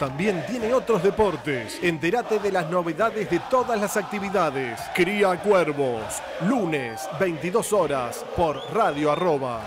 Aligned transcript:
también 0.00 0.42
tiene 0.46 0.72
otros 0.72 1.02
deportes. 1.02 1.78
Entérate 1.82 2.38
de 2.38 2.50
las 2.50 2.70
novedades 2.70 3.28
de 3.28 3.38
todas 3.50 3.78
las 3.78 3.98
actividades. 3.98 4.80
Cría 4.94 5.36
Cuervos, 5.36 6.22
lunes, 6.48 7.06
22 7.20 7.72
horas, 7.74 8.24
por 8.34 8.62
Radio 8.72 9.12
Arroba. 9.12 9.60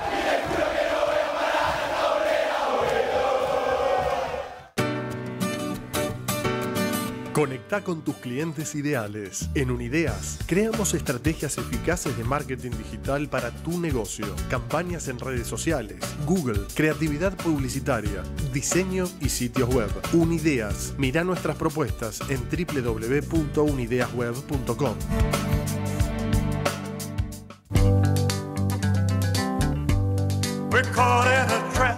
Conecta 7.33 7.83
con 7.83 8.03
tus 8.03 8.15
clientes 8.17 8.75
ideales. 8.75 9.49
En 9.55 9.71
Unideas, 9.71 10.37
creamos 10.45 10.93
estrategias 10.93 11.57
eficaces 11.57 12.15
de 12.15 12.23
marketing 12.23 12.69
digital 12.77 13.27
para 13.27 13.49
tu 13.49 13.79
negocio, 13.79 14.27
campañas 14.51 15.07
en 15.07 15.17
redes 15.17 15.47
sociales, 15.47 15.97
Google, 16.27 16.59
creatividad 16.75 17.35
publicitaria, 17.35 18.21
diseño 18.53 19.05
y 19.19 19.29
sitios 19.29 19.73
web. 19.73 19.89
Unideas, 20.13 20.93
mira 20.99 21.23
nuestras 21.23 21.55
propuestas 21.55 22.21
en 22.29 22.39
www.unideasweb.com. 22.51 24.95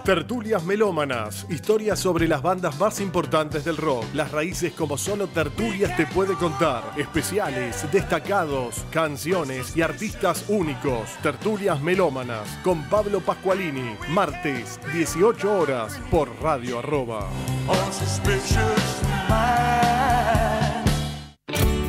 Tertulias 0.06 0.64
Melómanas, 0.64 1.48
historias 1.50 1.98
sobre 1.98 2.28
las 2.28 2.44
bandas 2.44 2.80
más 2.80 3.02
importantes 3.02 3.66
del 3.66 3.76
rock, 3.76 4.06
las 4.14 4.32
raíces 4.32 4.72
como 4.74 5.00
solo 5.00 5.26
Tertulias 5.26 5.98
te 5.98 6.06
puede 6.06 6.36
contar, 6.36 6.84
especiales, 6.96 7.92
destacados, 7.92 8.86
canciones 8.92 9.76
y 9.76 9.82
artistas 9.82 10.46
únicos. 10.48 11.10
Tertulias 11.24 11.82
Melómanas 11.82 12.48
con 12.64 12.84
Pablo 12.84 13.20
Pascualini, 13.20 13.98
martes 14.10 14.80
18 14.94 15.60
horas 15.60 16.00
por 16.12 16.30
Radio 16.40 16.78
Arroba. 16.78 17.28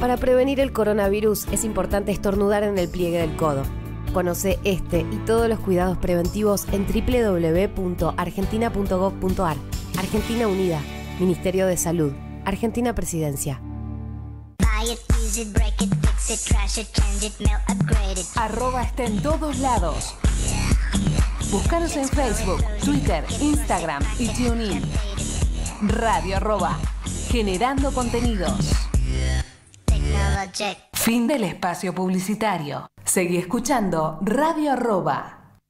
Para 0.00 0.16
prevenir 0.16 0.60
el 0.60 0.72
coronavirus 0.72 1.48
es 1.52 1.64
importante 1.64 2.12
estornudar 2.12 2.62
en 2.62 2.78
el 2.78 2.88
pliegue 2.88 3.18
del 3.18 3.36
codo. 3.36 3.85
Conoce 4.12 4.58
este 4.64 5.00
y 5.00 5.16
todos 5.26 5.48
los 5.48 5.58
cuidados 5.60 5.96
preventivos 5.98 6.66
en 6.72 6.86
www.argentina.gov.ar. 6.86 9.56
Argentina 9.98 10.48
Unida, 10.48 10.80
Ministerio 11.18 11.66
de 11.66 11.76
Salud, 11.76 12.12
Argentina 12.44 12.94
Presidencia. 12.94 13.60
Arroba 18.36 18.82
está 18.82 19.04
en 19.04 19.22
todos 19.22 19.58
lados. 19.58 20.14
Búscanos 21.50 21.96
en 21.96 22.08
Facebook, 22.08 22.62
Twitter, 22.84 23.24
Instagram 23.40 24.02
y 24.18 24.28
TuneIn. 24.28 24.82
Radio 25.82 26.36
arroba, 26.36 26.78
generando 27.30 27.92
contenidos. 27.92 28.72
Fin 31.06 31.28
del 31.28 31.44
espacio 31.44 31.94
publicitario. 31.94 32.88
Seguí 33.04 33.36
escuchando 33.36 34.18
Radio 34.22 34.72
Arroba. 34.72 35.60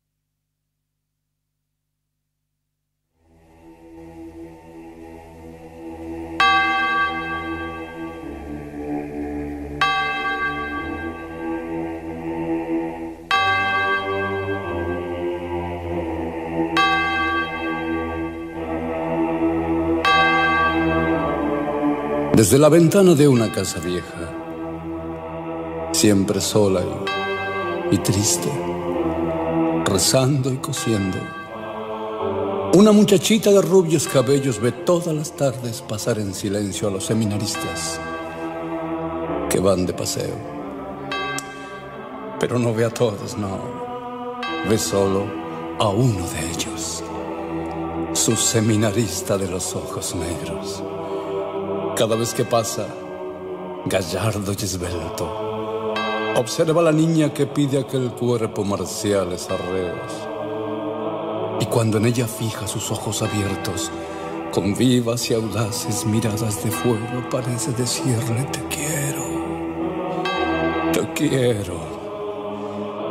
Desde 22.35 22.59
la 22.59 22.71
ventana 22.71 23.15
de 23.15 23.29
una 23.29 23.53
casa 23.53 23.81
vieja, 23.81 24.46
siempre 25.97 26.43
sola 26.43 26.83
y, 27.91 27.97
triste, 27.97 28.51
rezando 29.87 30.53
y 30.53 30.59
cosiendo, 30.59 31.17
una 32.75 32.93
muchachita 32.93 33.51
de 33.51 33.63
rubios 33.63 34.07
cabellos 34.07 34.61
ve 34.61 34.73
todas 34.73 35.15
las 35.15 35.35
tardes 35.35 35.81
pasar 35.81 36.19
en 36.19 36.35
silencio 36.35 36.89
a 36.89 36.91
los 36.91 37.07
seminaristas 37.07 37.99
que 39.49 39.59
van 39.59 39.87
de 39.87 39.95
paseo. 39.95 40.35
Pero 42.41 42.59
no 42.59 42.75
ve 42.75 42.85
a 42.85 42.91
todos, 42.91 43.39
no. 43.39 43.59
Ve 44.69 44.77
solo 44.77 45.25
a 45.79 45.89
uno 45.89 46.27
de 46.29 46.51
ellos, 46.51 47.03
su 48.13 48.37
seminarista 48.37 49.39
de 49.39 49.49
los 49.49 49.75
ojos 49.75 50.15
negros. 50.15 50.83
Cada 51.97 52.17
vez 52.17 52.35
que 52.35 52.45
pasa, 52.45 52.87
gallardo 53.87 54.53
y 54.53 54.63
esbelto, 54.63 55.46
observa 56.37 56.81
a 56.83 56.85
la 56.85 56.93
niña 56.93 57.33
que 57.33 57.47
pide 57.47 57.79
aquel 57.79 58.11
cuerpo 58.11 58.63
marciales 58.63 59.49
arreos. 59.49 60.13
Y 61.61 61.67
cuando 61.67 61.97
en 61.97 62.07
ella 62.07 62.27
fija 62.27 62.67
sus 62.67 62.91
ojos 62.91 63.23
abiertos, 63.23 63.91
con 64.53 64.75
vivas 64.75 65.31
y 65.31 65.35
audaces 65.35 66.05
miradas 66.05 66.63
de 66.63 66.71
fuego, 66.71 67.25
parece 67.31 67.73
decirle 67.73 68.47
te 68.53 68.61
quiero, 68.69 69.25
te 70.93 71.13
quiero. 71.15 71.97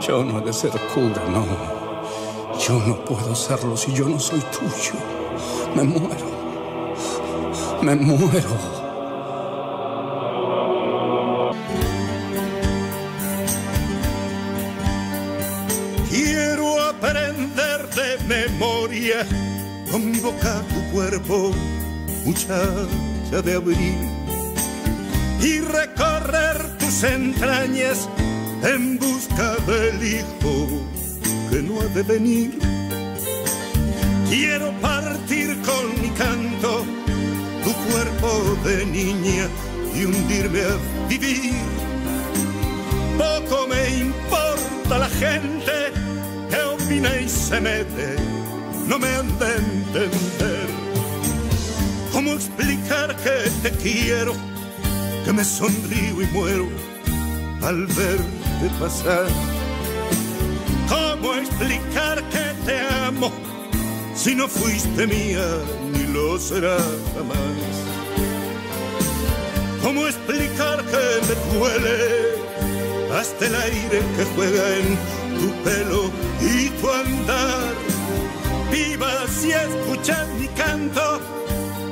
Yo 0.01 0.23
no 0.23 0.39
he 0.39 0.41
de 0.43 0.53
ser 0.53 0.71
cura, 0.93 1.23
no. 1.31 1.45
Yo 2.59 2.79
no 2.85 3.03
puedo 3.03 3.33
serlo 3.33 3.75
si 3.75 3.91
yo 3.91 4.07
no 4.07 4.19
soy 4.19 4.39
tuyo. 4.39 4.99
Me 5.75 5.83
muero. 5.83 6.27
Me 7.81 7.95
muero. 7.95 8.74
De 22.47 23.55
abril, 23.55 23.97
y 25.41 25.59
recorrer 25.61 26.77
tus 26.77 27.03
entrañas 27.03 28.07
en 28.63 28.99
busca 28.99 29.55
del 29.65 30.03
hijo 30.03 30.67
que 31.49 31.63
no 31.63 31.81
ha 31.81 31.85
de 31.85 32.03
venir. 32.03 32.59
Quiero 34.29 34.71
partir 34.79 35.57
con 35.63 36.01
mi 36.01 36.09
canto 36.09 36.85
tu 37.63 37.73
cuerpo 37.91 38.57
de 38.63 38.85
niña 38.85 39.47
y 39.95 40.05
hundirme 40.05 40.61
a 40.61 41.07
vivir. 41.09 41.53
Poco 43.17 43.67
me 43.67 43.97
importa 43.97 44.99
la 44.99 45.09
gente 45.09 45.91
que 46.49 46.61
opina 46.61 47.09
y 47.19 47.27
se 47.27 47.59
mete, 47.59 48.15
no 48.87 48.99
me 48.99 49.07
han 49.07 49.39
de 49.39 49.55
entender. 49.55 50.94
¿Cómo 52.15 52.31
explicar 52.31 53.13
que 53.17 53.51
te 53.61 53.71
quiero, 53.71 54.33
que 55.25 55.33
me 55.33 55.43
sonrío 55.43 56.21
y 56.21 56.25
muero 56.27 56.65
al 57.61 57.85
verte 57.87 58.69
pasar? 58.79 59.25
¿Cómo 60.87 61.33
explicar 61.35 62.23
que 62.29 62.53
te 62.65 62.79
amo 63.05 63.29
si 64.15 64.33
no 64.33 64.47
fuiste 64.47 65.05
mía 65.05 65.45
ni 65.91 66.13
lo 66.13 66.39
será 66.39 66.77
jamás? 67.13 67.75
¿Cómo 69.83 70.07
explicar 70.07 70.85
que 70.85 71.03
me 71.27 71.59
duele 71.59 71.99
hasta 73.13 73.45
el 73.45 73.55
aire 73.55 73.99
que 74.15 74.23
juega 74.35 74.77
en 74.77 74.97
tu 75.37 75.51
pelo 75.65 76.09
y 76.39 76.69
tu 76.79 76.89
andar? 76.89 77.73
Viva 78.71 79.27
si 79.27 79.51
escuchas 79.51 80.29
mi 80.39 80.47
canto, 80.47 81.19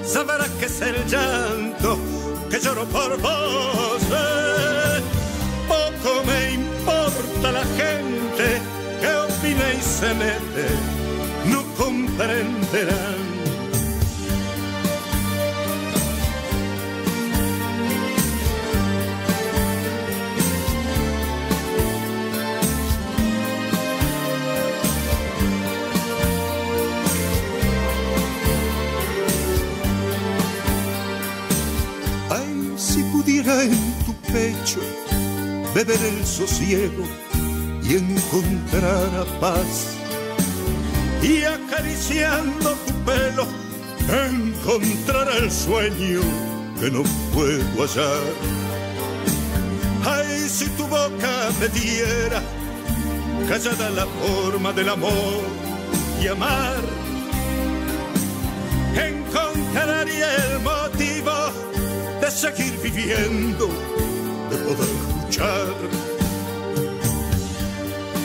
sabrás 0.06 0.50
que 0.60 0.66
es 0.66 0.82
el 0.82 1.06
llanto 1.08 1.98
que 2.50 2.60
lloro 2.60 2.86
por 2.86 3.20
vos. 3.20 4.02
Eh, 4.12 5.02
Poco 5.68 6.24
me 6.26 6.54
importa 6.54 7.52
la 7.52 7.64
gente 7.64 8.62
que 9.02 9.16
opina 9.16 9.74
y 9.74 9.82
se 9.82 10.14
mete, 10.14 10.68
no 11.46 11.64
comprenderán. 11.78 13.23
En 33.46 33.94
tu 34.06 34.14
pecho 34.32 34.80
beber 35.76 36.00
el 36.02 36.26
sosiego 36.26 37.04
y 37.84 37.96
encontrar 37.96 39.10
a 39.16 39.40
paz. 39.40 39.98
Y 41.22 41.44
acariciando 41.44 42.74
tu 42.86 42.94
pelo 43.06 43.48
encontrar 44.10 45.28
el 45.38 45.52
sueño 45.52 46.22
que 46.80 46.90
no 46.92 47.04
puedo 47.34 47.82
hallar. 47.82 48.24
Ay, 50.06 50.48
si 50.50 50.66
tu 50.72 50.86
boca 50.88 51.50
me 51.60 51.68
diera 51.70 52.42
callada 53.48 53.90
la 53.90 54.06
forma 54.06 54.72
del 54.74 54.90
amor 54.90 55.44
y 56.22 56.28
amar, 56.28 56.82
encontraría 58.96 60.28
el 60.46 60.60
motivo 60.60 61.63
seguir 62.34 62.74
viviendo, 62.82 63.68
de 64.50 64.58
poder 64.58 64.90
luchar. 65.16 65.68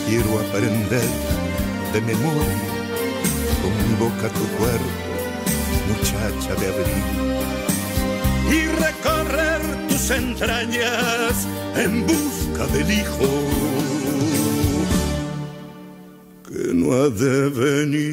Quiero 0.07 0.39
aprender 0.39 1.09
de 1.93 2.01
memoria 2.01 2.69
con 3.61 3.71
mi 3.77 3.93
boca 3.99 4.27
tu 4.29 4.45
cuerpo, 4.57 4.89
muchacha 5.87 6.53
de 6.55 6.65
abril, 6.67 7.05
y 8.49 8.59
recorrer 8.81 9.61
tus 9.87 10.09
entrañas 10.09 11.47
en 11.75 12.05
busca 12.07 12.65
del 12.73 12.91
hijo 12.91 13.29
que 16.47 16.73
no 16.73 16.93
ha 16.93 17.09
de 17.09 17.49
venir. 17.49 18.09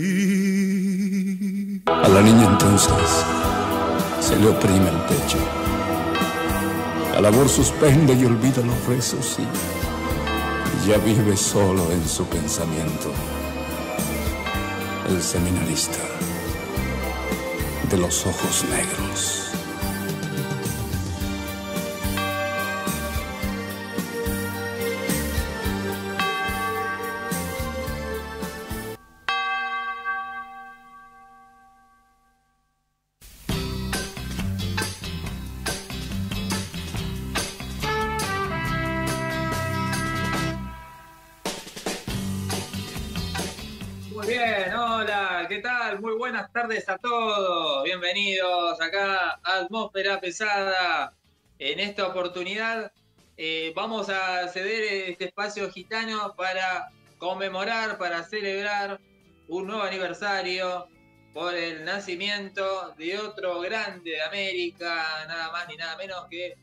A 1.86 2.08
la 2.08 2.20
niña 2.20 2.48
entonces 2.50 3.24
se 4.20 4.36
le 4.36 4.48
oprime 4.48 4.88
el 4.90 5.00
pecho. 5.08 5.55
La 7.16 7.22
labor 7.22 7.48
suspende 7.48 8.12
y 8.12 8.26
olvida 8.26 8.60
los 8.60 8.84
rezos 8.84 9.38
y 9.38 10.86
ya 10.86 10.98
vive 10.98 11.34
solo 11.34 11.90
en 11.90 12.06
su 12.06 12.26
pensamiento. 12.26 13.10
El 15.08 15.22
seminarista 15.22 15.96
de 17.88 17.96
los 17.96 18.26
ojos 18.26 18.66
negros. 18.68 19.50
A 49.96 50.14
Atmósfera 50.14 50.20
Pesada. 50.20 51.12
En 51.58 51.80
esta 51.80 52.06
oportunidad 52.06 52.92
eh, 53.36 53.72
vamos 53.74 54.10
a 54.10 54.46
ceder 54.48 55.10
este 55.10 55.26
espacio 55.26 55.70
gitano 55.70 56.34
para 56.36 56.90
conmemorar, 57.18 57.96
para 57.96 58.22
celebrar 58.24 59.00
un 59.48 59.66
nuevo 59.66 59.82
aniversario 59.82 60.86
por 61.32 61.54
el 61.54 61.84
nacimiento 61.84 62.94
de 62.98 63.18
otro 63.18 63.60
grande 63.60 64.10
de 64.10 64.22
América, 64.22 65.24
nada 65.28 65.50
más 65.50 65.68
ni 65.68 65.76
nada 65.76 65.96
menos 65.96 66.26
que 66.30 66.56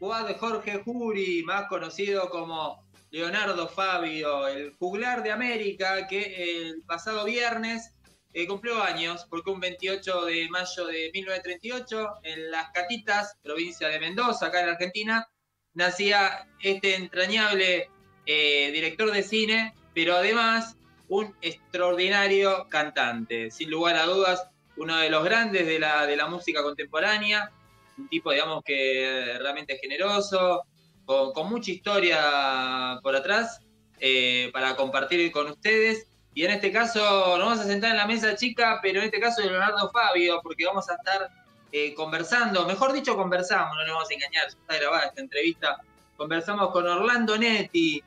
Juan 0.00 0.34
Jorge 0.34 0.82
Juri, 0.84 1.42
más 1.44 1.68
conocido 1.68 2.28
como 2.28 2.82
Leonardo 3.10 3.68
Fabio, 3.68 4.48
el 4.48 4.74
juglar 4.78 5.22
de 5.22 5.30
América, 5.30 6.08
que 6.08 6.60
el 6.60 6.82
pasado 6.82 7.24
viernes 7.24 7.92
eh, 8.32 8.46
cumplió 8.46 8.82
años, 8.82 9.26
porque 9.28 9.50
un 9.50 9.60
28 9.60 10.24
de 10.26 10.48
mayo 10.48 10.86
de 10.86 11.10
1938, 11.12 12.08
en 12.22 12.50
Las 12.50 12.70
Catitas, 12.70 13.36
provincia 13.42 13.88
de 13.88 14.00
Mendoza, 14.00 14.46
acá 14.46 14.62
en 14.62 14.68
Argentina, 14.70 15.28
nacía 15.74 16.48
este 16.60 16.96
entrañable 16.96 17.90
eh, 18.26 18.70
director 18.72 19.10
de 19.12 19.22
cine, 19.22 19.74
pero 19.94 20.16
además 20.16 20.76
un 21.08 21.34
extraordinario 21.42 22.68
cantante, 22.68 23.50
sin 23.50 23.70
lugar 23.70 23.96
a 23.96 24.06
dudas, 24.06 24.46
uno 24.76 24.96
de 24.96 25.10
los 25.10 25.24
grandes 25.24 25.66
de 25.66 25.78
la, 25.78 26.06
de 26.06 26.16
la 26.16 26.28
música 26.28 26.62
contemporánea, 26.62 27.50
un 27.98 28.08
tipo, 28.08 28.30
digamos, 28.30 28.62
que 28.64 29.36
realmente 29.38 29.74
es 29.74 29.80
generoso, 29.80 30.62
con, 31.04 31.32
con 31.32 31.48
mucha 31.50 31.72
historia 31.72 33.00
por 33.02 33.16
atrás 33.16 33.60
eh, 34.00 34.48
para 34.52 34.76
compartir 34.76 35.30
con 35.30 35.50
ustedes. 35.50 36.06
Y 36.34 36.44
en 36.44 36.52
este 36.52 36.70
caso 36.70 37.00
nos 37.38 37.46
vamos 37.46 37.60
a 37.60 37.64
sentar 37.64 37.90
en 37.90 37.96
la 37.96 38.06
mesa 38.06 38.36
chica, 38.36 38.78
pero 38.82 39.00
en 39.00 39.06
este 39.06 39.20
caso 39.20 39.42
de 39.42 39.48
Leonardo 39.48 39.90
Fabio, 39.90 40.40
porque 40.42 40.64
vamos 40.64 40.88
a 40.88 40.94
estar 40.94 41.28
eh, 41.72 41.94
conversando, 41.94 42.66
mejor 42.66 42.92
dicho 42.92 43.16
conversamos, 43.16 43.76
no 43.76 43.82
nos 43.84 43.94
vamos 43.94 44.10
a 44.10 44.14
engañar, 44.14 44.44
ya 44.44 44.58
está 44.58 44.76
grabada 44.76 45.06
esta 45.06 45.20
entrevista. 45.20 45.80
Conversamos 46.16 46.70
con 46.70 46.86
Orlando 46.86 47.36
Netti, 47.38 48.02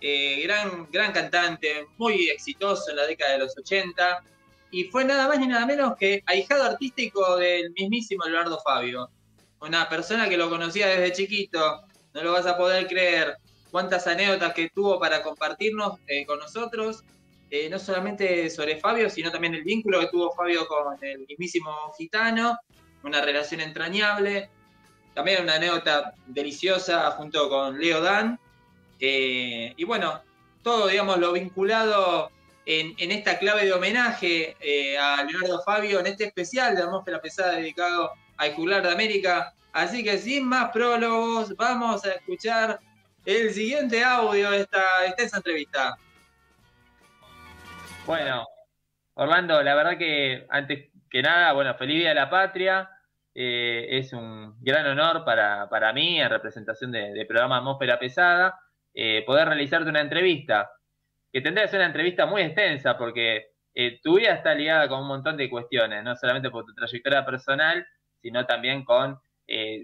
eh, 0.00 0.40
gran, 0.42 0.88
gran 0.90 1.12
cantante, 1.12 1.86
muy 1.98 2.28
exitoso 2.28 2.90
en 2.90 2.96
la 2.96 3.06
década 3.06 3.32
de 3.32 3.38
los 3.38 3.56
80, 3.56 4.22
y 4.70 4.84
fue 4.84 5.04
nada 5.04 5.28
más 5.28 5.38
ni 5.38 5.46
nada 5.46 5.66
menos 5.66 5.96
que 5.96 6.22
ahijado 6.26 6.64
artístico 6.64 7.36
del 7.36 7.70
mismísimo 7.72 8.24
Leonardo 8.24 8.60
Fabio. 8.62 9.10
Una 9.60 9.88
persona 9.88 10.28
que 10.28 10.36
lo 10.36 10.50
conocía 10.50 10.86
desde 10.86 11.12
chiquito, 11.12 11.82
no 12.14 12.22
lo 12.22 12.32
vas 12.32 12.46
a 12.46 12.56
poder 12.56 12.86
creer 12.86 13.36
cuántas 13.70 14.06
anécdotas 14.06 14.54
que 14.54 14.70
tuvo 14.70 14.98
para 14.98 15.22
compartirnos 15.22 15.98
eh, 16.06 16.26
con 16.26 16.38
nosotros, 16.38 17.04
eh, 17.50 17.68
no 17.70 17.78
solamente 17.78 18.50
sobre 18.50 18.76
Fabio, 18.76 19.08
sino 19.08 19.30
también 19.30 19.54
el 19.54 19.62
vínculo 19.62 20.00
que 20.00 20.08
tuvo 20.08 20.32
Fabio 20.32 20.66
con 20.66 20.96
el 21.02 21.26
mismísimo 21.28 21.92
gitano, 21.96 22.58
una 23.02 23.20
relación 23.20 23.60
entrañable, 23.60 24.50
también 25.14 25.42
una 25.42 25.54
anécdota 25.54 26.14
deliciosa 26.26 27.10
junto 27.12 27.48
con 27.48 27.78
Leo 27.78 28.00
Dan, 28.00 28.38
eh, 28.98 29.72
y 29.76 29.84
bueno, 29.84 30.22
todo, 30.62 30.88
digamos, 30.88 31.18
lo 31.18 31.32
vinculado 31.32 32.30
en, 32.64 32.94
en 32.98 33.12
esta 33.12 33.38
clave 33.38 33.64
de 33.64 33.72
homenaje 33.72 34.56
a 35.00 35.22
Leonardo 35.22 35.62
Fabio, 35.62 36.00
en 36.00 36.06
este 36.06 36.24
especial 36.24 36.74
de 36.74 36.82
Atmósfera 36.82 37.20
Pesada 37.20 37.52
dedicado 37.52 38.10
al 38.36 38.54
juglar 38.54 38.82
de 38.82 38.92
América, 38.92 39.54
Así 39.76 40.02
que 40.02 40.16
sin 40.16 40.48
más 40.48 40.70
prólogos, 40.70 41.54
vamos 41.54 42.02
a 42.06 42.12
escuchar 42.12 42.80
el 43.26 43.52
siguiente 43.52 44.02
audio 44.02 44.50
de 44.50 44.60
esta 44.62 45.04
extensa 45.06 45.36
entrevista. 45.36 45.98
Bueno, 48.06 48.46
Orlando, 49.14 49.60
la 49.64 49.74
verdad 49.74 49.98
que 49.98 50.46
antes 50.48 50.90
que 51.10 51.22
nada, 51.22 51.52
bueno, 51.52 51.74
feliz 51.74 51.98
Día 51.98 52.10
de 52.10 52.14
la 52.14 52.30
Patria. 52.30 52.88
Eh, 53.34 53.98
es 53.98 54.12
un 54.12 54.56
gran 54.62 54.86
honor 54.86 55.24
para, 55.24 55.68
para, 55.68 55.92
mí, 55.92 56.20
en 56.20 56.30
representación 56.30 56.92
del 56.92 57.12
de 57.12 57.26
programa 57.26 57.58
Atmósfera 57.58 57.98
Pesada, 57.98 58.58
eh, 58.94 59.24
poder 59.26 59.48
realizarte 59.48 59.90
una 59.90 60.00
entrevista, 60.00 60.70
que 61.32 61.42
tendrá 61.42 61.64
que 61.64 61.68
ser 61.68 61.80
una 61.80 61.88
entrevista 61.88 62.26
muy 62.26 62.42
extensa, 62.42 62.96
porque 62.96 63.48
eh, 63.74 64.00
tu 64.02 64.16
vida 64.16 64.32
está 64.32 64.54
ligada 64.54 64.88
con 64.88 65.00
un 65.00 65.08
montón 65.08 65.36
de 65.36 65.50
cuestiones, 65.50 66.02
no 66.02 66.16
solamente 66.16 66.48
por 66.48 66.64
tu 66.64 66.74
trayectoria 66.74 67.26
personal, 67.26 67.86
sino 68.22 68.46
también 68.46 68.84
con 68.84 69.18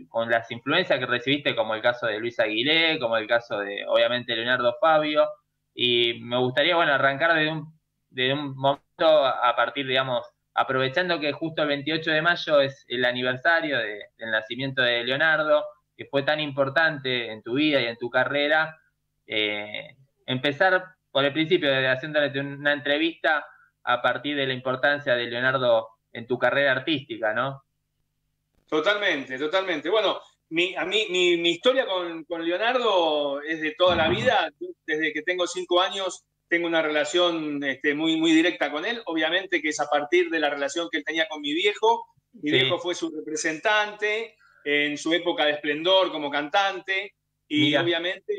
con 0.08 0.28
las 0.28 0.50
influencias 0.50 0.98
que 0.98 1.06
recibiste, 1.06 1.54
como 1.54 1.76
el 1.76 1.82
caso 1.82 2.08
de 2.08 2.18
Luis 2.18 2.40
Aguilé, 2.40 2.98
como 2.98 3.16
el 3.16 3.28
caso 3.28 3.60
de, 3.60 3.84
obviamente, 3.86 4.34
Leonardo 4.34 4.76
Fabio. 4.80 5.28
Y 5.72 6.20
me 6.20 6.36
gustaría, 6.38 6.74
bueno, 6.74 6.92
arrancar 6.92 7.32
de 7.34 7.48
un, 7.48 7.72
de 8.12 8.32
un 8.32 8.56
momento 8.56 9.24
a 9.26 9.54
partir, 9.56 9.86
digamos, 9.86 10.26
aprovechando 10.54 11.18
que 11.18 11.32
justo 11.32 11.62
el 11.62 11.68
28 11.68 12.10
de 12.10 12.22
mayo 12.22 12.60
es 12.60 12.84
el 12.88 13.04
aniversario 13.04 13.78
de, 13.78 14.06
del 14.16 14.30
nacimiento 14.30 14.82
de 14.82 15.04
Leonardo, 15.04 15.64
que 15.96 16.06
fue 16.06 16.22
tan 16.22 16.40
importante 16.40 17.30
en 17.30 17.42
tu 17.42 17.54
vida 17.54 17.80
y 17.80 17.86
en 17.86 17.96
tu 17.96 18.10
carrera, 18.10 18.78
eh, 19.26 19.96
empezar 20.26 20.84
por 21.10 21.24
el 21.24 21.32
principio, 21.32 21.70
haciéndole 21.90 22.38
una 22.40 22.72
entrevista 22.72 23.46
a 23.84 24.00
partir 24.00 24.36
de 24.36 24.46
la 24.46 24.54
importancia 24.54 25.14
de 25.14 25.26
Leonardo 25.26 25.88
en 26.12 26.26
tu 26.26 26.38
carrera 26.38 26.72
artística, 26.72 27.32
¿no? 27.32 27.62
Totalmente, 28.68 29.38
totalmente. 29.38 29.90
Bueno, 29.90 30.20
mi, 30.50 30.74
a 30.76 30.84
mí, 30.84 31.06
mi, 31.10 31.36
mi 31.36 31.50
historia 31.50 31.86
con, 31.86 32.24
con, 32.24 32.44
Leonardo 32.44 33.42
es 33.42 33.60
de 33.60 33.74
toda 33.76 33.96
la 33.96 34.08
vida. 34.08 34.50
Desde 34.86 35.12
que 35.12 35.22
tengo 35.22 35.46
cinco 35.46 35.80
años 35.80 36.24
tengo 36.52 36.66
una 36.66 36.82
relación 36.82 37.64
este, 37.64 37.94
muy, 37.94 38.20
muy 38.20 38.30
directa 38.30 38.70
con 38.70 38.84
él. 38.84 39.00
Obviamente 39.06 39.62
que 39.62 39.70
es 39.70 39.80
a 39.80 39.88
partir 39.88 40.28
de 40.28 40.38
la 40.38 40.50
relación 40.50 40.90
que 40.90 40.98
él 40.98 41.04
tenía 41.04 41.26
con 41.26 41.40
mi 41.40 41.54
viejo. 41.54 42.04
Mi 42.34 42.50
sí. 42.50 42.56
viejo 42.58 42.78
fue 42.78 42.94
su 42.94 43.10
representante 43.10 44.36
en 44.62 44.98
su 44.98 45.14
época 45.14 45.46
de 45.46 45.52
esplendor 45.52 46.12
como 46.12 46.30
cantante. 46.30 47.14
Y 47.48 47.68
Mira. 47.68 47.80
obviamente, 47.80 48.34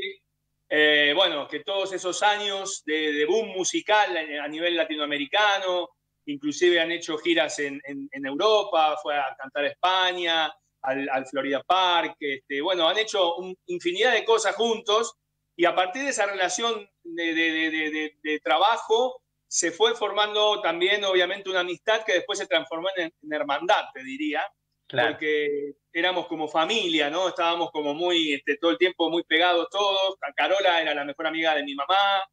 eh, 0.69 1.11
bueno, 1.15 1.47
que 1.47 1.61
todos 1.61 1.91
esos 1.91 2.21
años 2.21 2.83
de, 2.85 3.13
de 3.13 3.25
boom 3.25 3.47
musical 3.47 4.15
a 4.15 4.47
nivel 4.47 4.77
latinoamericano, 4.77 5.89
inclusive 6.27 6.79
han 6.79 6.91
hecho 6.91 7.17
giras 7.17 7.57
en, 7.57 7.81
en, 7.83 8.07
en, 8.11 8.25
Europa, 8.27 8.95
fue 9.01 9.17
a 9.17 9.35
cantar 9.35 9.63
a 9.63 9.69
España, 9.69 10.53
al, 10.83 11.09
al 11.09 11.25
Florida 11.25 11.63
Park, 11.63 12.17
este, 12.19 12.61
bueno, 12.61 12.87
han 12.87 12.99
hecho 12.99 13.37
un, 13.37 13.57
infinidad 13.65 14.13
de 14.13 14.23
cosas 14.23 14.55
juntos 14.55 15.15
y 15.55 15.65
a 15.65 15.73
partir 15.73 16.03
de 16.03 16.09
esa 16.09 16.27
relación 16.27 16.87
de, 17.03 17.33
de, 17.33 18.17
de 18.21 18.39
trabajo 18.39 19.23
se 19.53 19.71
fue 19.71 19.93
formando 19.93 20.61
también, 20.61 21.03
obviamente, 21.03 21.47
una 21.47 21.59
amistad 21.59 22.03
que 22.03 22.13
después 22.13 22.39
se 22.39 22.47
transformó 22.47 22.87
en, 22.95 23.13
hermandad, 23.31 23.83
te 23.93 24.03
diría, 24.03 24.41
porque 24.89 25.75
éramos 25.91 26.25
como 26.25 26.47
familia, 26.47 27.11
¿no? 27.11 27.27
Estábamos 27.27 27.69
como 27.69 27.93
muy, 27.93 28.33
este, 28.33 28.57
todo 28.57 28.71
el 28.71 28.79
tiempo 28.79 29.11
muy 29.11 29.23
pegados 29.23 29.67
todos. 29.69 30.17
Carola 30.35 30.81
era 30.81 30.95
la 30.95 31.05
mejor 31.05 31.27
amiga 31.27 31.53
de 31.53 31.63
mi 31.63 31.75
mamá, 31.75 32.23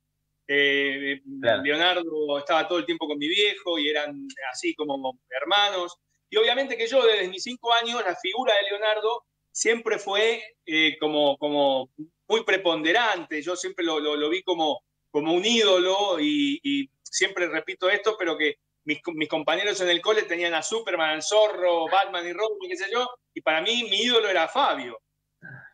eh, 0.53 1.21
Leonardo 1.62 2.39
estaba 2.39 2.67
todo 2.67 2.79
el 2.79 2.87
tiempo 2.87 3.07
con 3.07 3.19
mi 3.19 3.29
viejo 3.29 3.79
y 3.79 3.91
eran 3.91 4.27
así 4.50 4.75
como 4.75 5.19
hermanos. 5.29 5.99
Y 6.31 6.39
obviamente 6.39 6.77
que 6.77 6.87
yo 6.87 7.05
desde 7.05 7.29
mis 7.29 7.43
cinco 7.43 7.73
años, 7.75 8.03
la 8.03 8.17
figura 8.17 8.55
de 8.55 8.71
Leonardo 8.71 9.27
siempre 9.53 9.99
fue 9.99 10.43
eh, 10.65 10.97
como, 10.99 11.37
como 11.37 11.91
muy 12.31 12.45
preponderante. 12.45 13.43
Yo 13.43 13.57
siempre 13.57 13.85
lo, 13.85 13.99
lo, 13.99 14.31
vi 14.31 14.43
como, 14.43 14.85
como 15.11 15.35
un 15.35 15.45
ídolo 15.45 16.21
y, 16.21 16.89
siempre 17.03 17.49
repito 17.49 17.91
esto, 17.91 18.17
pero 18.17 18.39
que 18.39 18.55
mis, 18.85 19.01
mis, 19.15 19.29
compañeros 19.29 19.81
en 19.81 19.89
el 19.89 20.01
cole 20.01 20.23
tenían 20.23 20.55
a 20.55 20.63
Superman, 20.63 21.21
Zorro, 21.21 21.89
Batman 21.91 22.25
y 22.25 22.33
Robin, 22.33 22.71
qué 22.71 22.77
sé 22.77 22.87
yo, 22.91 23.05
y 23.35 23.41
para 23.41 23.61
mí 23.61 23.89
mi 23.91 24.03
ídolo 24.03 24.29
era 24.29 24.47
Fabio. 24.47 24.97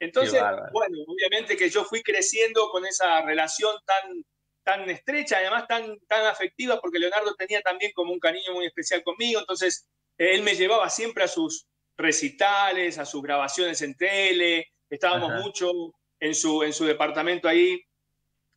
Entonces, 0.01 0.41
bueno, 0.73 0.97
obviamente 1.07 1.57
que 1.59 1.69
yo 1.69 1.85
fui 1.85 2.03
creciendo 2.03 2.71
con 2.71 2.87
esa 2.87 3.21
relación 3.21 3.77
tan, 3.85 4.25
tan 4.65 4.89
estrecha, 4.89 5.37
además 5.37 5.67
tan, 5.69 5.99
tan 6.09 6.25
afectiva, 6.25 6.81
porque 6.81 6.99
Leonardo 6.99 7.35
tenía 7.35 7.61
también 7.61 7.93
como 7.95 8.13
un 8.13 8.19
cariño 8.19 8.55
muy 8.55 8.65
especial 8.65 9.03
conmigo, 9.03 9.41
entonces 9.41 9.87
él 10.17 10.43
me 10.43 10.55
llevaba 10.55 10.89
siempre 10.89 11.25
a 11.25 11.29
sus 11.29 11.67
recitales, 11.99 12.99
a 12.99 13.05
sus 13.05 13.23
grabaciones 13.23 13.83
en 13.83 13.95
tele, 13.95 14.73
estábamos 14.89 15.43
mucho 15.43 15.71
en 16.21 16.35
su, 16.35 16.63
en 16.63 16.73
su 16.73 16.85
departamento 16.85 17.49
ahí 17.49 17.81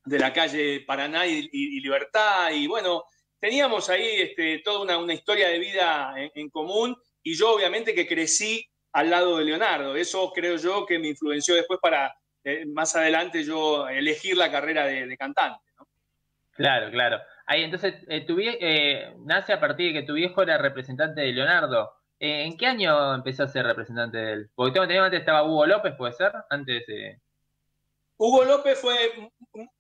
de 0.06 0.20
la 0.20 0.34
calle 0.34 0.84
Paraná 0.88 1.28
y, 1.28 1.50
Libertad, 1.82 2.52
y 2.52 2.68
bueno, 2.68 3.04
teníamos 3.40 3.90
ahí 3.90 4.22
este, 4.22 4.60
toda 4.60 4.82
una, 4.82 4.98
una, 4.98 5.14
historia 5.14 5.50
de 5.50 5.60
vida 5.60 6.14
en, 6.34 6.50
común, 6.50 6.96
y 7.22 7.36
yo 7.36 7.54
obviamente 7.54 7.94
que 7.94 8.08
crecí 8.08 8.66
al 8.94 9.10
lado 9.10 9.38
de 9.38 9.46
Leonardo, 9.46 9.96
eso 9.96 10.32
creo 10.34 10.56
yo 10.56 10.86
que 10.86 10.98
me 10.98 11.10
influenció 11.10 11.56
después 11.56 11.80
para 11.82 12.14
eh, 12.44 12.66
más 12.66 12.96
adelante 12.96 13.44
yo 13.44 13.88
elegir 13.88 14.38
la 14.38 14.52
carrera 14.52 14.86
de, 14.86 15.16
cantante. 15.18 15.60
Claro, 16.54 16.90
claro. 16.92 17.20
Ahí, 17.46 17.64
entonces, 17.64 17.96
eh, 18.10 18.26
tu 18.26 18.38
eh, 18.40 19.14
nace 19.26 19.54
a 19.54 19.60
partir 19.60 19.94
de 19.94 20.02
que 20.02 20.06
tu 20.06 20.14
viejo 20.14 20.42
era 20.42 20.58
representante 20.58 21.22
de 21.22 21.32
Leonardo. 21.32 21.90
Eh, 22.20 22.44
¿En 22.44 22.58
qué 22.58 22.68
año 22.68 23.16
empezó 23.16 23.44
a 23.44 23.48
ser 23.48 23.66
representante 23.66 24.18
de 24.18 24.34
él? 24.34 24.50
Porque 24.54 24.74
tengo 24.74 24.84
entendido 24.84 25.06
antes 25.06 25.22
estaba 25.22 25.44
Hugo 25.44 25.66
López, 25.66 25.96
¿puede 25.98 26.14
ser? 26.14 26.34
Antes 26.50 26.86
de... 26.86 27.22
Hugo 28.22 28.44
López 28.44 28.78
fue 28.80 29.14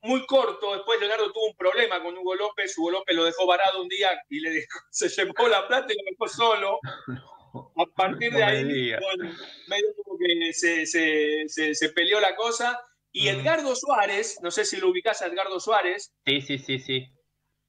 muy 0.01 0.25
corto, 0.25 0.73
después 0.73 0.99
Leonardo 0.99 1.31
tuvo 1.31 1.47
un 1.47 1.55
problema 1.55 2.01
con 2.01 2.17
Hugo 2.17 2.35
López, 2.35 2.75
Hugo 2.77 2.91
López 2.91 3.15
lo 3.15 3.25
dejó 3.25 3.45
varado 3.45 3.81
un 3.81 3.89
día 3.89 4.09
y 4.29 4.39
le 4.39 4.65
se 4.89 5.09
llevó 5.09 5.47
la 5.47 5.67
plata 5.67 5.93
y 5.93 5.97
lo 5.97 6.03
dejó 6.09 6.27
solo. 6.27 6.79
A 7.53 7.85
partir 7.95 8.31
de 8.31 8.43
ahí, 8.43 8.63
medio 8.63 9.95
como 10.03 10.19
que 10.19 10.53
se, 10.53 10.85
se, 10.85 11.89
peleó 11.89 12.19
la 12.19 12.35
cosa. 12.35 12.79
Y 13.11 13.27
Edgardo 13.27 13.75
Suárez, 13.75 14.37
no 14.43 14.51
sé 14.51 14.65
si 14.65 14.77
lo 14.77 14.89
ubicás 14.89 15.23
a 15.23 15.25
Edgardo 15.25 15.59
Suárez. 15.59 16.13
Sí, 16.27 16.41
sí, 16.41 16.59
sí, 16.59 16.77
sí 16.77 17.11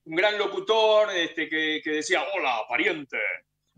un 0.05 0.17
gran 0.17 0.39
locutor 0.39 1.11
este, 1.15 1.49
que, 1.49 1.83
decía, 1.85 2.25
hola, 2.35 2.63
pariente. 2.69 3.19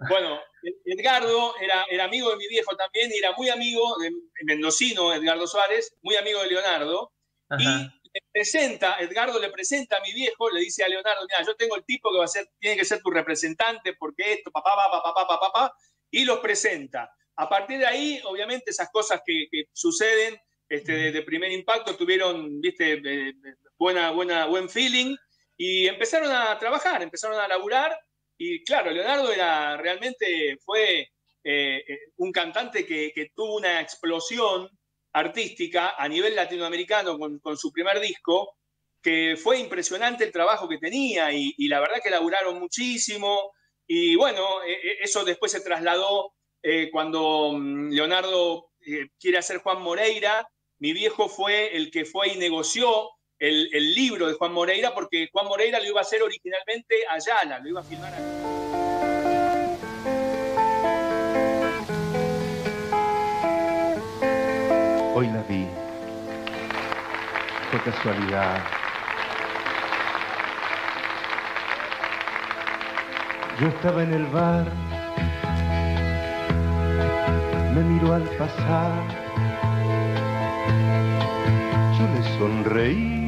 Bueno, 0.08 0.40
Edgardo 0.85 1.54
era, 1.61 1.85
era, 1.90 2.04
amigo 2.04 2.31
de 2.31 2.37
mi 2.37 2.49
viejo 2.49 2.76
también 2.76 3.11
y 3.12 3.19
era 3.19 3.33
muy 3.33 3.49
amigo, 3.49 3.97
de, 3.99 4.11
mendocino, 4.45 5.12
Edgardo 5.12 5.47
Suárez, 5.47 5.95
muy 6.02 6.16
amigo 6.16 6.40
de 6.42 6.49
Leonardo. 6.49 7.12
Y 7.59 7.64
le 7.64 8.21
presenta, 8.33 8.97
Edgardo 8.99 9.38
le 9.38 9.50
presenta 9.50 9.97
a 9.97 10.00
mi 10.00 10.12
viejo, 10.12 10.50
le 10.50 10.61
dice 10.61 10.85
a 10.85 10.88
Leonardo, 10.88 11.26
mira, 11.28 11.45
yo 11.47 11.54
tengo 11.57 11.76
el 11.76 11.85
tipo 11.85 12.11
que 12.11 12.19
va 12.19 12.25
a 12.25 12.28
ser, 12.28 12.49
tiene 12.59 12.76
que 12.76 12.85
ser 12.85 13.00
tu 13.02 13.11
representante 13.11 13.95
porque 13.99 14.35
esto, 14.35 14.50
papá, 14.50 14.71
papá, 14.76 15.02
papá, 15.02 15.26
papá, 15.26 15.40
papá, 15.40 15.75
y 16.11 16.25
los 16.25 16.38
presenta. 16.38 17.11
A 17.37 17.49
partir 17.49 17.78
de 17.78 17.87
ahí, 17.87 18.21
obviamente, 18.25 18.71
esas 18.71 18.90
cosas 18.90 19.21
que, 19.25 19.49
suceden 19.73 20.40
este, 20.69 21.12
de, 21.12 21.23
primer 21.23 21.52
impacto 21.52 21.97
tuvieron, 21.97 22.61
viste, 22.61 23.00
eh, 23.04 23.35
buena, 23.78 24.11
buena, 24.11 24.47
buen 24.47 24.69
feeling 24.69 25.16
y 25.57 25.87
empezaron 25.87 26.31
a 26.31 26.59
trabajar, 26.59 27.02
empezaron 27.02 27.38
a 27.38 27.49
laburar 27.49 27.99
y 28.44 28.64
claro, 28.64 28.90
Leonardo 28.90 29.32
era 29.32 29.76
realmente 29.76 30.58
fue 30.64 31.02
eh, 31.44 31.84
eh, 31.87 31.99
un 32.16 32.32
cantante 32.32 32.84
que, 32.84 33.30
tuvo 33.37 33.54
una 33.56 33.80
explosión 33.80 34.68
artística 35.12 35.94
a 35.96 36.08
nivel 36.08 36.34
latinoamericano 36.34 37.16
con, 37.18 37.56
su 37.56 37.70
primer 37.70 38.00
disco, 38.00 38.56
que 39.00 39.37
fue 39.37 39.61
impresionante 39.61 40.25
el 40.25 40.32
trabajo 40.32 40.68
que 40.68 40.78
tenía 40.78 41.32
y, 41.32 41.54
la 41.68 41.78
verdad 41.78 42.00
que 42.02 42.11
laburaron 42.11 42.58
muchísimo. 42.58 43.52
Y 43.87 44.16
bueno, 44.16 44.61
e, 44.64 44.72
e, 44.72 44.99
eso 45.02 45.25
después 45.25 45.52
se 45.52 45.61
trasladó 45.61 46.34
eh, 46.64 46.88
cuando 46.90 47.52
mm, 47.52 47.90
Leonardo 47.90 48.70
quiere 49.20 49.38
hacer 49.38 49.58
Juan 49.58 49.80
Moreira, 49.82 50.49
mi 50.80 50.92
viejo 50.92 51.28
fue 51.28 51.76
el 51.76 51.92
que 51.92 52.04
fue 52.04 52.32
y 52.32 52.38
negoció 52.38 53.08
el, 53.42 53.94
libro 53.94 54.28
de 54.28 54.34
Juan 54.34 54.52
Moreira, 54.52 54.94
porque 54.94 55.28
Juan 55.32 55.46
Moreira 55.46 55.80
lo 55.80 55.87
iba 55.87 55.99
a 55.99 56.02
hacer 56.02 56.22
originalmente 56.22 56.94
Ayala, 57.11 57.58
lo 57.58 57.68
iba 57.68 57.80
a 57.80 57.82
filmar 57.82 58.12
Hoy 65.14 65.26
la 65.26 65.42
vi, 65.42 65.66
fue 67.70 67.80
casualidad. 67.82 68.64
Yo 73.61 73.68
estaba 73.68 74.02
en 74.02 74.14
el 74.14 74.26
bar, 74.26 74.72
me 77.75 77.82
miró 77.82 78.14
al 78.14 78.25
pasar, 78.38 78.92
yo 81.99 82.08
le 82.08 82.38
sonreí 82.38 83.22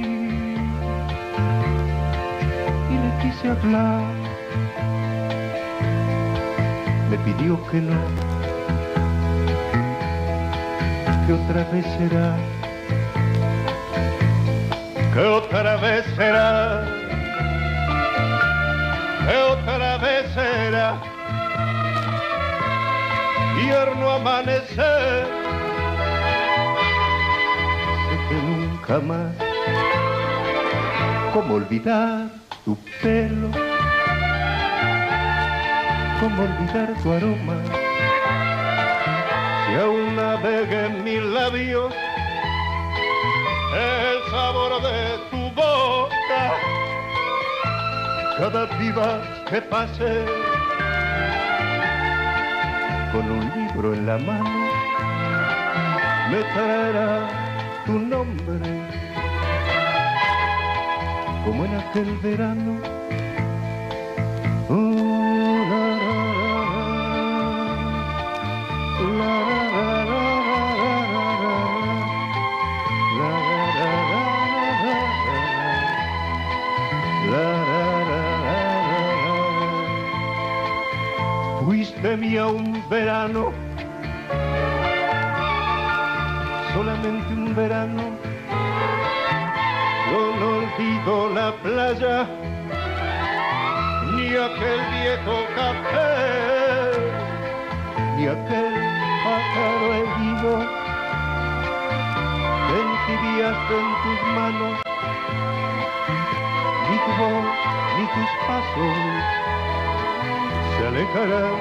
quise 3.25 3.49
hablar. 3.49 4.02
Me 7.11 7.16
pidió 7.19 7.59
que 7.69 7.81
no, 7.81 8.00
que 11.26 11.33
otra 11.33 11.64
vez 11.73 11.87
será, 11.97 12.37
que 15.12 15.21
otra 15.21 15.76
vez 15.76 16.04
será, 16.16 16.85
que 19.26 19.37
otra 19.52 19.99
vez 19.99 20.31
será. 20.35 21.00
Tierno 23.57 24.11
amanecer, 24.11 25.26
sé 28.07 28.16
que 28.28 28.35
nunca 28.35 28.99
más, 28.99 29.33
¿cómo 31.33 31.54
olvidar? 31.54 32.34
Tu 32.64 32.76
pelo, 33.02 33.50
cómo 36.18 36.42
olvidar 36.42 36.94
tu 37.02 37.12
aroma, 37.12 37.56
si 39.66 39.75
aún 39.75 40.16
navega 40.16 40.87
en 40.87 41.04
mis 41.04 41.23
labios 41.23 41.92
el 43.75 44.30
sabor 44.30 44.80
de 44.80 45.18
tu 45.30 45.50
boca, 45.54 46.42
cada 48.38 48.66
día 48.78 49.44
que 49.50 49.61
pase 49.61 50.25
con 53.12 53.30
un 53.30 53.52
libro 53.54 53.92
en 53.92 54.06
la 54.06 54.18
mano 54.18 54.68
me 56.30 56.42
traerá 56.54 57.28
tu 57.85 57.99
nombre 57.99 58.94
como 61.45 61.65
en 61.67 61.75
aquel 61.75 62.17
verano. 62.19 62.81
Fuiste 81.65 82.17
mía 82.17 82.47
un 82.47 82.83
verano, 82.89 83.53
solamente 86.75 87.33
un 87.33 87.55
verano 87.55 88.13
la 91.35 91.52
playa, 91.62 92.26
ni 94.14 94.28
aquel 94.37 94.81
viejo 94.95 95.37
café, 95.54 96.11
ni 98.16 98.26
aquel 98.26 98.75
pájaro 99.25 99.87
herido 99.95 100.85
que 103.69 103.75
en 103.75 103.88
tus 104.02 104.21
manos, 104.35 104.81
ni 106.90 106.97
tu 107.04 107.12
voz 107.19 107.47
ni 107.97 108.07
tus 108.07 108.31
pasos 108.47 108.97
se 110.76 110.87
alejarán 110.88 111.57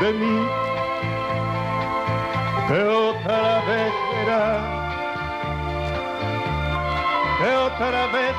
de 0.00 0.12
mí. 0.12 0.48
Que 2.68 2.82
otra 2.84 3.62
vez 3.66 3.92
será, 4.10 4.79
que 7.42 7.56
otra 7.56 8.06
vez. 8.12 8.34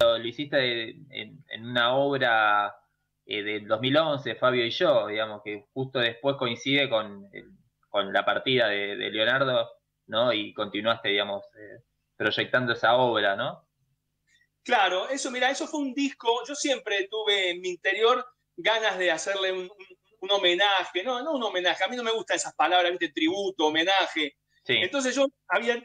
Lo 0.00 0.16
hiciste 0.26 0.90
en, 0.90 1.44
en 1.48 1.64
una 1.66 1.94
obra 1.94 2.74
eh, 3.26 3.42
del 3.42 3.66
2011, 3.68 4.34
Fabio 4.36 4.64
y 4.64 4.70
yo, 4.70 5.06
digamos, 5.06 5.42
que 5.44 5.66
justo 5.72 5.98
después 6.00 6.36
coincide 6.36 6.88
con, 6.88 7.28
el- 7.32 7.50
con 7.88 8.12
la 8.12 8.24
partida 8.24 8.68
de, 8.68 8.96
de 8.96 9.10
Leonardo, 9.10 9.68
¿no? 10.06 10.32
Y 10.32 10.52
continuaste, 10.54 11.08
digamos, 11.10 11.44
eh, 11.56 11.82
proyectando 12.16 12.72
esa 12.72 12.96
obra, 12.96 13.36
¿no? 13.36 13.66
Claro, 14.62 15.08
eso, 15.08 15.30
mira, 15.30 15.50
eso 15.50 15.66
fue 15.66 15.80
un 15.80 15.94
disco. 15.94 16.28
Yo 16.46 16.54
siempre 16.54 17.08
tuve 17.10 17.50
en 17.50 17.60
mi 17.60 17.70
interior 17.70 18.24
ganas 18.56 18.98
de 18.98 19.10
hacerle 19.10 19.52
un, 19.52 19.60
un- 19.60 19.98
un 20.20 20.30
homenaje, 20.32 21.04
no, 21.04 21.22
no 21.22 21.30
un 21.32 21.42
homenaje, 21.44 21.84
a 21.84 21.88
mí 21.88 21.94
no 21.96 22.02
me 22.02 22.10
gustan 22.10 22.36
esas 22.36 22.52
palabras, 22.56 22.90
¿viste? 22.90 23.10
tributo, 23.10 23.66
homenaje. 23.66 24.36
Sí, 24.64 24.74
Entonces 24.78 25.14
yo 25.14 25.26
había, 25.46 25.80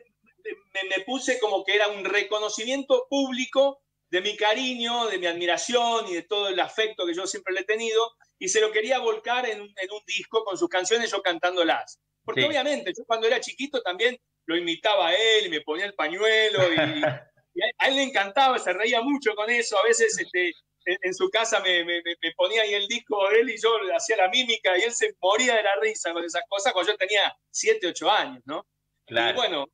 me, 0.73 0.89
me 0.97 1.03
puse 1.03 1.39
como 1.39 1.63
que 1.63 1.75
era 1.75 1.87
un 1.87 2.03
reconocimiento 2.05 3.07
público 3.09 3.81
de 4.09 4.21
mi 4.21 4.35
cariño, 4.37 5.07
de 5.07 5.17
mi 5.17 5.25
admiración 5.25 6.07
y 6.07 6.13
de 6.13 6.23
todo 6.23 6.47
el 6.49 6.59
afecto 6.59 7.05
que 7.05 7.13
yo 7.15 7.25
siempre 7.25 7.53
le 7.53 7.61
he 7.61 7.65
tenido, 7.65 8.11
y 8.37 8.47
se 8.49 8.61
lo 8.61 8.71
quería 8.71 8.99
volcar 8.99 9.47
en, 9.47 9.61
un- 9.61 9.73
en 9.77 9.91
un 9.91 10.01
disco 10.05 10.43
con 10.43 10.57
sus 10.57 10.69
canciones, 10.69 11.09
yo 11.11 11.21
cantándolas. 11.21 11.99
Porque 12.23 12.41
Sí. 12.41 12.47
obviamente 12.47 12.91
yo 12.95 13.03
cuando 13.05 13.27
era 13.27 13.39
chiquito 13.39 13.81
también 13.81 14.17
lo 14.45 14.55
imitaba 14.55 15.07
a 15.09 15.15
él, 15.15 15.47
y 15.47 15.49
me 15.49 15.61
ponía 15.61 15.85
el 15.85 15.93
pañuelo, 15.95 16.59
y, 16.73 17.01
y 17.55 17.61
a, 17.63 17.65
a 17.79 17.87
él 17.87 17.95
le 17.95 18.03
encantaba, 18.03 18.59
se 18.59 18.73
reía 18.73 19.01
mucho 19.01 19.33
con 19.35 19.49
eso, 19.49 19.77
a 19.79 19.83
veces 19.83 20.17
este, 20.19 20.49
en, 20.85 20.97
en 21.01 21.13
su 21.15 21.29
casa 21.29 21.59
me, 21.61 21.83
me- 21.83 22.03
ponía 22.35 22.61
ahí 22.63 22.73
el 22.73 22.87
disco 22.87 23.27
de 23.29 23.39
él 23.39 23.49
y 23.49 23.59
yo 23.61 23.71
hacía 23.95 24.17
la 24.17 24.27
mímica 24.29 24.77
y 24.77 24.81
él 24.83 24.91
se 24.93 25.15
moría 25.21 25.55
de 25.55 25.63
la 25.63 25.75
risa 25.81 26.13
con 26.13 26.23
esas 26.23 26.43
cosas 26.49 26.73
cuando 26.73 26.91
yo 26.91 26.97
tenía 26.97 27.35
7, 27.49 27.87
8 27.87 28.11
años, 28.11 28.41
¿no? 28.45 28.67
Y 29.07 29.13
claro. 29.13 29.35
bueno, 29.37 29.65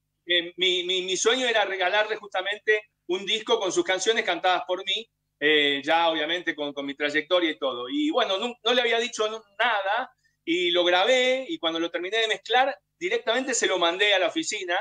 mi, 0.57 0.83
mi- 0.83 1.17
sueño 1.17 1.47
era 1.47 1.65
regalarle 1.65 2.15
justamente 2.15 2.83
un 3.07 3.25
disco 3.25 3.59
con 3.59 3.71
sus 3.71 3.83
canciones 3.83 4.23
cantadas 4.25 4.63
por 4.67 4.83
mí, 4.85 5.07
eh, 5.39 5.81
ya 5.83 6.09
obviamente 6.09 6.55
con, 6.55 6.73
con 6.73 6.85
mi 6.85 6.95
trayectoria 6.95 7.51
y 7.51 7.57
todo. 7.57 7.87
Y 7.89 8.09
bueno, 8.11 8.37
no, 8.37 8.73
le 8.73 8.81
había 8.81 8.99
dicho 8.99 9.27
nada 9.59 10.11
y 10.45 10.71
lo 10.71 10.83
grabé 10.83 11.45
y 11.47 11.57
cuando 11.59 11.79
lo 11.79 11.89
terminé 11.91 12.17
de 12.17 12.27
mezclar, 12.27 12.75
directamente 12.99 13.53
se 13.53 13.67
lo 13.67 13.77
mandé 13.79 14.13
a 14.13 14.19
la 14.19 14.27
oficina. 14.27 14.77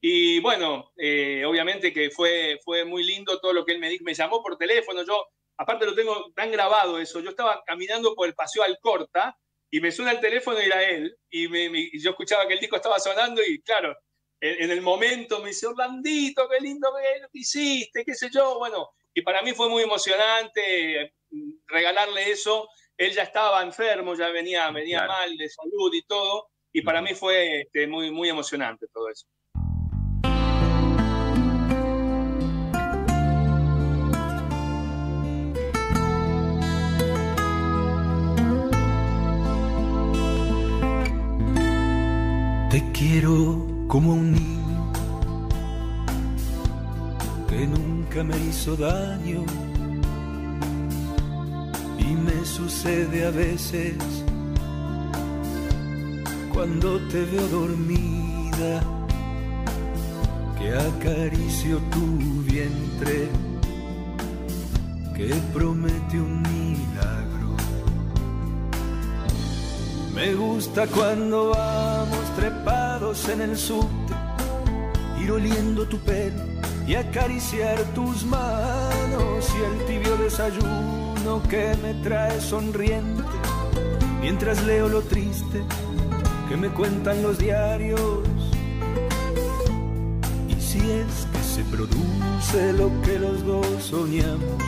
Y 0.00 0.38
bueno, 0.40 0.92
eh, 0.96 1.44
obviamente 1.44 1.92
que 1.92 2.10
fue, 2.10 2.58
fue 2.64 2.84
muy 2.84 3.02
lindo 3.04 3.40
todo 3.40 3.52
lo 3.52 3.64
que 3.64 3.72
él 3.72 3.78
me 3.80 3.88
dijo. 3.90 4.04
Me 4.04 4.14
llamó 4.14 4.42
por 4.42 4.56
teléfono, 4.56 5.02
yo, 5.04 5.26
aparte 5.56 5.86
lo 5.86 5.94
tengo 5.94 6.32
tan 6.34 6.50
grabado 6.52 6.98
eso, 6.98 7.20
yo 7.20 7.30
estaba 7.30 7.62
caminando 7.66 8.14
por 8.14 8.28
el 8.28 8.34
paseo 8.34 8.62
Alcorta 8.62 9.36
y 9.70 9.80
me 9.80 9.90
suena 9.92 10.12
el 10.12 10.20
teléfono 10.20 10.60
y 10.60 10.66
era 10.66 10.82
él. 10.84 11.16
Y, 11.30 11.48
me- 11.48 11.90
yo 12.00 12.10
escuchaba 12.10 12.46
que 12.46 12.54
el 12.54 12.60
disco 12.60 12.76
estaba 12.76 12.98
sonando 13.00 13.42
y 13.44 13.60
claro, 13.62 13.96
en, 14.40 14.64
en 14.64 14.70
el 14.70 14.80
momento 14.80 15.40
me 15.40 15.48
dice, 15.48 15.66
Orlandito, 15.66 16.48
qué 16.48 16.60
lindo 16.60 16.88
que 17.32 17.38
hiciste, 17.38 18.04
qué 18.04 18.14
sé 18.14 18.28
yo. 18.32 18.58
Bueno, 18.58 18.90
y 19.14 19.22
para 19.22 19.42
mí 19.42 19.52
fue 19.52 19.68
muy 19.68 19.82
emocionante 19.82 21.02
eh, 21.02 21.12
regalarle 21.66 22.30
eso. 22.30 22.68
Él 22.96 23.12
ya 23.12 23.22
estaba 23.22 23.62
enfermo, 23.62 24.14
ya 24.14 24.28
venía, 24.30 24.70
venía 24.70 24.98
Claro. 25.04 25.12
mal 25.12 25.36
de 25.36 25.48
salud 25.48 25.92
y 25.94 26.02
todo. 26.02 26.48
Y 26.72 26.82
para 26.82 27.00
mí 27.00 27.14
fue 27.14 27.62
este, 27.62 27.86
muy, 27.86 28.10
muy 28.10 28.28
emocionante 28.28 28.86
todo 28.92 29.08
eso. 29.08 29.26
Te 42.70 42.82
quiero 42.92 43.67
como 43.88 44.12
un 44.12 44.32
niño 44.32 44.92
que 47.48 47.66
nunca 47.66 48.22
me 48.22 48.36
hizo 48.36 48.76
daño. 48.76 49.44
Y 51.98 52.14
me 52.14 52.44
sucede 52.44 53.26
a 53.26 53.30
veces 53.30 53.96
cuando 56.52 56.98
te 57.08 57.24
veo 57.24 57.48
dormida 57.48 58.82
que 60.58 60.74
acaricio 60.74 61.78
tu 61.90 62.06
vientre 62.44 63.28
que 65.16 65.34
promete 65.52 66.20
un 66.20 66.47
Me 70.18 70.34
gusta 70.34 70.84
cuando 70.88 71.50
vamos 71.50 72.34
trepados 72.34 73.28
en 73.28 73.40
el 73.40 73.56
subte, 73.56 74.14
ir 75.22 75.30
oliendo 75.30 75.86
tu 75.86 75.96
pelo 75.98 76.42
y 76.88 76.96
acariciar 76.96 77.78
tus 77.94 78.24
manos 78.24 79.46
y 79.54 79.62
el 79.62 79.86
tibio 79.86 80.16
desayuno 80.16 81.40
que 81.48 81.72
me 81.84 81.94
trae 82.02 82.40
sonriente, 82.40 83.22
mientras 84.20 84.64
leo 84.64 84.88
lo 84.88 85.02
triste 85.02 85.62
que 86.48 86.56
me 86.56 86.68
cuentan 86.70 87.22
los 87.22 87.38
diarios. 87.38 88.00
Y 90.48 90.60
si 90.60 90.78
es 90.78 91.28
que 91.32 91.42
se 91.44 91.62
produce 91.62 92.72
lo 92.72 92.90
que 93.02 93.20
los 93.20 93.46
dos 93.46 93.84
soñamos, 93.84 94.58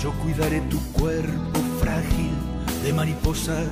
yo 0.00 0.12
cuidaré 0.22 0.60
tu 0.70 0.80
cuerpo 0.92 1.58
frágil 1.80 2.30
de 2.84 2.92
mariposa 2.92 3.64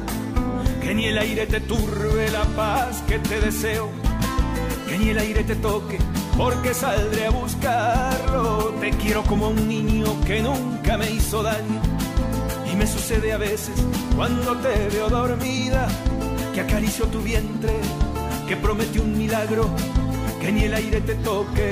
que 0.88 0.94
ni 0.94 1.04
el 1.04 1.18
aire 1.18 1.46
te 1.46 1.60
turbe 1.60 2.30
la 2.30 2.44
paz 2.56 3.02
que 3.06 3.18
te 3.18 3.38
deseo, 3.42 3.90
que 4.88 4.96
ni 4.96 5.10
el 5.10 5.18
aire 5.18 5.44
te 5.44 5.54
toque, 5.56 5.98
porque 6.34 6.72
saldré 6.72 7.26
a 7.26 7.30
buscarlo. 7.30 8.72
Te 8.80 8.88
quiero 8.92 9.22
como 9.24 9.48
un 9.48 9.68
niño 9.68 10.06
que 10.26 10.40
nunca 10.40 10.96
me 10.96 11.10
hizo 11.10 11.42
daño, 11.42 11.82
y 12.72 12.74
me 12.74 12.86
sucede 12.86 13.34
a 13.34 13.36
veces 13.36 13.74
cuando 14.16 14.56
te 14.56 14.88
veo 14.88 15.10
dormida, 15.10 15.88
que 16.54 16.62
acaricio 16.62 17.04
tu 17.08 17.20
vientre, 17.20 17.74
que 18.48 18.56
promete 18.56 18.98
un 18.98 19.18
milagro, 19.18 19.68
que 20.40 20.50
ni 20.50 20.62
el 20.62 20.72
aire 20.72 21.02
te 21.02 21.16
toque, 21.16 21.70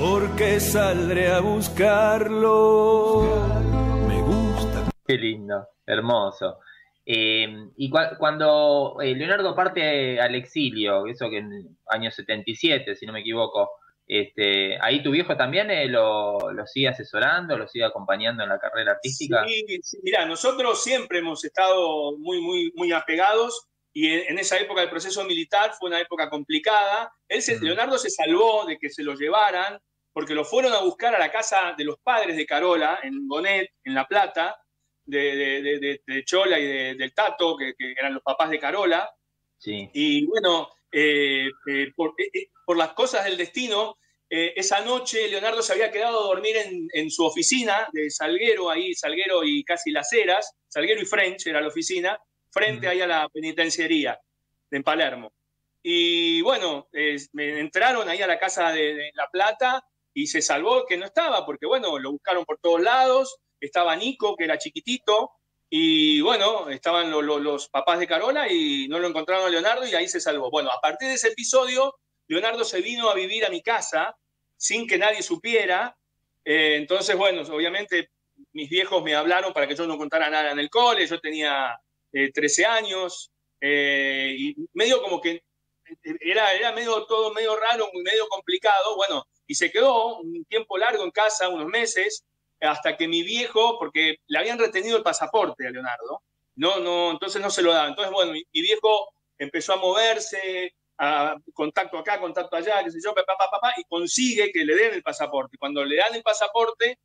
porque 0.00 0.60
saldré 0.60 1.30
a 1.30 1.40
buscarlo. 1.40 3.22
Me 4.08 4.22
gusta. 4.22 4.90
Qué 5.06 5.18
lindo, 5.18 5.68
hermoso. 5.86 6.56
Eh, 7.08 7.46
y 7.76 7.88
cua- 7.88 8.18
cuando 8.18 8.96
eh, 9.00 9.14
Leonardo 9.14 9.54
parte 9.54 10.20
al 10.20 10.34
exilio, 10.34 11.06
eso 11.06 11.30
que 11.30 11.38
en 11.38 11.78
año 11.88 12.10
77, 12.10 12.96
si 12.96 13.06
no 13.06 13.12
me 13.12 13.20
equivoco, 13.20 13.70
este, 14.08 14.76
ahí 14.82 15.02
tu 15.02 15.10
viejo 15.12 15.36
también 15.36 15.70
eh, 15.70 15.86
lo, 15.86 16.52
lo 16.52 16.66
sigue 16.66 16.88
asesorando, 16.88 17.56
lo 17.56 17.68
sigue 17.68 17.84
acompañando 17.84 18.42
en 18.42 18.48
la 18.48 18.58
carrera 18.58 18.92
artística. 18.92 19.44
Sí, 19.46 19.64
sí, 19.82 19.98
mira, 20.02 20.26
nosotros 20.26 20.82
siempre 20.82 21.20
hemos 21.20 21.44
estado 21.44 22.16
muy, 22.18 22.40
muy, 22.40 22.72
muy 22.74 22.92
apegados 22.92 23.66
y 23.92 24.08
en, 24.12 24.22
en 24.32 24.38
esa 24.38 24.58
época 24.58 24.80
del 24.80 24.90
proceso 24.90 25.24
militar 25.24 25.72
fue 25.78 25.88
una 25.88 26.00
época 26.00 26.28
complicada. 26.28 27.12
Él 27.28 27.40
se- 27.42 27.56
Ujú. 27.56 27.66
Leonardo 27.66 27.98
se 27.98 28.10
salvó 28.10 28.64
de 28.66 28.78
que 28.78 28.90
se 28.90 29.02
lo 29.04 29.14
llevaran 29.14 29.78
porque 30.12 30.34
lo 30.34 30.44
fueron 30.44 30.72
a 30.72 30.80
buscar 30.80 31.14
a 31.14 31.18
la 31.18 31.30
casa 31.30 31.74
de 31.76 31.84
los 31.84 31.98
padres 32.02 32.36
de 32.36 32.46
Carola, 32.46 32.98
en 33.02 33.28
Bonet, 33.28 33.70
en 33.84 33.94
La 33.94 34.06
Plata, 34.06 34.56
de, 35.06 35.36
de- 35.36 35.62
de- 35.62 35.78
de- 35.78 36.02
de 36.06 36.24
Chola 36.24 36.58
y 36.58 36.66
de- 36.66 36.94
del 36.96 37.14
Tato, 37.14 37.56
que, 37.56 37.74
que 37.78 37.92
eran 37.92 38.14
los 38.14 38.22
papás 38.22 38.50
de 38.50 38.58
Carola. 38.58 39.08
Sí, 39.58 39.88
Y 39.94 40.26
bueno, 40.26 40.68
eh, 40.92 41.48
eh, 41.66 41.92
por, 41.96 42.14
eh, 42.18 42.48
por 42.66 42.76
las 42.76 42.92
cosas 42.92 43.24
del 43.24 43.36
destino, 43.36 43.96
esa 44.28 44.80
noche 44.80 45.28
Leonardo 45.28 45.62
se 45.62 45.72
había 45.72 45.92
quedado 45.92 46.18
a 46.18 46.26
dormir 46.26 46.56
en, 46.56 46.88
en 46.92 47.10
su 47.12 47.24
oficina 47.24 47.86
de 47.92 48.10
Salguero, 48.10 48.68
ahí 48.68 48.92
Salguero 48.92 49.44
y 49.44 49.62
casi 49.62 49.92
Las 49.92 50.12
Heras, 50.12 50.52
Salguero 50.66 51.00
y 51.00 51.04
French 51.06 51.46
era 51.46 51.60
la 51.60 51.68
oficina, 51.68 52.18
frente 52.50 52.88
ahí 52.88 53.00
a 53.00 53.06
la 53.06 53.28
penitenciaría 53.28 54.18
en 54.72 54.82
Palermo. 54.82 55.32
Y 55.80 56.40
bueno, 56.42 56.88
me 57.34 57.60
entraron 57.60 58.08
ahí 58.08 58.20
a 58.20 58.26
la 58.26 58.36
casa 58.40 58.72
de, 58.72 58.96
de 58.96 59.10
La 59.14 59.28
Plata 59.30 59.84
y 60.12 60.26
se 60.26 60.42
salvó 60.42 60.84
que 60.86 60.96
no 60.96 61.04
estaba, 61.06 61.46
porque 61.46 61.66
bueno, 61.66 61.96
lo 61.96 62.10
buscaron 62.10 62.44
por 62.44 62.58
todos 62.58 62.80
lados, 62.82 63.38
estaba 63.60 63.96
Nico, 63.96 64.36
que 64.36 64.44
era 64.44 64.58
chiquitito, 64.58 65.30
y 65.68 66.20
bueno, 66.20 66.68
estaban 66.68 67.10
lo- 67.10 67.22
lo- 67.22 67.38
los 67.40 67.68
papás 67.68 67.98
de 67.98 68.06
Carola 68.06 68.50
y 68.52 68.86
no 68.88 68.98
lo 68.98 69.08
encontraron 69.08 69.46
a 69.46 69.50
Leonardo 69.50 69.86
y 69.86 69.94
ahí 69.94 70.08
se 70.08 70.20
salvó. 70.20 70.50
Bueno, 70.50 70.70
a 70.70 70.80
partir 70.80 71.08
de 71.08 71.14
ese 71.14 71.28
episodio, 71.28 71.94
Leonardo 72.28 72.64
se 72.64 72.80
vino 72.80 73.10
a 73.10 73.14
vivir 73.14 73.44
a 73.44 73.50
mi 73.50 73.62
casa 73.62 74.16
sin 74.56 74.86
que 74.86 74.98
nadie 74.98 75.22
supiera. 75.22 75.96
Eh, 76.44 76.76
entonces, 76.76 77.16
bueno, 77.16 77.42
obviamente 77.52 78.10
mis 78.52 78.68
viejos 78.70 79.02
me 79.02 79.14
hablaron 79.14 79.52
para 79.52 79.66
que 79.66 79.74
yo 79.74 79.86
no 79.86 79.96
contara 79.98 80.30
nada 80.30 80.52
en 80.52 80.58
el 80.60 80.70
cole. 80.70 81.06
Yo 81.06 81.20
tenía 81.20 81.76
eh, 82.12 82.30
13 82.32 82.64
años 82.64 83.30
eh, 83.60 84.34
y 84.38 84.54
medio 84.74 85.02
como 85.02 85.20
que 85.20 85.42
era, 86.20 86.52
era 86.52 86.72
medio 86.72 87.06
todo 87.06 87.32
medio 87.32 87.56
raro, 87.56 87.88
medio 88.04 88.28
complicado. 88.28 88.96
Bueno, 88.96 89.24
y 89.46 89.54
se 89.54 89.70
quedó 89.70 90.18
un 90.18 90.44
tiempo 90.44 90.78
largo 90.78 91.04
en 91.04 91.10
casa, 91.10 91.48
unos 91.48 91.66
meses, 91.68 92.24
hasta 92.60 92.96
que 92.96 93.08
mi 93.08 93.22
viejo, 93.22 93.78
porque 93.78 94.16
le 94.26 94.38
habían 94.38 94.58
retenido 94.58 94.96
el 94.96 95.02
pasaporte 95.02 95.66
a 95.66 95.70
Leonardo, 95.70 96.22
no, 96.56 96.78
no, 96.80 97.10
entonces 97.10 97.40
no 97.40 97.50
se 97.50 97.62
lo 97.62 97.72
daba. 97.72 97.88
Entonces, 97.88 98.12
bueno, 98.12 98.32
mi, 98.32 98.44
viejo 98.52 99.12
empezó 99.38 99.74
a 99.74 99.76
moverse, 99.76 100.74
a 100.98 101.36
contacto 101.52 101.98
acá, 101.98 102.18
contacto 102.18 102.56
allá, 102.56 102.82
qué 102.82 102.90
sé 102.90 102.98
yo, 103.04 103.14
papá, 103.14 103.36
papá, 103.50 103.74
y 103.76 103.84
consigue 103.84 104.50
que 104.52 104.64
le 104.64 104.74
den 104.74 104.94
el 104.94 105.02
pasaporte. 105.02 105.58
Cuando 105.58 105.84
le 105.84 105.96
dan 105.96 106.14
el 106.14 106.22
pasaporte, 106.22 106.98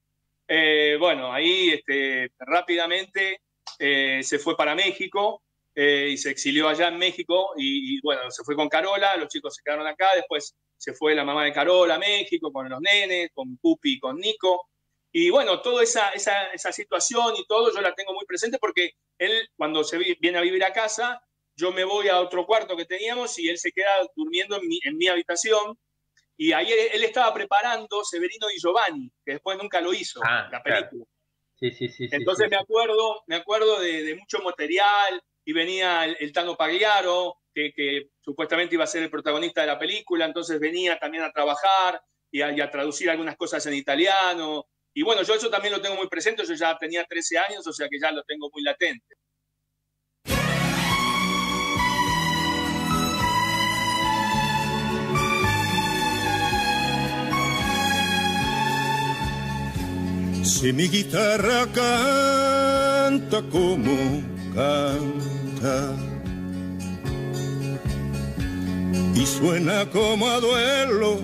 eh, 0.48 0.96
bueno, 1.00 1.34
ahí 1.34 1.72
este, 1.72 2.32
rápidamente 2.40 3.42
eh, 3.78 4.22
se 4.24 4.40
fue 4.40 4.56
para 4.56 4.76
México 4.76 5.44
eh, 5.76 6.10
y 6.12 6.18
se 6.18 6.32
exilió 6.32 6.68
allá 6.68 6.88
en 6.88 6.98
México 6.98 7.54
y, 7.58 7.98
y, 7.98 8.02
bueno, 8.02 8.30
se 8.32 8.44
fue 8.44 8.56
con 8.56 8.70
Carola, 8.70 9.18
los 9.18 9.28
chicos 9.28 9.56
se 9.56 9.64
quedaron 9.64 9.88
acá, 9.88 10.10
después 10.16 10.56
se 10.78 10.94
fue 10.94 11.14
la 11.14 11.24
mamá 11.24 11.46
de 11.46 11.54
Carola 11.54 11.96
a 11.96 12.00
México 12.00 12.52
con 12.52 12.70
los 12.70 12.82
nenes, 12.82 13.30
con 13.34 13.58
Pupi 13.58 13.94
y 13.94 14.00
con 14.00 14.18
Nico. 14.18 14.71
Y 15.12 15.30
bueno, 15.30 15.62
toda 15.62 15.84
esa, 15.84 16.10
esa, 16.10 16.48
esa, 16.52 16.72
situación 16.72 17.36
y 17.36 17.46
todo 17.46 17.74
yo 17.74 17.82
la 17.82 17.94
tengo 17.94 18.14
muy 18.14 18.26
presente 18.26 18.58
porque 18.60 18.94
él 19.18 19.50
cuando 19.58 19.84
se 19.84 19.98
viene 19.98 20.38
a 20.38 20.42
vivir 20.42 20.64
a 20.64 20.72
casa, 20.72 21.22
yo 21.56 21.72
me 21.72 21.84
voy 21.84 22.08
a 22.08 22.20
otro 22.20 22.46
cuarto 22.46 22.78
que 22.78 22.86
teníamos 22.86 23.38
y 23.38 23.50
él 23.50 23.58
se 23.58 23.72
queda 23.72 23.92
durmiendo 24.16 24.56
en 24.56 24.68
mi, 24.68 24.80
en 24.84 24.98
mi 24.98 25.08
habitación. 25.08 25.78
Y 26.38 26.54
ahí 26.54 26.72
él, 26.72 27.04
estaba 27.04 27.34
preparando 27.34 28.04
Severino 28.04 28.50
y 28.50 28.60
Giovanni, 28.60 29.12
que 29.24 29.34
después 29.34 29.58
nunca 29.58 29.82
lo 29.82 29.94
hizo, 29.94 30.22
ah, 30.24 30.48
la 30.52 30.64
película. 30.64 31.06
Sí, 31.56 31.72
sí, 31.72 31.90
sí, 31.90 32.08
Entonces 32.12 32.50
me 32.50 32.56
acuerdo, 32.56 33.24
me 33.28 33.36
acuerdo 33.36 33.80
de, 33.80 34.04
de 34.04 34.16
mucho 34.16 34.40
material 34.40 35.22
y 35.46 35.54
venía 35.54 36.06
el, 36.06 36.32
Tano 36.32 36.56
Pagliaro, 36.56 37.38
que, 37.54 37.72
que, 37.74 38.10
supuestamente 38.22 38.76
iba 38.76 38.86
a 38.86 38.88
ser 38.88 39.04
el 39.04 39.12
protagonista 39.12 39.62
de 39.62 39.68
la 39.68 39.78
película, 39.78 40.26
entonces 40.26 40.60
venía 40.60 40.98
también 40.98 41.24
a 41.24 41.32
trabajar 41.32 42.02
y 42.32 42.42
a, 42.42 42.72
traducir 42.72 43.10
algunas 43.10 43.36
cosas 43.36 43.66
en 43.66 43.74
italiano. 43.74 44.66
Y 44.94 45.04
bueno, 45.04 45.24
yo 45.24 45.34
eso 45.34 45.50
también 45.50 45.74
lo 45.74 45.82
tengo 45.82 45.96
muy 45.96 46.08
presente, 46.08 46.46
yo 46.46 46.54
ya 46.54 46.78
tenía 46.78 47.06
13 47.06 47.38
años, 47.38 47.66
o 47.66 47.72
sea 47.74 47.88
que 47.90 48.00
ya 48.00 48.12
lo 48.12 48.24
tengo 48.24 48.50
muy 48.52 48.62
latente. 48.62 49.16
Si 60.44 60.74
mi 60.74 60.88
guitarra 60.90 61.66
canta 61.74 63.42
como 63.50 64.22
canta 64.54 65.96
y 69.16 69.26
suena 69.26 69.90
como 69.90 70.28
a 70.28 70.40
duelo 70.40 71.20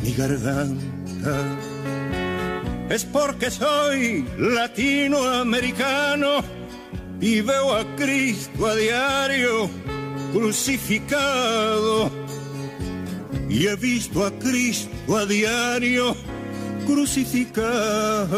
mi 0.00 0.14
garganta. 0.14 1.57
Es 2.90 3.04
porque 3.04 3.50
soy 3.50 4.26
latinoamericano 4.38 6.40
y 7.20 7.42
veo 7.42 7.76
a 7.76 7.84
Cristo 7.96 8.66
a 8.66 8.74
diario 8.74 9.68
crucificado. 10.32 12.10
Y 13.48 13.66
he 13.66 13.76
visto 13.76 14.24
a 14.24 14.30
Cristo 14.38 15.16
a 15.16 15.26
diario 15.26 16.16
crucificado. 16.86 18.28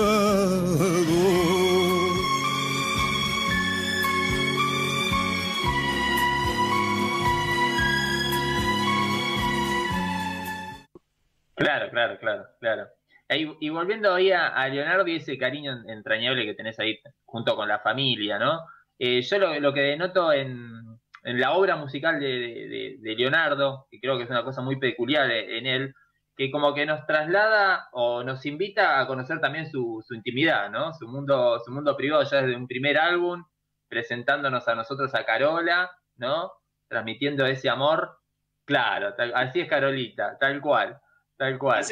Claro, 11.55 11.91
claro, 11.91 12.19
claro, 12.19 12.47
claro. 12.59 13.00
Y, 13.33 13.69
volviendo 13.69 14.13
ahí 14.13 14.33
a, 14.33 14.67
Leonardo 14.69 15.07
y 15.07 15.17
ese 15.17 15.39
cariño 15.39 15.85
entrañable 15.87 16.45
que 16.45 16.55
tenés 16.55 16.81
ahí 16.81 16.99
junto 17.25 17.55
con 17.55 17.69
la 17.69 17.79
familia, 17.79 18.41
¿no? 18.41 18.61
Eh, 18.99 19.23
yo 19.23 19.39
lo, 19.39 19.73
que 19.73 19.81
denoto 19.83 20.33
en, 20.33 20.99
la 21.23 21.53
obra 21.53 21.77
musical 21.77 22.19
de, 22.19 22.99
Leonardo, 23.01 23.87
que 23.89 24.01
creo 24.01 24.17
que 24.17 24.25
es 24.25 24.31
una 24.31 24.43
cosa 24.43 24.63
muy 24.63 24.81
peculiar 24.81 25.31
en 25.31 25.67
él, 25.67 25.95
que 26.37 26.51
como 26.51 26.75
que 26.75 26.87
nos 26.87 27.07
traslada 27.07 27.89
o 27.93 28.25
nos 28.25 28.45
invita 28.47 28.99
a 28.99 29.07
conocer 29.07 29.41
también 29.41 29.71
su, 29.71 30.05
intimidad, 30.11 30.69
¿no? 30.69 30.93
Su 30.95 31.07
mundo, 31.07 31.61
su 31.65 31.71
mundo 31.71 31.97
privado 31.97 32.25
ya 32.25 32.43
desde 32.43 32.57
un 32.57 32.67
primer 32.67 32.99
álbum, 32.99 33.45
presentándonos 33.89 34.67
a 34.67 34.75
nosotros 34.75 35.15
a 35.15 35.25
Carola, 35.25 35.89
¿no? 36.17 36.51
Transmitiendo 36.89 37.47
ese 37.47 37.69
amor. 37.69 38.19
Claro, 38.65 39.15
así 39.35 39.61
es 39.61 39.69
Carolita, 39.69 40.37
tal 40.39 40.61
cual. 40.61 40.99
Tal 41.37 41.59
cual. 41.59 41.85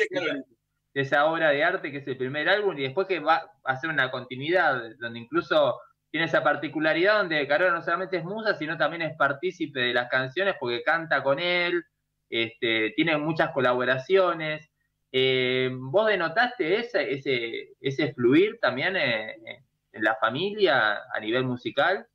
Esa 0.95 1.27
obra 1.27 1.51
de 1.51 1.63
arte 1.63 1.91
que 1.91 1.99
es 1.99 2.09
el 2.09 2.17
primer 2.17 2.49
álbum 2.49 2.77
y 2.79 2.83
después 2.83 3.07
que 3.07 3.21
va 3.21 3.37
a 3.65 3.73
hacer 3.73 3.91
una 3.91 4.11
continuidad, 4.11 4.83
donde 4.99 5.19
incluso 5.19 5.79
tiene 6.11 6.27
esa 6.27 6.43
particularidad 6.43 7.19
donde 7.19 7.47
Carola 7.47 7.73
no 7.73 7.83
solamente 7.83 8.17
es 8.17 8.25
musa, 8.25 8.55
sino 8.55 8.79
también 8.79 9.03
es 9.03 9.17
partícipe 9.17 9.81
de 9.81 9.93
las 9.93 10.09
canciones 10.09 10.55
porque 10.59 10.83
canta 10.83 11.23
con 11.23 11.39
él, 11.39 11.85
este, 12.31 12.91
tiene 12.97 13.17
muchas 13.19 13.51
colaboraciones. 13.53 14.71
Eh, 15.13 15.71
¿Vos 15.73 16.07
denotaste 16.07 16.79
ese, 16.81 17.13
ese, 17.13 17.75
ese 17.81 18.13
fluir 18.15 18.59
también 18.61 18.97
en, 18.97 19.65
la 19.93 20.15
familia 20.17 21.01
a 21.13 21.21
nivel 21.21 21.45
musical? 21.45 22.07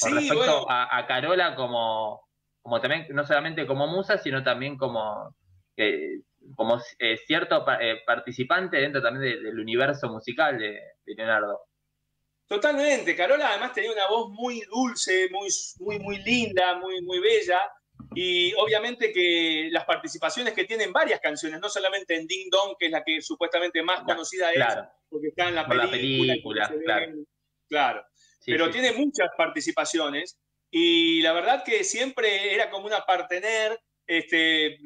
Con 0.00 0.14
respecto 0.14 0.66
a, 0.68 1.04
Carola 1.06 1.54
como, 1.54 2.26
como 2.62 2.80
también, 2.80 3.06
no 3.10 3.24
solamente 3.24 3.66
como 3.66 3.86
musa, 3.86 4.18
sino 4.18 4.42
también 4.42 4.76
como 4.78 5.36
como 6.56 6.80
eh, 6.98 7.16
cierto 7.26 7.64
eh, 7.80 8.02
participante 8.06 8.78
dentro 8.78 9.02
también 9.02 9.42
del 9.42 9.58
universo 9.58 10.08
musical 10.08 10.58
de, 10.58 10.80
Leonardo. 11.04 11.60
Totalmente, 12.46 13.16
Carola 13.16 13.50
además 13.50 13.72
tenía 13.72 13.92
una 13.92 14.08
voz 14.08 14.30
muy 14.30 14.60
dulce, 14.62 15.28
muy, 15.30 15.48
muy, 15.80 15.98
muy 15.98 16.18
linda, 16.22 16.76
muy, 16.76 17.00
muy 17.00 17.18
bella, 17.18 17.60
y 18.14 18.52
obviamente 18.54 19.12
que 19.12 19.68
las 19.70 19.84
participaciones 19.84 20.52
que 20.52 20.64
tienen 20.64 20.92
varias 20.92 21.20
canciones, 21.20 21.60
no 21.60 21.68
solamente 21.68 22.14
en 22.14 22.26
Ding 22.26 22.50
Dong, 22.50 22.76
que 22.78 22.86
es 22.86 22.92
la 22.92 23.02
que 23.02 23.22
supuestamente 23.22 23.82
más 23.82 24.02
conocida 24.02 24.52
es, 24.52 24.64
porque 25.08 25.28
está 25.28 25.48
en 25.48 25.54
la 25.54 25.66
película. 25.66 26.70
claro. 26.84 27.12
claro. 27.68 28.04
Pero 28.44 28.70
tiene 28.70 28.92
muchas 28.92 29.28
participaciones 29.36 30.38
y 30.70 31.22
la 31.22 31.32
verdad 31.32 31.62
que 31.64 31.84
siempre 31.84 32.54
era 32.54 32.70
como 32.70 32.86
una 32.86 33.04
partener 33.04 33.78
este, 34.06 34.78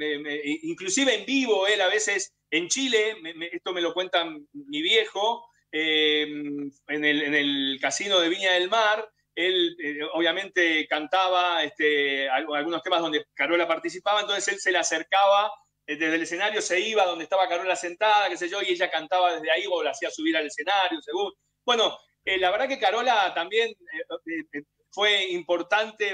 inclusive 0.62 1.14
en 1.14 1.26
vivo, 1.26 1.66
él 1.66 1.80
a 1.80 1.88
veces 1.88 2.34
en 2.50 2.68
Chile, 2.68 3.16
esto 3.52 3.72
me 3.72 3.80
lo 3.80 3.92
cuenta 3.92 4.24
mi 4.24 4.82
viejo, 4.82 5.48
em, 5.72 6.70
en, 6.88 7.04
el, 7.04 7.78
casino 7.80 8.20
de 8.20 8.28
Viña 8.28 8.52
del 8.52 8.68
Mar, 8.68 9.08
él 9.34 9.76
eh, 9.82 9.98
obviamente 10.14 10.86
cantaba 10.88 11.62
este, 11.62 12.28
algunos 12.28 12.82
temas 12.82 13.02
donde 13.02 13.26
Carola 13.34 13.68
participaba, 13.68 14.20
entonces 14.20 14.48
él 14.48 14.60
se 14.60 14.72
le 14.72 14.78
acercaba 14.78 15.52
eh, 15.86 15.96
desde 15.96 16.14
el 16.14 16.22
escenario, 16.22 16.62
se 16.62 16.80
iba 16.80 17.04
donde 17.04 17.24
estaba 17.24 17.48
Carola 17.48 17.76
sentada, 17.76 18.28
qué 18.28 18.36
sé 18.36 18.48
yo, 18.48 18.62
y 18.62 18.70
ella 18.70 18.90
cantaba 18.90 19.34
desde 19.34 19.50
ahí 19.50 19.64
o 19.70 19.82
la 19.82 19.90
hacía 19.90 20.10
subir 20.10 20.36
al 20.36 20.46
escenario, 20.46 21.00
según. 21.02 21.32
Bueno, 21.64 21.98
eh, 22.24 22.38
la 22.38 22.50
verdad 22.50 22.68
que 22.68 22.78
Carola 22.78 23.32
también 23.34 23.74
fue 24.96 25.30
importante, 25.32 26.10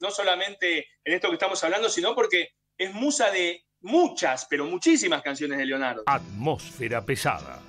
no 0.00 0.10
solamente 0.10 0.86
en 1.04 1.12
esto 1.12 1.28
que 1.28 1.34
estamos 1.34 1.62
hablando, 1.62 1.90
sino 1.90 2.14
porque 2.14 2.52
es 2.78 2.94
musa 2.94 3.30
de 3.30 3.66
muchas, 3.82 4.46
pero 4.48 4.64
muchísimas 4.64 5.20
canciones 5.20 5.58
de 5.58 5.66
Leonardo. 5.66 6.04
Atmósfera 6.06 7.04
pesada. 7.04 7.60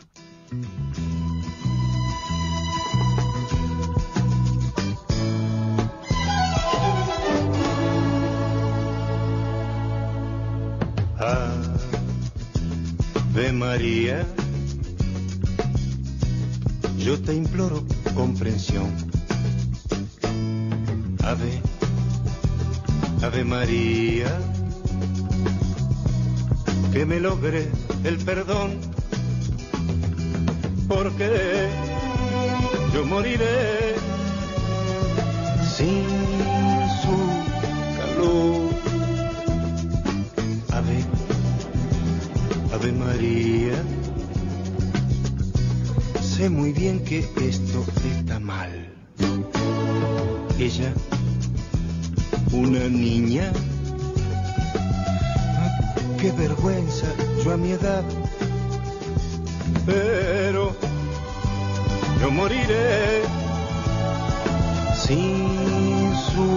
Ave 13.33 13.51
María, 13.51 14.25
yo 16.97 17.21
te 17.21 17.33
imploro 17.33 17.83
comprensión 18.15 19.14
Ave, 21.25 21.59
Ave 23.23 23.43
María, 23.43 24.39
que 26.93 27.03
me 27.03 27.19
logre 27.19 27.67
el 28.03 28.17
perdón, 28.19 28.79
porque 30.87 31.67
yo 32.93 33.05
moriré 33.05 33.95
sin 35.75 36.05
su 37.01 37.17
calor. 37.97 38.69
Ave, 40.73 41.03
Ave 42.71 42.91
María, 42.91 43.81
sé 46.21 46.51
muy 46.51 46.71
bien 46.71 47.03
que 47.03 47.27
esto 47.39 47.83
está 48.19 48.39
mal. 48.39 48.91
Ella 50.57 50.93
una 52.55 52.87
niña 52.87 53.51
qué 56.19 56.31
vergüenza, 56.31 57.07
yo 57.43 57.53
a 57.53 57.57
mi 57.57 57.71
edad. 57.71 58.03
Pero 59.85 60.75
yo 62.19 62.31
moriré 62.31 63.21
sin 65.05 66.13
su 66.31 66.47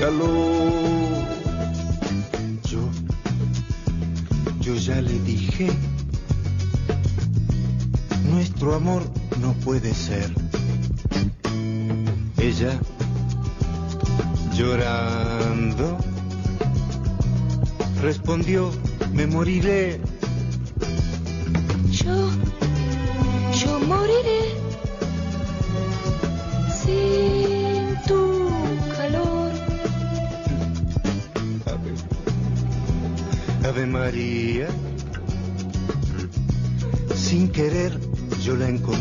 calor. 0.00 1.28
Yo, 2.64 2.80
yo 4.60 4.74
ya 4.74 5.00
le 5.00 5.16
dije, 5.20 5.68
nuestro 8.24 8.74
amor 8.74 9.02
no 9.40 9.52
puede 9.64 9.94
ser. 9.94 10.32
Ella, 12.38 12.80
llorando, 14.58 15.96
respondió, 18.02 18.72
me 19.12 19.24
moriré. 19.28 20.00
Yo, 21.90 22.28
yo 23.60 23.78
moriré 23.86 24.40
sin 26.82 27.94
tu 28.08 28.50
calor. 28.96 29.52
Ave, 31.66 31.92
Ave 33.68 33.86
María, 33.86 34.66
sin 37.14 37.48
querer 37.48 37.96
yo 38.42 38.56
la 38.56 38.68
encontré. 38.68 38.97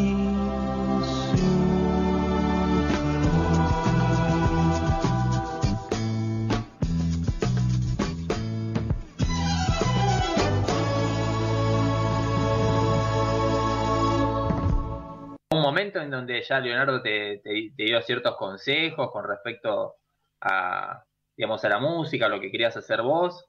momento 15.89 16.01
en 16.01 16.11
donde 16.11 16.41
ya 16.43 16.59
Leonardo 16.59 17.01
te, 17.01 17.37
te- 17.43 17.71
te 17.75 17.83
dio 17.83 18.01
ciertos 18.01 18.35
consejos 18.37 19.09
con 19.11 19.27
respecto 19.27 19.95
a, 20.41 21.03
digamos, 21.35 21.63
a 21.65 21.69
la 21.69 21.79
música, 21.79 22.25
a 22.27 22.29
lo 22.29 22.39
que 22.39 22.51
querías 22.51 22.75
hacer 22.77 23.01
vos. 23.01 23.45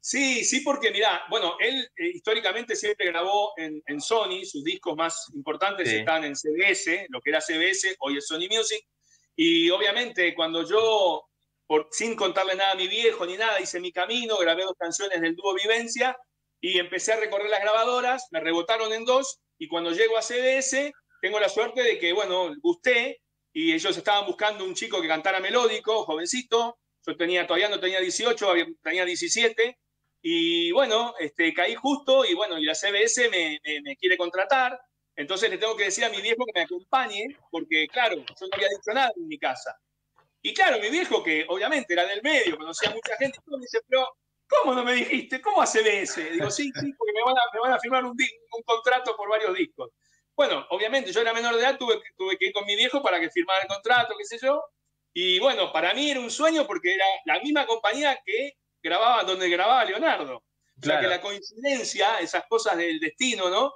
Sí, 0.00 0.44
sí, 0.44 0.60
porque 0.60 0.90
mirá, 0.90 1.22
bueno, 1.30 1.54
él 1.60 1.88
eh, 1.96 2.08
históricamente 2.14 2.74
siempre 2.74 3.06
grabó 3.06 3.52
en, 3.56 3.80
en 3.86 4.00
Sony, 4.00 4.44
sus 4.44 4.64
discos 4.64 4.96
más 4.96 5.26
importantes 5.34 5.88
Sí. 5.88 5.96
están 5.98 6.24
en 6.24 6.34
CBS, 6.34 7.06
lo 7.08 7.20
que 7.20 7.30
era 7.30 7.40
CBS, 7.40 7.94
hoy 8.00 8.16
es 8.18 8.26
Sony 8.26 8.48
Music, 8.50 8.84
y 9.36 9.70
obviamente 9.70 10.34
cuando 10.34 10.68
yo, 10.68 11.24
por, 11.68 11.86
sin 11.92 12.16
contarle 12.16 12.56
nada 12.56 12.72
a 12.72 12.76
mi 12.76 12.88
viejo 12.88 13.24
ni 13.26 13.36
nada, 13.36 13.60
hice 13.60 13.78
mi 13.80 13.92
camino, 13.92 14.36
grabé 14.38 14.64
dos 14.64 14.74
canciones 14.76 15.20
del 15.20 15.36
dúo 15.36 15.54
Vivencia 15.54 16.16
y 16.60 16.78
empecé 16.80 17.12
a 17.12 17.20
recorrer 17.20 17.48
las 17.48 17.60
grabadoras, 17.60 18.26
me 18.32 18.40
rebotaron 18.40 18.92
en 18.92 19.04
dos, 19.04 19.40
y 19.56 19.68
cuando 19.68 19.92
llego 19.92 20.16
a 20.16 20.22
CBS, 20.22 20.92
tengo 21.22 21.38
la 21.38 21.48
suerte 21.48 21.82
de 21.82 21.98
que, 22.00 22.12
bueno, 22.12 22.52
gusté, 22.60 23.22
y 23.52 23.72
ellos 23.72 23.96
estaban 23.96 24.26
buscando 24.26 24.64
un 24.64 24.74
chico 24.74 25.00
que 25.00 25.06
cantara 25.06 25.38
melódico, 25.38 26.04
jovencito, 26.04 26.78
yo 27.06 27.16
tenía, 27.16 27.46
todavía 27.46 27.68
no 27.68 27.78
tenía 27.78 28.00
18, 28.00 28.50
había- 28.50 28.66
tenía 28.82 29.04
17, 29.04 29.78
y 30.20 30.72
bueno, 30.72 31.14
este, 31.20 31.54
caí 31.54 31.74
justo 31.76 32.24
y 32.24 32.34
bueno, 32.34 32.58
y 32.58 32.64
la 32.64 32.74
CBS 32.74 33.28
me, 33.28 33.60
me- 33.64 33.80
me 33.82 33.96
quiere 33.96 34.16
contratar. 34.16 34.78
Entonces 35.14 35.48
le 35.50 35.58
tengo 35.58 35.76
que 35.76 35.84
decir 35.84 36.04
a 36.04 36.08
mi 36.10 36.20
viejo 36.20 36.44
que 36.46 36.52
me 36.54 36.62
acompañe, 36.64 37.24
porque 37.50 37.86
claro, 37.88 38.16
yo 38.16 38.24
no 38.46 38.48
había 38.52 38.68
dicho 38.68 38.92
nada 38.92 39.12
en 39.16 39.28
mi 39.28 39.38
casa. 39.38 39.76
Y 40.42 40.52
claro, 40.54 40.78
mi 40.80 40.88
viejo, 40.90 41.22
que 41.22 41.44
obviamente 41.48 41.92
era 41.92 42.04
del 42.06 42.22
medio, 42.22 42.56
conocía 42.56 42.90
a 42.90 42.94
mucha 42.94 43.16
gente, 43.16 43.38
me 43.46 43.58
dice, 43.58 43.78
pero 43.86 44.08
¿cómo 44.48 44.74
no 44.74 44.82
me 44.84 44.94
dijiste? 44.94 45.40
¿Cómo 45.40 45.62
a 45.62 45.66
CBS? 45.66 46.30
Digo, 46.32 46.50
sí, 46.50 46.64
sí, 46.80 46.92
porque 46.98 47.12
me 47.14 47.22
van 47.22 47.36
a, 47.36 47.42
me 47.54 47.60
van 47.60 47.72
a 47.74 47.78
firmar 47.78 48.04
un, 48.04 48.10
un 48.12 48.62
contrato 48.64 49.14
por 49.16 49.28
varios 49.28 49.54
discos. 49.54 49.90
Bueno, 50.36 50.66
obviamente 50.70 51.12
yo 51.12 51.20
era 51.20 51.32
menor 51.32 51.54
de 51.56 51.60
edad, 51.62 51.78
tuve, 51.78 52.00
tuve 52.16 52.36
que 52.38 52.46
ir 52.46 52.52
con 52.52 52.64
mi 52.64 52.74
viejo 52.76 53.02
para 53.02 53.20
que 53.20 53.30
firmara 53.30 53.62
el 53.62 53.68
contrato, 53.68 54.14
qué 54.18 54.24
sé 54.24 54.38
yo. 54.42 54.62
Y 55.14 55.38
bueno, 55.40 55.72
para 55.72 55.92
mí 55.94 56.10
era 56.10 56.20
un 56.20 56.30
sueño 56.30 56.66
porque 56.66 56.94
era 56.94 57.04
la 57.26 57.38
misma 57.40 57.66
compañía 57.66 58.18
que 58.24 58.54
grababa, 58.82 59.24
donde 59.24 59.48
grababa 59.48 59.84
Leonardo. 59.84 60.36
O 60.38 60.42
sea 60.84 60.98
Claro. 60.98 61.02
que 61.02 61.08
la 61.08 61.20
coincidencia, 61.20 62.18
esas 62.20 62.44
cosas 62.48 62.76
del 62.78 62.98
destino, 62.98 63.50
¿no? 63.50 63.72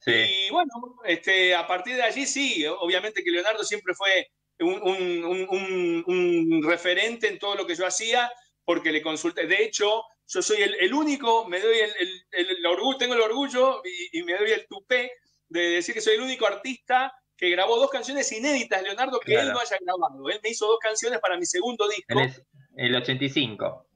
Sí. 0.00 0.12
Y 0.12 0.50
bueno, 0.50 0.70
este, 1.04 1.54
a 1.54 1.66
partir 1.66 1.96
de 1.96 2.02
allí 2.02 2.24
sí, 2.26 2.64
obviamente 2.66 3.22
que 3.22 3.30
Leonardo 3.30 3.62
siempre 3.64 3.94
fue 3.94 4.28
un, 4.60 4.80
un- 4.82 5.24
un- 5.50 6.04
un- 6.06 6.62
referente 6.68 7.28
en 7.28 7.38
todo 7.38 7.54
lo 7.54 7.66
que 7.66 7.74
yo 7.76 7.86
hacía, 7.86 8.32
porque 8.64 8.90
le 8.92 9.02
consulté. 9.02 9.46
De 9.46 9.62
hecho, 9.62 10.02
yo 10.26 10.42
soy 10.42 10.62
el, 10.62 10.74
el 10.80 10.92
único, 10.94 11.44
me 11.46 11.60
doy 11.60 11.78
el, 11.78 11.90
el- 12.00 12.26
el- 12.32 12.50
el 12.58 12.66
orgullo, 12.66 12.98
tengo 12.98 13.14
el 13.14 13.20
orgullo 13.20 13.82
y, 13.84 14.18
y 14.18 14.22
me 14.22 14.34
doy 14.36 14.50
el 14.52 14.66
tupé 14.66 15.12
de 15.48 15.60
decir 15.70 15.94
que 15.94 16.00
soy 16.00 16.14
el 16.14 16.22
único 16.22 16.46
artista 16.46 17.12
que 17.36 17.50
grabó 17.50 17.76
dos 17.78 17.90
canciones 17.90 18.30
inéditas, 18.32 18.82
Leonardo, 18.82 19.20
que 19.20 19.32
él 19.34 19.52
no 19.54 19.60
haya 19.60 19.76
grabado. 19.80 20.28
Él 20.28 20.40
me 20.42 20.50
hizo 20.50 20.66
dos 20.66 20.78
canciones 20.80 21.20
para 21.20 21.36
mi 21.38 21.46
segundo 21.46 21.86
disco. 21.88 22.04
En 22.12 22.18
el, 22.18 22.34
en 22.76 22.86
el 22.86 22.96
85. 22.96 23.86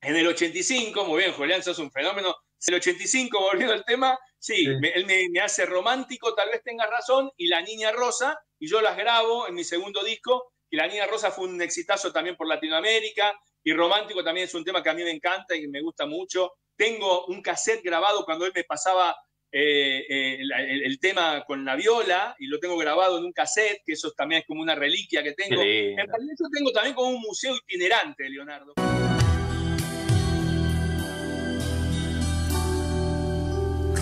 En 0.00 0.16
el 0.16 0.26
85, 0.26 1.04
muy 1.04 1.18
bien, 1.22 1.32
Julián, 1.32 1.62
sos 1.62 1.78
un 1.78 1.90
fenómeno. 1.90 2.34
En 2.66 2.74
el 2.74 2.80
85, 2.80 3.40
volviendo 3.40 3.72
al 3.74 3.84
tema, 3.84 4.18
sí, 4.38 4.66
me- 4.80 4.90
él 4.90 5.06
me, 5.06 5.28
me 5.30 5.40
hace 5.40 5.64
romántico, 5.66 6.34
tal 6.34 6.50
vez 6.50 6.62
tengas 6.62 6.90
razón, 6.90 7.30
y 7.36 7.46
La 7.46 7.62
Niña 7.62 7.92
Rosa, 7.92 8.36
y 8.58 8.68
yo 8.68 8.80
las 8.80 8.96
grabo 8.96 9.46
en 9.48 9.54
mi 9.54 9.64
segundo 9.64 10.02
disco, 10.02 10.52
y 10.70 10.76
La 10.76 10.86
Niña 10.88 11.06
Rosa 11.06 11.30
fue 11.30 11.46
un 11.46 11.60
exitazo 11.62 12.12
también 12.12 12.36
por 12.36 12.48
Latinoamérica, 12.48 13.34
y 13.62 13.72
romántico 13.72 14.22
también 14.24 14.46
es 14.46 14.54
un 14.54 14.64
tema 14.64 14.82
que 14.82 14.90
a 14.90 14.94
mí 14.94 15.02
me 15.04 15.10
encanta 15.10 15.54
y 15.56 15.66
me 15.68 15.80
gusta 15.80 16.04
mucho. 16.06 16.52
Tengo 16.76 17.24
un 17.26 17.40
cassette 17.40 17.82
grabado 17.82 18.24
cuando 18.24 18.44
él 18.44 18.52
me 18.54 18.64
pasaba 18.64 19.16
eh, 19.56 20.04
eh, 20.08 20.38
el, 20.40 20.82
el 20.82 20.98
tema 20.98 21.44
con 21.46 21.64
la 21.64 21.76
viola, 21.76 22.34
y 22.40 22.46
lo 22.46 22.58
tengo 22.58 22.76
grabado 22.76 23.18
en 23.18 23.24
un 23.24 23.32
cassette, 23.32 23.82
que 23.86 23.92
eso 23.92 24.10
también 24.10 24.40
es 24.40 24.46
como 24.48 24.60
una 24.60 24.74
reliquia 24.74 25.22
que 25.22 25.32
tengo. 25.32 25.62
En 25.62 25.96
realidad 25.96 26.34
yo 26.36 26.46
tengo 26.52 26.72
también 26.72 26.94
como 26.96 27.10
un 27.10 27.20
museo 27.20 27.54
itinerante, 27.56 28.28
Leonardo. 28.28 28.74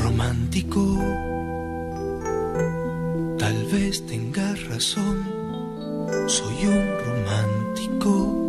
romántico. 0.03 0.81
Tal 3.39 3.65
vez 3.73 4.07
tengas 4.07 4.65
razón, 4.69 5.17
soy 6.29 6.67
un. 6.67 7.03
Romántico, 7.07 8.42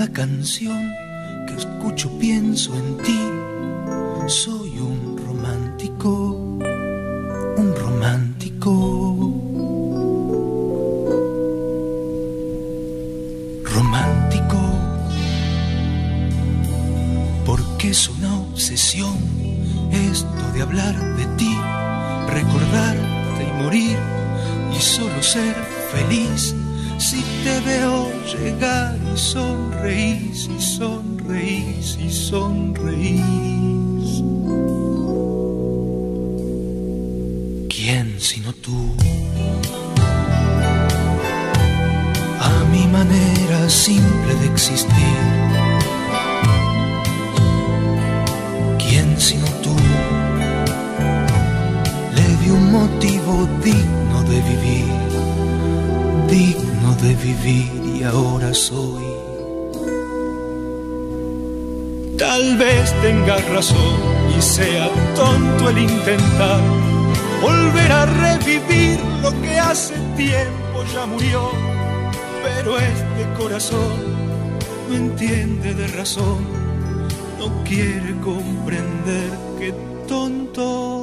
cada 0.00 0.12
canción 0.12 0.94
que 1.46 1.56
escucho 1.56 2.08
pienso 2.18 2.74
en 2.74 2.96
ti. 3.04 3.20
Soy 4.28 4.78
un 4.78 5.18
romántico, 5.26 6.10
un 7.58 7.74
romántico. 7.76 8.70
romántico, 13.74 14.60
porque 17.44 17.90
es 17.90 18.08
una 18.08 18.40
obsesión 18.40 19.18
esto 19.92 20.52
de 20.54 20.62
hablar 20.62 20.96
de 21.16 21.26
ti, 21.36 21.54
recordarte 22.28 23.42
y 23.42 23.62
morir 23.62 23.98
y 24.76 24.80
solo 24.80 25.22
ser 25.22 25.54
feliz 25.92 26.54
si 27.00 27.22
te 27.42 27.60
veo 27.60 28.12
llegar 28.34 28.98
y 29.14 29.16
sonreís 29.18 30.48
y 30.54 30.60
sonreís 30.60 31.96
y 31.98 32.10
sonreís. 32.10 33.20
¿Quién 37.74 38.20
sino 38.20 38.52
tú? 38.52 38.94
A 42.40 42.64
mi 42.70 42.86
manera 42.86 43.68
simple 43.70 44.34
de 44.40 44.46
existir. 44.52 45.18
¿Quién 48.78 49.18
sino 49.18 49.46
tú? 49.64 49.74
Le 52.14 52.26
di 52.42 52.50
un 52.50 52.70
motivo 52.70 53.48
digno 53.64 54.22
de 54.30 54.38
vivir, 54.50 54.79
vivir 57.22 57.70
y 57.96 58.02
ahora 58.02 58.52
soy. 58.54 59.04
Tal 62.18 62.56
vez 62.58 62.92
tengas 63.00 63.42
razón 63.50 63.96
y 64.36 64.42
sea 64.42 64.88
tonto 65.14 65.70
el 65.70 65.78
intentar 65.78 66.60
volver 67.40 67.92
a 67.92 68.06
revivir 68.06 68.98
lo 69.22 69.30
que 69.40 69.58
hace 69.58 69.94
tiempo 70.16 70.84
ya 70.92 71.06
murió. 71.06 71.50
Pero 72.42 72.78
este 72.78 73.22
corazón 73.38 73.90
no 74.88 74.96
entiende 74.96 75.74
de 75.74 75.86
razón, 75.88 76.38
no 77.38 77.64
quiere 77.64 78.14
comprender 78.20 79.30
que 79.58 79.72
tonto 80.06 80.99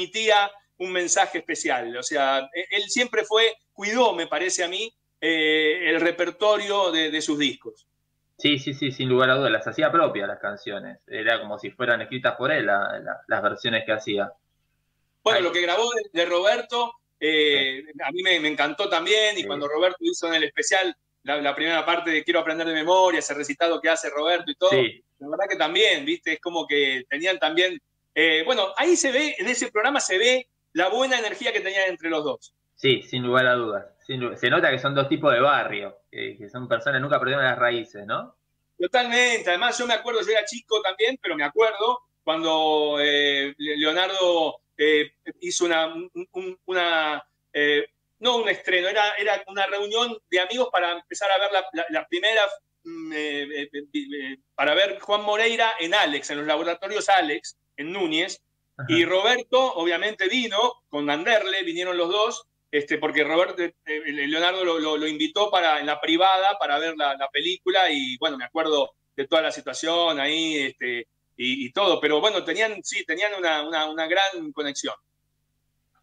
transmitía 0.00 0.50
un 0.78 0.92
mensaje 0.92 1.38
especial. 1.38 1.96
O 1.96 2.02
sea, 2.02 2.48
e-, 2.54 2.76
él 2.76 2.82
siempre 2.88 3.24
fue, 3.24 3.54
cuidó, 3.72 4.14
me 4.14 4.26
parece 4.26 4.64
a 4.64 4.68
mí, 4.68 4.92
eh, 5.20 5.90
el 5.90 6.00
repertorio 6.00 6.90
de, 6.90 7.10
de, 7.10 7.20
sus 7.20 7.38
discos. 7.38 7.86
Sí, 8.38 8.58
sí, 8.58 8.72
sí, 8.72 8.90
sin 8.90 9.08
lugar 9.08 9.30
a 9.30 9.34
dudas, 9.34 9.52
las 9.52 9.66
hacía 9.66 9.92
propias 9.92 10.26
las 10.26 10.38
canciones. 10.38 10.98
Era 11.06 11.40
como 11.40 11.58
si 11.58 11.70
fueran 11.70 12.00
escritas 12.00 12.36
por 12.36 12.50
él 12.50 12.66
la, 12.66 12.98
la, 12.98 13.20
las 13.28 13.42
versiones 13.42 13.84
que 13.84 13.92
hacía. 13.92 14.32
Bueno, 15.22 15.38
Ahí. 15.38 15.44
lo 15.44 15.52
que 15.52 15.60
grabó 15.60 15.90
de, 15.92 16.02
de 16.10 16.24
Roberto, 16.24 16.94
eh, 17.18 17.82
sí. 17.84 18.02
a 18.02 18.10
mí 18.10 18.22
me, 18.22 18.40
me, 18.40 18.48
encantó 18.48 18.88
también, 18.88 19.36
y 19.36 19.42
sí. 19.42 19.46
cuando 19.46 19.68
Roberto 19.68 19.98
hizo 20.00 20.26
en 20.28 20.34
el 20.34 20.44
especial 20.44 20.96
la, 21.24 21.38
la, 21.42 21.54
primera 21.54 21.84
parte 21.84 22.10
de 22.10 22.24
Quiero 22.24 22.40
aprender 22.40 22.66
de 22.66 22.72
memoria, 22.72 23.18
ese 23.18 23.34
recitado 23.34 23.78
que 23.78 23.90
hace 23.90 24.08
Roberto 24.08 24.50
y 24.50 24.54
todo, 24.54 24.70
la 24.72 25.28
verdad 25.28 25.44
que 25.50 25.56
también, 25.56 26.06
viste, 26.06 26.32
es 26.32 26.40
como 26.40 26.66
que 26.66 27.04
tenían 27.10 27.38
también, 27.38 27.78
eh, 28.14 28.42
bueno, 28.44 28.68
ahí 28.76 28.96
se 28.96 29.12
ve, 29.12 29.36
en 29.38 29.48
ese 29.48 29.70
programa 29.70 30.00
se 30.00 30.18
ve 30.18 30.48
la 30.72 30.88
buena 30.88 31.18
energía 31.18 31.52
que 31.52 31.60
tenían 31.60 31.88
entre 31.88 32.10
los 32.10 32.24
dos. 32.24 32.54
Sí, 32.74 33.02
sin 33.02 33.22
lugar 33.22 33.46
a 33.46 33.54
dudas. 33.54 33.86
Se 34.00 34.50
nota 34.50 34.70
que 34.70 34.78
son 34.78 34.94
dos 34.94 35.08
tipos 35.08 35.32
de 35.32 35.40
barrio, 35.40 35.98
que, 36.10 36.36
que 36.36 36.48
son 36.48 36.66
personas 36.66 37.00
nunca 37.00 37.18
perdieron 37.18 37.44
las 37.44 37.58
raíces, 37.58 38.06
¿no? 38.06 38.34
Totalmente. 38.78 39.48
Además, 39.50 39.78
yo 39.78 39.86
me 39.86 39.94
acuerdo, 39.94 40.22
yo 40.22 40.32
era 40.32 40.44
chico 40.44 40.80
también, 40.80 41.18
pero 41.22 41.36
me 41.36 41.44
acuerdo 41.44 42.00
cuando 42.24 42.96
eh, 43.00 43.54
Leonardo 43.58 44.62
eh, 44.76 45.12
hizo 45.40 45.66
una, 45.66 45.92
un, 45.94 46.58
una 46.64 47.22
no 48.20 48.36
un 48.36 48.48
estreno, 48.48 48.88
era, 48.88 49.14
era 49.18 49.42
una 49.46 49.66
reunión 49.66 50.16
de 50.30 50.40
amigos 50.40 50.68
para 50.70 50.92
empezar 50.92 51.30
a 51.32 51.38
ver 51.38 51.52
la, 51.52 51.64
la, 51.72 51.86
la 51.88 52.06
primera, 52.06 52.42
mm, 52.84 53.12
para 54.54 54.74
ver 54.74 55.00
Juan 55.00 55.22
Moreira 55.22 55.72
en 55.80 55.94
Alex, 55.94 56.30
en 56.30 56.38
los 56.38 56.46
laboratorios 56.46 57.08
Alex, 57.08 57.56
Núñez, 57.92 58.42
Ajá. 58.76 58.86
y 58.88 59.04
Roberto 59.04 59.74
obviamente 59.74 60.28
vino 60.28 60.82
con 60.88 61.08
Anderle, 61.10 61.62
vinieron 61.62 61.96
los 61.96 62.08
dos, 62.08 62.44
este, 62.70 62.98
porque 62.98 63.24
Roberto, 63.24 63.62
eh, 63.62 63.72
Leonardo 63.84 64.64
lo, 64.64 64.78
lo, 64.78 64.96
lo, 64.96 65.06
invitó 65.06 65.50
para, 65.50 65.80
en 65.80 65.86
la 65.86 66.00
privada 66.00 66.56
para 66.58 66.78
ver 66.78 66.96
la, 66.96 67.16
la, 67.16 67.28
película 67.28 67.90
y 67.90 68.16
bueno, 68.18 68.38
me 68.38 68.44
acuerdo 68.44 68.92
de 69.16 69.26
toda 69.26 69.42
la 69.42 69.50
situación 69.50 70.20
ahí 70.20 70.56
este, 70.56 71.08
y, 71.36 71.66
y 71.66 71.72
todo, 71.72 72.00
pero 72.00 72.20
bueno, 72.20 72.44
tenían, 72.44 72.82
sí, 72.84 73.04
tenían 73.04 73.32
una, 73.36 73.66
una, 73.66 73.90
una 73.90 74.06
gran 74.06 74.52
conexión. 74.52 74.94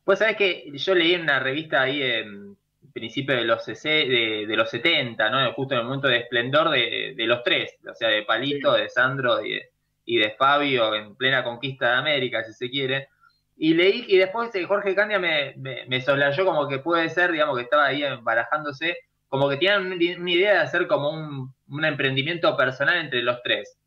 Pues 0.04 0.20
sabes 0.20 0.36
que 0.36 0.70
yo 0.74 0.94
leí 0.94 1.14
en 1.14 1.22
una 1.22 1.40
revista 1.40 1.82
ahí 1.82 2.02
en 2.02 2.58
principio 2.94 3.36
de 3.36 3.44
los, 3.44 3.66
de, 3.66 4.46
de 4.48 4.56
los 4.56 4.70
70, 4.70 5.30
¿no? 5.30 5.54
justo 5.54 5.74
en 5.74 5.82
el 5.82 5.86
momento 5.86 6.08
de 6.08 6.18
esplendor 6.18 6.70
de, 6.72 7.14
de 7.16 7.26
los 7.28 7.44
tres, 7.44 7.76
o 7.90 7.94
sea, 7.94 8.10
de 8.10 8.24
Palito, 8.24 8.76
sí. 8.76 8.82
de 8.82 8.90
Sandro 8.90 9.46
y 9.46 9.52
de, 9.52 9.70
y 10.08 10.18
de 10.18 10.32
Fabio 10.32 10.96
en 10.96 11.16
plena 11.16 11.44
conquista 11.44 11.92
de 11.92 11.98
América, 11.98 12.44
si 12.44 12.54
se 12.54 12.72
quiere 12.72 13.10
y 13.58 13.74
leí, 13.74 14.06
y 14.08 14.18
después 14.18 14.52
Jorge 14.68 14.96
Candia 14.96 15.18
me, 15.18 15.56
me, 15.58 15.86
me 15.88 16.00
soslayó 16.00 16.46
como 16.46 16.68
que 16.68 16.78
puede 16.78 17.10
ser, 17.10 17.32
digamos, 17.32 17.58
que 17.58 17.64
estaba 17.64 17.88
ahí 17.88 18.04
barajándose, 18.22 18.98
como 19.28 19.50
que 19.50 19.58
tenían 19.58 19.88
una 19.88 20.32
idea 20.32 20.54
de 20.54 20.60
hacer 20.60 20.88
como 20.88 21.10
un, 21.10 21.54
un 21.68 21.86
emprendimiento 21.86 22.56
personal 22.56 22.98
entre 22.98 23.24
los 23.24 23.42
tres. 23.42 23.78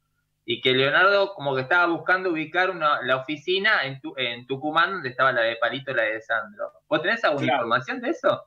Y 0.45 0.61
que 0.61 0.73
Leonardo 0.73 1.35
como 1.35 1.55
que 1.55 1.63
estaba 1.63 1.87
buscando 1.87 2.31
ubicar 2.31 2.71
una, 2.71 3.01
la 3.03 3.17
oficina 3.19 3.85
en, 3.85 4.01
tu, 4.01 4.13
en 4.17 4.45
Tucumán, 4.47 4.95
donde 4.95 5.11
estaba 5.11 5.31
la 5.31 5.43
de 5.43 5.57
Palito 5.57 5.93
y 5.93 5.95
la 5.95 6.03
de 6.03 6.21
Sandro. 6.21 6.73
¿Vos 6.89 7.01
tenés 7.01 7.23
alguna 7.23 7.47
claro. 7.47 7.59
información 7.59 8.01
de 8.01 8.11
eso? 8.11 8.47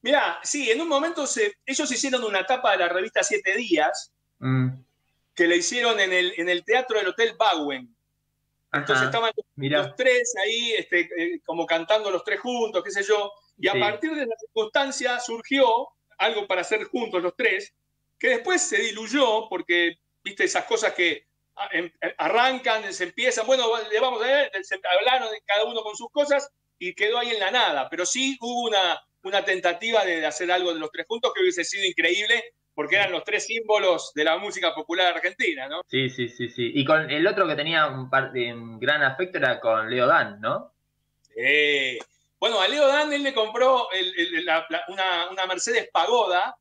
Mira, 0.00 0.38
sí, 0.42 0.70
en 0.70 0.80
un 0.80 0.88
momento 0.88 1.26
se, 1.26 1.52
ellos 1.66 1.92
hicieron 1.92 2.24
una 2.24 2.46
tapa 2.46 2.72
de 2.72 2.78
la 2.78 2.88
revista 2.88 3.22
Siete 3.22 3.54
Días, 3.58 4.14
mm. 4.38 4.68
Que 5.40 5.46
le 5.46 5.56
hicieron 5.56 5.98
en 5.98 6.12
el, 6.12 6.34
en 6.36 6.50
el 6.50 6.62
teatro 6.66 6.98
del 6.98 7.08
Hotel 7.08 7.34
Bowen 7.38 7.96
entonces 8.74 8.98
Ajá, 8.98 9.06
estaban 9.06 9.32
mira. 9.56 9.78
los 9.78 9.96
tres 9.96 10.34
ahí, 10.44 10.74
este, 10.74 11.08
eh, 11.16 11.40
como 11.46 11.64
cantando 11.64 12.10
los 12.10 12.22
tres 12.22 12.40
juntos, 12.40 12.84
qué 12.84 12.90
sé 12.90 13.02
yo. 13.02 13.32
Y 13.56 13.66
a 13.68 13.72
sí. 13.72 13.80
partir 13.80 14.14
de 14.14 14.26
la 14.26 14.36
circunstancia 14.38 15.18
surgió 15.18 15.88
algo 16.18 16.46
para 16.46 16.60
hacer 16.60 16.84
juntos 16.84 17.22
los 17.22 17.34
tres, 17.34 17.74
que 18.18 18.28
después 18.28 18.60
se 18.60 18.76
diluyó 18.82 19.48
porque, 19.48 19.96
viste, 20.22 20.44
esas 20.44 20.66
cosas 20.66 20.92
que 20.92 21.26
em, 21.72 21.90
arrancan, 22.18 22.92
se 22.92 23.04
empiezan, 23.04 23.46
bueno, 23.46 23.66
le 23.90 23.98
vamos 23.98 24.22
a 24.22 24.26
ver, 24.26 24.52
se 24.62 24.78
hablaron 24.98 25.30
cada 25.46 25.64
uno 25.64 25.82
con 25.82 25.96
sus 25.96 26.10
cosas 26.10 26.50
y 26.78 26.94
quedó 26.94 27.18
ahí 27.18 27.30
en 27.30 27.40
la 27.40 27.50
nada. 27.50 27.88
Pero 27.88 28.04
sí 28.04 28.36
hubo 28.42 28.68
una, 28.68 29.00
una 29.22 29.42
tentativa 29.42 30.04
de 30.04 30.26
hacer 30.26 30.52
algo 30.52 30.74
de 30.74 30.80
los 30.80 30.92
tres 30.92 31.06
juntos 31.08 31.32
que 31.34 31.40
hubiese 31.40 31.64
sido 31.64 31.86
increíble 31.86 32.52
porque 32.74 32.96
eran 32.96 33.12
los 33.12 33.24
tres 33.24 33.46
símbolos 33.46 34.12
de 34.14 34.24
la 34.24 34.38
música 34.38 34.74
popular 34.74 35.14
argentina, 35.14 35.68
¿no? 35.68 35.82
Sí, 35.88 36.08
sí, 36.08 36.28
sí, 36.28 36.48
sí. 36.48 36.70
Y 36.74 36.84
con 36.84 37.10
el 37.10 37.26
otro 37.26 37.46
que 37.46 37.56
tenía 37.56 37.86
un, 37.88 38.08
par, 38.08 38.32
un 38.34 38.78
gran 38.78 39.02
afecto 39.02 39.38
era 39.38 39.60
con 39.60 39.90
Leo 39.90 40.06
Dan, 40.06 40.40
¿no? 40.40 40.72
Sí. 41.22 41.98
Bueno, 42.38 42.60
a 42.60 42.68
Leo 42.68 42.86
Dan 42.86 43.12
él 43.12 43.22
le 43.22 43.34
compró 43.34 43.90
el, 43.92 44.14
el, 44.18 44.44
la, 44.46 44.66
la, 44.70 44.84
una, 44.88 45.28
una, 45.30 45.46
Mercedes 45.46 45.90
Pagoda, 45.92 46.56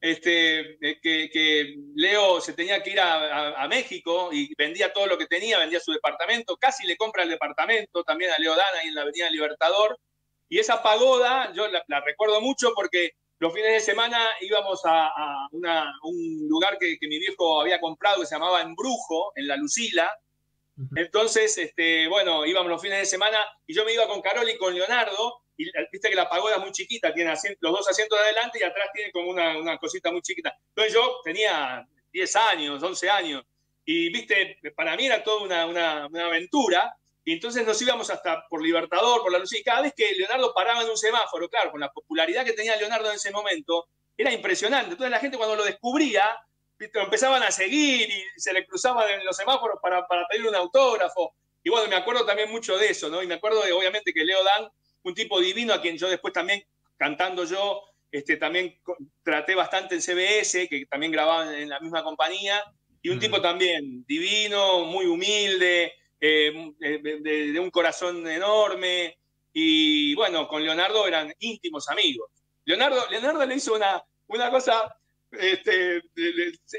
este, 0.00 0.78
que, 1.02 1.28
que, 1.28 1.74
Leo 1.96 2.40
se 2.40 2.52
tenía 2.52 2.82
que 2.82 2.90
ir 2.90 3.00
a, 3.00 3.14
a, 3.14 3.64
a, 3.64 3.68
México 3.68 4.28
y 4.32 4.54
vendía 4.54 4.92
todo 4.92 5.06
lo 5.06 5.18
que 5.18 5.26
tenía, 5.26 5.58
vendía 5.58 5.80
su 5.80 5.92
departamento, 5.92 6.56
casi 6.56 6.86
le 6.86 6.96
compra 6.96 7.24
el 7.24 7.30
departamento 7.30 8.04
también 8.04 8.30
a 8.30 8.38
Leo 8.38 8.54
Dan 8.54 8.76
ahí 8.80 8.88
en 8.88 8.94
la 8.94 9.02
Avenida 9.02 9.28
Libertador. 9.30 9.98
Y 10.48 10.58
esa 10.60 10.82
pagoda, 10.82 11.52
yo 11.52 11.66
la, 11.68 11.82
la 11.88 12.00
recuerdo 12.00 12.40
mucho 12.40 12.72
porque 12.74 13.12
los 13.44 13.52
fines 13.52 13.72
de 13.72 13.80
semana 13.80 14.18
íbamos 14.40 14.80
a, 14.86 15.08
a 15.08 15.48
una, 15.52 15.92
un 16.04 16.48
lugar 16.48 16.78
que, 16.78 16.96
que, 16.98 17.06
mi 17.06 17.18
viejo 17.18 17.60
había 17.60 17.78
comprado 17.78 18.20
que 18.20 18.26
se 18.26 18.36
llamaba 18.36 18.62
Embrujo, 18.62 19.32
en 19.36 19.46
la 19.48 19.56
Lucila. 19.56 20.10
Entonces, 20.96 21.58
este, 21.58 22.08
bueno, 22.08 22.46
íbamos 22.46 22.70
los 22.70 22.80
fines 22.80 23.00
de 23.00 23.04
semana 23.04 23.38
y 23.66 23.74
yo 23.74 23.84
me 23.84 23.92
iba 23.92 24.08
con 24.08 24.22
Carol 24.22 24.48
y 24.48 24.56
con 24.56 24.74
Leonardo. 24.74 25.42
Y 25.58 25.66
viste 25.92 26.08
que 26.08 26.16
la 26.16 26.26
pagoda 26.26 26.54
es 26.54 26.62
muy 26.62 26.72
chiquita, 26.72 27.12
tiene 27.12 27.32
asiento, 27.32 27.58
los 27.60 27.72
dos 27.72 27.90
asientos 27.90 28.18
de 28.18 28.24
adelante 28.24 28.58
y 28.58 28.62
atrás 28.62 28.88
tiene 28.94 29.12
como 29.12 29.28
una, 29.28 29.58
una 29.58 29.76
cosita 29.76 30.10
muy 30.10 30.22
chiquita. 30.22 30.56
Entonces 30.70 30.94
yo 30.94 31.20
tenía 31.22 31.86
10 32.12 32.36
años, 32.36 32.82
11 32.82 33.10
años. 33.10 33.44
Y 33.84 34.10
viste, 34.10 34.58
para 34.74 34.96
mí 34.96 35.04
era 35.04 35.22
toda 35.22 35.42
una, 35.42 35.66
una, 35.66 36.06
una 36.06 36.26
aventura. 36.28 36.96
Y 37.24 37.32
entonces 37.32 37.66
nos 37.66 37.80
íbamos 37.80 38.10
hasta 38.10 38.46
por 38.48 38.62
Libertador, 38.62 39.22
por 39.22 39.32
la 39.32 39.38
luz, 39.38 39.54
y 39.54 39.62
cada 39.62 39.80
vez 39.80 39.94
que 39.96 40.12
Leonardo 40.12 40.52
paraba 40.52 40.82
en 40.82 40.90
un 40.90 40.96
semáforo, 40.96 41.48
claro, 41.48 41.70
con 41.70 41.80
la 41.80 41.90
popularidad 41.90 42.44
que 42.44 42.52
tenía 42.52 42.76
Leonardo 42.76 43.08
en 43.08 43.16
ese 43.16 43.30
momento, 43.30 43.88
era 44.16 44.32
impresionante. 44.32 44.92
Entonces 44.92 45.10
la 45.10 45.20
gente 45.20 45.38
cuando 45.38 45.56
lo 45.56 45.64
descubría, 45.64 46.24
lo 46.78 47.02
empezaban 47.02 47.42
a 47.42 47.50
seguir 47.50 48.10
y 48.10 48.40
se 48.40 48.52
le 48.52 48.66
cruzaban 48.66 49.08
en 49.08 49.24
los 49.24 49.36
semáforos 49.36 49.78
para, 49.80 50.06
para 50.06 50.26
pedir 50.28 50.46
un 50.46 50.54
autógrafo. 50.54 51.34
Y 51.62 51.70
bueno, 51.70 51.88
me 51.88 51.96
acuerdo 51.96 52.26
también 52.26 52.50
mucho 52.50 52.76
de 52.76 52.88
eso, 52.88 53.08
¿no? 53.08 53.22
Y 53.22 53.26
me 53.26 53.34
acuerdo 53.34 53.62
de, 53.62 53.72
obviamente, 53.72 54.12
que 54.12 54.24
Leo 54.24 54.44
Dan, 54.44 54.68
un 55.02 55.14
tipo 55.14 55.40
divino 55.40 55.72
a 55.72 55.80
quien 55.80 55.96
yo 55.96 56.10
después 56.10 56.34
también, 56.34 56.62
cantando 56.98 57.44
yo, 57.44 57.82
este, 58.10 58.36
también 58.36 58.78
traté 59.22 59.54
bastante 59.54 59.94
en 59.94 60.02
CBS, 60.02 60.68
que 60.68 60.84
también 60.86 61.10
grababa 61.10 61.56
en 61.56 61.70
la 61.70 61.80
misma 61.80 62.04
compañía, 62.04 62.62
y 63.00 63.08
un 63.08 63.16
mm. 63.16 63.20
tipo 63.20 63.40
también 63.40 64.04
divino, 64.06 64.84
muy 64.84 65.06
humilde, 65.06 65.94
eh, 66.26 66.74
de, 66.78 67.52
de, 67.52 67.60
un 67.60 67.70
corazón 67.70 68.26
enorme. 68.26 69.18
Y 69.52 70.14
bueno, 70.14 70.48
con 70.48 70.62
Leonardo 70.62 71.06
eran 71.06 71.32
íntimos 71.38 71.88
amigos. 71.88 72.30
Leonardo, 72.64 73.08
Leonardo 73.10 73.44
le 73.44 73.56
hizo 73.56 73.74
una, 73.74 74.02
una 74.28 74.50
cosa 74.50 74.96
este, 75.38 76.02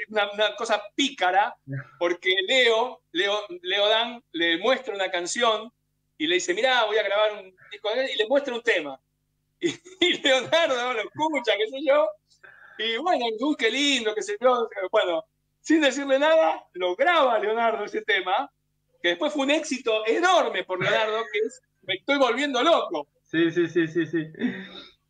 una, 0.09 0.55
cosa 0.55 0.81
pícara, 0.95 1.55
porque 1.99 2.33
Leo, 2.47 3.01
Leo, 3.11 3.41
Leo 3.61 3.87
Dan 3.87 4.23
le 4.31 4.57
muestra 4.57 4.95
una 4.95 5.09
canción 5.09 5.71
y 6.17 6.27
le 6.27 6.35
dice, 6.35 6.53
mirá, 6.53 6.85
voy 6.85 6.97
a 6.97 7.03
grabar 7.03 7.33
un 7.33 7.55
disco 7.71 7.89
y 7.95 8.17
le 8.17 8.27
muestra 8.27 8.53
un 8.53 8.61
tema. 8.61 8.99
Y, 9.99 10.21
Leonardo 10.21 10.93
lo 10.93 11.01
escucha, 11.01 11.53
qué 11.57 11.67
sé 11.67 11.77
yo, 11.83 12.09
y 12.77 12.97
bueno, 12.97 13.25
qué 13.57 13.71
lindo, 13.71 14.13
qué 14.13 14.21
sé 14.21 14.37
yo. 14.39 14.67
Bueno, 14.91 15.23
sin 15.61 15.81
decirle 15.81 16.19
nada, 16.19 16.63
lo 16.73 16.95
graba 16.95 17.39
Leonardo 17.39 17.85
ese 17.85 18.01
tema, 18.01 18.51
que 19.05 19.09
después 19.09 19.31
fue 19.31 19.43
un 19.43 19.51
éxito 19.51 20.01
enorme 20.07 20.63
por 20.63 20.81
Leonardo, 20.81 21.23
que 21.31 21.37
es 21.45 21.61
Me 21.83 21.93
estoy 21.93 22.17
volviendo 22.17 22.63
loco. 22.63 23.07
Sí, 23.21 23.51
sí, 23.51 23.67
sí, 23.67 23.87
sí, 23.87 24.07
sí. 24.07 24.25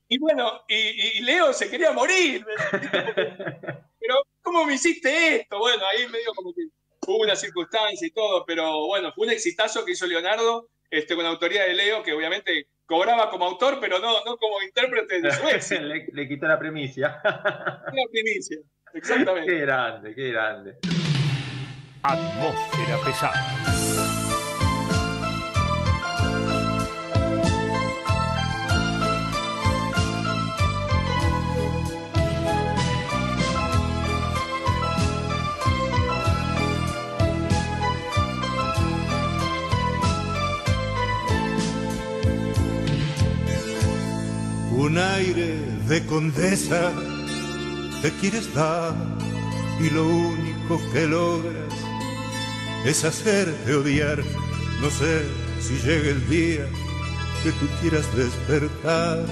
Y 0.10 0.18
bueno, 0.18 0.66
y, 0.68 1.22
Leo 1.22 1.54
se 1.54 1.70
quería 1.70 1.94
morir. 1.94 2.46
Pero, 2.74 4.16
¿cómo 4.42 4.66
me 4.66 4.74
hiciste 4.74 5.38
esto? 5.38 5.60
Bueno, 5.60 5.86
ahí 5.86 6.10
medio 6.10 6.34
como 6.36 6.54
que 6.54 6.64
hubo 7.08 7.24
una 7.24 7.38
circunstancia 7.38 8.06
y 8.06 8.12
todo, 8.12 8.46
pero 8.46 8.88
bueno, 8.88 9.14
fue 9.14 9.28
un 9.28 9.32
exitazo 9.32 9.86
que 9.86 9.94
hizo 9.94 10.08
Leonardo 10.08 10.68
este, 10.90 11.16
con 11.16 11.26
autoría 11.26 11.64
de 11.64 11.76
Leo, 11.76 12.04
que 12.04 12.14
obviamente 12.14 12.68
cobraba 12.86 13.30
como 13.30 13.46
autor, 13.46 13.78
pero 13.80 14.00
no, 14.00 14.26
no 14.26 14.38
como 14.38 14.62
intérprete 14.62 15.22
de 15.22 15.32
su 15.32 15.42
le, 15.82 16.08
le, 16.12 16.28
quitó 16.28 16.48
la 16.48 16.60
primicia. 16.60 17.22
la 17.24 18.04
primicia, 18.12 18.58
exactamente. 18.94 19.54
Qué 19.54 19.60
grande, 19.60 20.16
qué 20.16 20.32
grande. 20.32 20.78
Atmósfera 22.04 22.98
pesada. 23.04 23.75
Un 44.96 45.02
aire 45.02 45.60
de 45.90 46.06
condesa 46.06 46.90
te 48.02 48.10
quieres 48.12 48.54
dar 48.54 48.94
y 49.78 49.90
lo 49.90 50.08
único 50.08 50.80
que 50.94 51.06
logras 51.06 51.74
es 52.86 53.04
hacerte 53.04 53.76
odiar. 53.76 54.24
No 54.82 54.90
sé 54.90 55.24
si 55.60 55.74
llega 55.86 56.12
el 56.12 56.30
día 56.30 56.66
que 57.44 57.52
tú 57.52 57.68
quieras 57.82 58.06
despertar. 58.16 59.26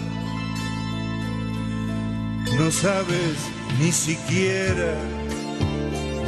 No 2.60 2.70
sabes 2.70 3.38
ni 3.80 3.94
siquiera 3.94 4.96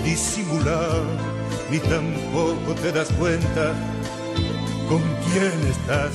disimular, 0.06 1.04
ni 1.70 1.80
tampoco 1.80 2.74
te 2.82 2.90
das 2.94 3.10
cuenta 3.20 3.74
con 4.88 5.02
quién 5.26 5.60
estás. 5.70 6.12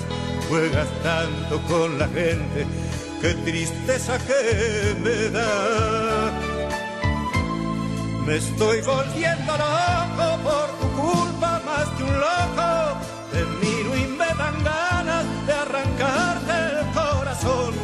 Juegas 0.49 0.89
tanto 1.03 1.61
con 1.69 1.99
la 1.99 2.09
gente 2.09 2.67
qué 3.21 3.35
tristeza 3.35 4.19
que 4.19 4.97
me 5.03 5.29
da. 5.31 6.33
Me 8.27 8.37
estoy 8.37 8.81
volviendo 8.83 9.53
loco 9.53 10.27
por 10.45 10.69
tu 10.81 11.03
culpa 11.03 11.61
más 11.65 11.89
que 11.97 12.03
un 12.05 12.21
loco. 12.21 12.71
Te 13.33 13.45
miro 13.63 13.97
y 13.97 14.07
me 14.07 14.27
dan 14.27 14.65
ganas 14.65 15.25
de 15.47 15.53
arrancarte 15.53 16.53
el 16.71 16.87
corazón. 16.93 17.75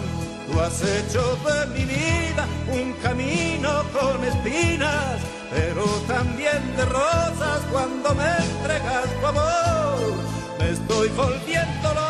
Tú 0.46 0.60
has 0.60 0.82
hecho 0.82 1.36
de 1.46 1.66
mi 1.74 1.84
vida 1.84 2.46
un 2.72 2.92
camino 3.02 3.84
con 3.92 4.24
espinas, 4.24 5.20
pero 5.50 5.84
también 6.06 6.76
de 6.76 6.84
rosas 6.86 7.60
cuando 7.70 8.14
me 8.14 8.30
entregas 8.46 9.04
tu 9.20 9.26
amor. 9.26 10.14
Me 10.58 10.70
estoy 10.70 11.08
volviendo 11.08 11.94
loco 11.94 12.05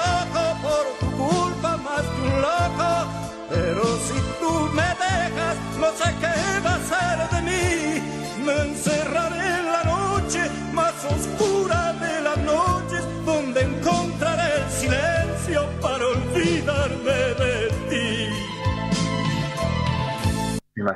no 5.86 5.92
sé 5.96 6.10
qué 6.20 6.36
va 6.66 6.74
a 6.74 6.82
ser 6.92 7.16
de 7.34 7.40
mí. 7.48 8.02
Me 8.44 8.54
encerraré 8.70 9.44
en 9.60 9.66
la 9.66 9.84
noche 9.84 10.40
más 10.72 10.96
oscura 11.04 11.92
de 12.04 12.22
las 12.22 12.38
noches, 12.38 13.02
donde 13.24 13.60
encontraré 13.62 14.62
el 14.62 14.70
silencio 14.70 15.68
para 15.80 16.04
olvidarme 16.06 17.18
de 17.42 17.68
ti. 17.90 18.06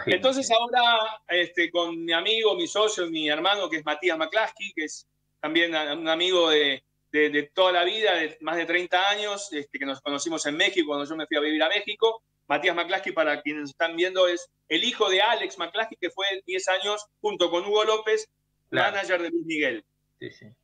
Entonces 0.07 0.51
ahora 0.51 0.83
este, 1.29 1.71
con 1.71 2.05
mi 2.05 2.13
amigo, 2.13 2.55
mi 2.55 2.67
socio, 2.67 3.07
mi 3.09 3.29
hermano, 3.29 3.69
que 3.71 3.79
es 3.79 3.85
Matías 3.85 4.19
McClaskey, 4.19 4.73
que 4.75 4.85
es 4.85 5.07
también 5.41 5.75
un 5.75 6.09
amigo 6.09 6.51
de, 6.51 6.85
de, 7.13 7.51
toda 7.55 7.73
la 7.73 7.85
vida, 7.85 8.15
de 8.15 8.37
más 8.41 8.57
de 8.57 8.67
30 8.67 9.09
años, 9.09 9.53
este, 9.53 9.79
que 9.79 9.87
nos 9.87 10.01
conocimos 10.01 10.45
en 10.47 10.57
México 10.57 10.89
cuando 10.89 11.07
yo 11.07 11.17
me 11.17 11.27
fui 11.27 11.37
a 11.37 11.41
vivir 11.41 11.63
a 11.63 11.69
México. 11.69 12.23
Matías 12.51 12.75
McClaskey, 12.75 13.13
para 13.13 13.41
quienes 13.43 13.71
están 13.71 13.95
viendo, 13.95 14.27
es 14.27 14.51
el 14.69 14.83
hijo 14.83 15.09
de 15.09 15.23
Alex 15.23 15.57
McClaskey, 15.57 15.97
que 16.01 16.11
fue 16.11 16.27
10 16.45 16.69
años 16.69 17.07
junto 17.21 17.49
con 17.49 17.65
Hugo 17.65 17.85
López, 17.85 18.29
manager 18.71 19.23
de 19.23 19.31
Luis 19.31 19.47
Miguel. 19.47 19.85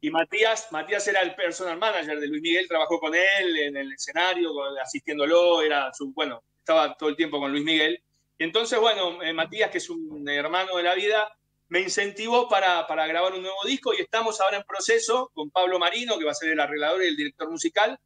Y 0.00 0.10
Matías, 0.10 0.66
Matías 0.72 1.06
era 1.06 1.20
el 1.20 1.36
personal 1.36 1.78
manager 1.78 2.18
de 2.18 2.26
Luis 2.26 2.42
Miguel, 2.42 2.66
trabajó 2.66 2.98
con 2.98 3.14
él 3.14 3.56
en 3.56 3.76
el 3.76 3.92
escenario, 3.92 4.50
asistiéndolo, 4.82 5.62
era 5.62 5.92
su, 5.94 6.12
bueno, 6.12 6.42
estaba 6.58 6.96
todo 6.96 7.08
el 7.08 7.14
tiempo 7.14 7.38
con 7.38 7.52
Luis 7.52 7.62
Miguel. 7.62 8.02
Y 8.36 8.42
entonces, 8.42 8.80
bueno, 8.80 9.22
eh, 9.22 9.32
Matías, 9.32 9.70
que 9.70 9.78
es 9.78 9.88
un 9.88 10.28
hermano 10.28 10.76
de 10.76 10.82
la 10.82 10.96
vida, 10.96 11.38
me 11.68 11.78
incentivó 11.78 12.48
para, 12.48 12.84
para, 12.88 13.06
grabar 13.06 13.32
un 13.32 13.42
nuevo 13.42 13.62
disco 13.64 13.94
y 13.94 14.00
estamos 14.00 14.40
ahora 14.40 14.56
en 14.56 14.64
proceso 14.64 15.30
con 15.32 15.50
Pablo 15.50 15.78
Marino, 15.78 16.18
que 16.18 16.24
va 16.24 16.32
a 16.32 16.34
ser 16.34 16.50
el 16.50 16.58
arreglador 16.58 17.04
y 17.04 17.06
el 17.06 17.16
director 17.16 17.48
musical, 17.48 17.96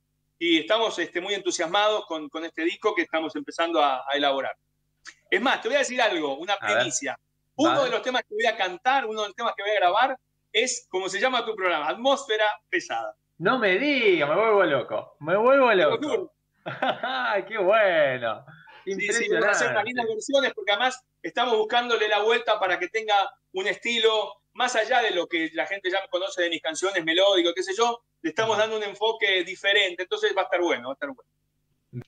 y 0.43 0.59
estamos 0.59 0.99
este, 0.99 1.21
muy 1.21 1.35
entusiasmados 1.35 2.07
con, 2.07 2.31
con, 2.31 2.43
este 2.47 2.65
disco 2.65 2.95
que 2.95 3.03
estamos 3.03 3.37
empezando 3.37 3.85
a, 3.85 4.07
elaborar. 4.15 4.57
Es 5.31 5.41
más, 5.41 5.61
te 5.61 5.69
voy 5.69 5.77
a 5.77 5.81
decir 5.81 6.01
algo, 6.01 6.39
una 6.39 6.57
primicia. 6.57 7.17
Uno 7.57 7.85
de 7.85 7.91
los 7.91 8.01
temas 8.01 8.23
que 8.23 8.35
voy 8.35 8.47
a 8.47 8.57
cantar, 8.57 9.05
uno 9.05 9.21
de 9.21 9.29
los 9.29 9.37
temas 9.37 9.53
que 9.55 9.63
voy 9.63 9.73
a 9.73 9.75
grabar, 9.75 10.17
es 10.51 10.87
como 10.89 11.11
se 11.11 11.21
llama 11.21 11.45
tu 11.45 11.55
programa, 11.55 11.89
Atmósfera 11.89 12.47
Pesada. 12.71 13.15
No 13.37 13.59
me 13.59 13.79
digas, 13.79 14.29
me 14.31 14.35
vuelvo 14.35 14.65
loco. 14.65 15.17
Me 15.21 15.37
vuelvo 15.37 15.73
loco. 15.75 16.33
¡Qué 17.49 17.59
bueno! 17.59 18.45
Sí, 18.87 18.95
sí, 19.13 19.35
a 19.35 19.51
hacer 19.51 19.71
unas 19.73 19.85
lindas 19.85 20.07
versiones 20.07 20.55
porque 20.55 20.73
además 20.73 21.05
estamos 21.23 21.55
buscándole 21.59 22.09
la 22.09 22.21
vuelta 22.21 22.59
para 22.59 22.79
que 22.79 22.89
tenga 22.89 23.15
un 23.53 23.67
estilo 23.67 24.40
más 24.61 24.77
allá 24.77 25.01
de 25.01 25.13
lo 25.13 25.27
que 25.27 25.49
la 25.55 25.67
gente 25.67 25.91
ya 25.91 26.07
conoce 26.11 26.43
de 26.43 26.51
mis 26.51 26.61
canciones 26.61 27.03
melódicas, 27.03 27.55
qué 27.57 27.63
sé 27.63 27.73
yo, 27.75 28.03
le 28.21 28.29
estamos 28.29 28.59
dando 28.59 28.77
un 28.77 28.83
enfoque 28.83 29.43
diferente, 29.43 30.03
entonces 30.03 30.35
va 30.37 30.43
a 30.43 30.45
estar 30.45 30.61
bueno, 30.61 30.89
va 30.89 30.93
a 30.93 30.97
estar 30.97 31.09
bueno. 31.09 32.05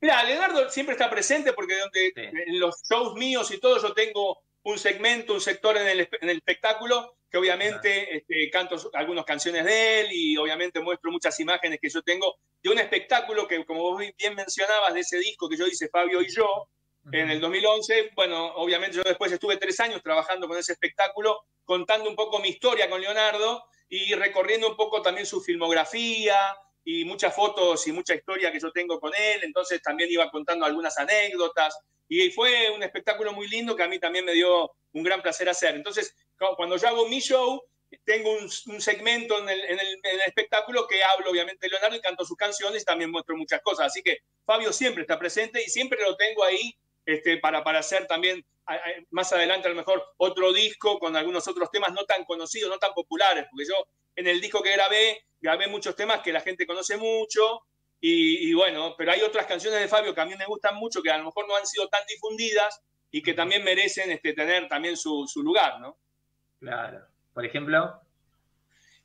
Mira, 0.00 0.22
Leonardo 0.22 0.70
siempre 0.70 0.92
está 0.92 1.10
presente 1.10 1.52
porque 1.54 1.76
donde, 1.76 2.12
en 2.14 2.60
los 2.60 2.76
shows 2.88 3.14
míos 3.14 3.50
y 3.50 3.58
todo 3.58 3.82
yo 3.82 3.94
tengo 3.94 4.38
un 4.62 4.78
segmento, 4.78 5.34
un 5.34 5.40
sector 5.40 5.76
en 5.76 5.88
el, 5.88 6.08
en 6.20 6.28
el 6.28 6.36
espectáculo 6.36 7.16
que 7.28 7.36
obviamente 7.36 8.16
este, 8.16 8.48
canto 8.52 8.76
algunas 8.94 9.24
canciones 9.24 9.64
de 9.64 10.02
él 10.02 10.06
y 10.12 10.36
obviamente 10.36 10.78
muestro 10.78 11.10
muchas 11.10 11.40
imágenes 11.40 11.80
que 11.82 11.90
yo 11.90 12.02
tengo 12.02 12.36
de 12.62 12.70
un 12.70 12.78
espectáculo 12.78 13.48
que, 13.48 13.64
como 13.64 13.82
vos 13.82 13.98
bien 13.98 14.36
mencionabas, 14.36 14.94
de 14.94 15.00
ese 15.00 15.18
disco 15.18 15.48
que 15.48 15.56
yo 15.56 15.66
hice 15.66 15.88
Fabio 15.88 16.22
y 16.22 16.32
yo, 16.32 16.68
en 17.12 17.30
el 17.30 17.40
2011, 17.40 18.10
bueno, 18.14 18.54
obviamente 18.56 18.96
yo 18.96 19.02
después 19.02 19.32
estuve 19.32 19.56
tres 19.56 19.78
años 19.80 20.02
trabajando 20.02 20.48
con 20.48 20.58
ese 20.58 20.72
espectáculo, 20.72 21.44
contando 21.64 22.08
un 22.08 22.16
poco 22.16 22.38
mi 22.38 22.48
historia 22.48 22.88
con 22.88 23.00
Leonardo 23.00 23.64
y 23.88 24.14
recorriendo 24.14 24.68
un 24.68 24.76
poco 24.76 25.02
también 25.02 25.26
su 25.26 25.40
filmografía 25.40 26.36
y 26.84 27.04
muchas 27.04 27.34
fotos 27.34 27.86
y 27.86 27.92
mucha 27.92 28.14
historia 28.14 28.52
que 28.52 28.60
yo 28.60 28.72
tengo 28.72 29.00
con 29.00 29.12
él, 29.14 29.40
entonces 29.42 29.80
también 29.82 30.10
iba 30.10 30.30
contando 30.30 30.64
algunas 30.64 30.98
anécdotas 30.98 31.78
y 32.08 32.30
fue 32.30 32.70
un 32.70 32.82
espectáculo 32.82 33.32
muy 33.32 33.48
lindo 33.48 33.76
que 33.76 33.82
a 33.82 33.88
mí 33.88 33.98
también 33.98 34.24
me 34.24 34.32
dio 34.32 34.72
un 34.92 35.02
gran 35.02 35.20
placer 35.20 35.48
hacer. 35.48 35.74
Entonces, 35.74 36.14
cuando 36.56 36.76
yo 36.78 36.88
hago 36.88 37.06
mi 37.06 37.20
show, 37.20 37.62
tengo 38.04 38.32
un, 38.32 38.80
segmento 38.80 39.38
en 39.38 39.48
el, 39.48 40.00
espectáculo 40.26 40.86
que 40.86 41.02
hablo 41.02 41.30
obviamente 41.30 41.66
de 41.66 41.70
Leonardo 41.70 41.96
y 41.96 42.00
canto 42.00 42.24
sus 42.24 42.36
canciones 42.36 42.82
y 42.82 42.84
también 42.84 43.10
muestro 43.10 43.36
muchas 43.36 43.60
cosas. 43.62 43.86
Así 43.86 44.02
que 44.02 44.18
Fabio 44.44 44.72
siempre 44.72 45.02
está 45.02 45.18
presente 45.18 45.62
y 45.62 45.68
siempre 45.68 46.00
lo 46.02 46.16
tengo 46.16 46.44
ahí 46.44 46.74
este, 47.08 47.38
para, 47.38 47.64
para 47.64 47.78
hacer 47.78 48.06
también 48.06 48.44
más 49.10 49.32
adelante 49.32 49.66
a 49.66 49.70
lo 49.70 49.76
mejor 49.76 50.04
otro 50.18 50.52
disco 50.52 50.98
con 50.98 51.16
algunos 51.16 51.48
otros 51.48 51.70
temas 51.70 51.90
no 51.94 52.04
tan 52.04 52.26
conocidos, 52.26 52.70
no 52.70 52.78
tan 52.78 52.92
populares, 52.92 53.46
porque 53.50 53.64
yo 53.64 53.74
en 54.14 54.26
el 54.26 54.42
disco 54.42 54.62
que 54.62 54.72
grabé, 54.72 55.24
grabé 55.40 55.68
muchos 55.68 55.96
temas 55.96 56.20
que 56.20 56.32
la 56.32 56.42
gente 56.42 56.66
conoce 56.66 56.98
mucho, 56.98 57.62
y, 58.00 58.52
bueno, 58.52 58.94
pero 58.96 59.10
hay 59.10 59.22
otras 59.22 59.46
canciones 59.46 59.80
de 59.80 59.88
Fabio 59.88 60.14
que 60.14 60.20
a 60.20 60.26
mí 60.26 60.34
me 60.36 60.44
gustan 60.44 60.76
mucho, 60.76 61.02
que 61.02 61.10
a 61.10 61.16
lo 61.16 61.24
mejor 61.24 61.48
no 61.48 61.56
han 61.56 61.66
sido 61.66 61.88
tan 61.88 62.02
difundidas 62.06 62.80
y 63.10 63.22
que 63.22 63.32
también 63.32 63.64
merecen 63.64 64.10
este, 64.10 64.34
tener 64.34 64.68
también 64.68 64.96
su, 64.96 65.26
su 65.26 65.42
lugar, 65.42 65.80
¿no? 65.80 65.96
Claro. 66.60 67.06
Por 67.32 67.44
ejemplo. 67.44 68.00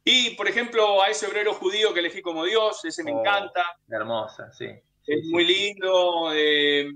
Y, 0.04 0.32
por 0.32 0.48
ejemplo, 0.48 1.02
a 1.02 1.08
ese 1.08 1.26
obrero 1.26 1.54
judío 1.54 1.94
que 1.94 2.02
elegí 2.02 2.22
como 2.22 2.44
Dios, 2.44 2.84
ese 2.86 3.04
me 3.04 3.14
oh, 3.14 3.22
encanta. 3.22 3.64
Hermosa, 3.90 4.52
sí. 4.52 4.68
Es 5.08 5.26
muy 5.26 5.46
lindo. 5.46 6.32
eh, 6.34 6.90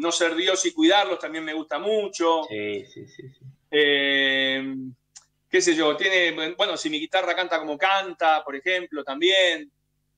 no 0.00 0.12
ser 0.12 0.34
Dios 0.36 0.64
y 0.66 0.72
cuidarlos 0.72 1.18
también 1.18 1.44
me 1.44 1.52
gusta 1.54 1.78
mucho. 1.78 2.42
Sí, 2.48 2.84
sí, 2.86 3.06
sí. 3.08 3.22
sí. 3.28 3.44
Eh, 3.70 4.74
qué 5.50 5.60
sé 5.60 5.74
yo, 5.74 5.96
tiene, 5.96 6.54
bueno, 6.56 6.76
si 6.76 6.88
mi 6.90 7.00
guitarra 7.00 7.34
canta 7.34 7.58
como 7.58 7.76
canta, 7.76 8.42
por 8.44 8.54
ejemplo, 8.56 9.02
también. 9.04 9.70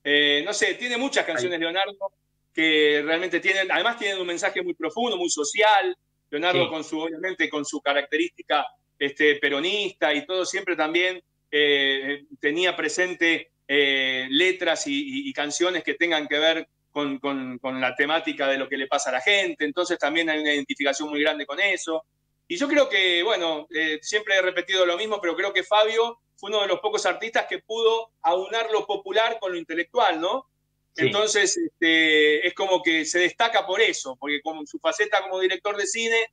Eh, 0.03 0.41
no 0.45 0.51
sé, 0.53 0.73
tiene 0.75 0.97
muchas 0.97 1.25
canciones 1.25 1.59
Leonardo 1.59 2.11
que 2.53 3.01
realmente 3.05 3.39
tienen, 3.39 3.71
además 3.71 3.97
tienen 3.97 4.19
un 4.19 4.27
mensaje 4.27 4.61
muy 4.61 4.73
profundo, 4.73 5.15
muy 5.17 5.29
social. 5.29 5.95
Leonardo 6.29 6.63
Sí. 6.65 6.69
con 6.69 6.83
su, 6.83 6.99
obviamente, 6.99 7.49
con 7.49 7.65
su 7.65 7.81
característica 7.81 8.65
este, 8.97 9.35
peronista 9.35 10.13
y 10.13 10.25
todo, 10.25 10.45
siempre 10.45 10.75
también 10.75 11.21
eh, 11.51 12.23
tenía 12.39 12.75
presente 12.75 13.51
eh, 13.67 14.27
letras 14.29 14.85
y, 14.87 14.93
y- 14.93 15.29
y 15.29 15.33
canciones 15.33 15.83
que 15.83 15.93
tengan 15.95 16.27
que 16.27 16.39
ver 16.39 16.67
con, 16.91 17.19
con- 17.19 17.57
con 17.59 17.79
la 17.81 17.95
temática 17.95 18.47
de 18.47 18.57
lo 18.57 18.67
que 18.69 18.77
le 18.77 18.87
pasa 18.87 19.09
a 19.09 19.13
la 19.13 19.21
gente. 19.21 19.65
Entonces 19.65 19.97
también 19.97 20.29
hay 20.29 20.39
una 20.41 20.53
identificación 20.53 21.09
muy 21.09 21.21
grande 21.21 21.45
con 21.45 21.59
eso. 21.59 22.05
Y 22.47 22.57
yo 22.57 22.67
creo 22.67 22.89
que, 22.89 23.23
bueno, 23.23 23.67
eh, 23.73 23.99
siempre 24.01 24.35
he 24.35 24.41
repetido 24.41 24.85
lo 24.85 24.97
mismo, 24.97 25.19
pero 25.21 25.35
creo 25.35 25.53
que 25.53 25.63
Fabio 25.63 26.19
fue 26.35 26.49
uno 26.49 26.61
de 26.61 26.67
los 26.67 26.79
pocos 26.79 27.05
artistas 27.05 27.45
que 27.47 27.59
pudo 27.59 28.11
aunar 28.21 28.69
lo 28.71 28.85
popular 28.85 29.37
con 29.39 29.53
lo 29.53 29.57
intelectual, 29.57 30.19
¿no? 30.19 30.47
Sí. 30.93 31.05
Entonces, 31.05 31.55
este, 31.55 32.45
es 32.45 32.53
como 32.53 32.81
que 32.83 33.05
se 33.05 33.19
destaca 33.19 33.65
por 33.65 33.79
eso, 33.79 34.17
porque 34.19 34.41
con 34.41 34.67
su 34.67 34.77
faceta 34.79 35.21
como 35.21 35.39
director 35.39 35.77
de 35.77 35.87
cine, 35.87 36.25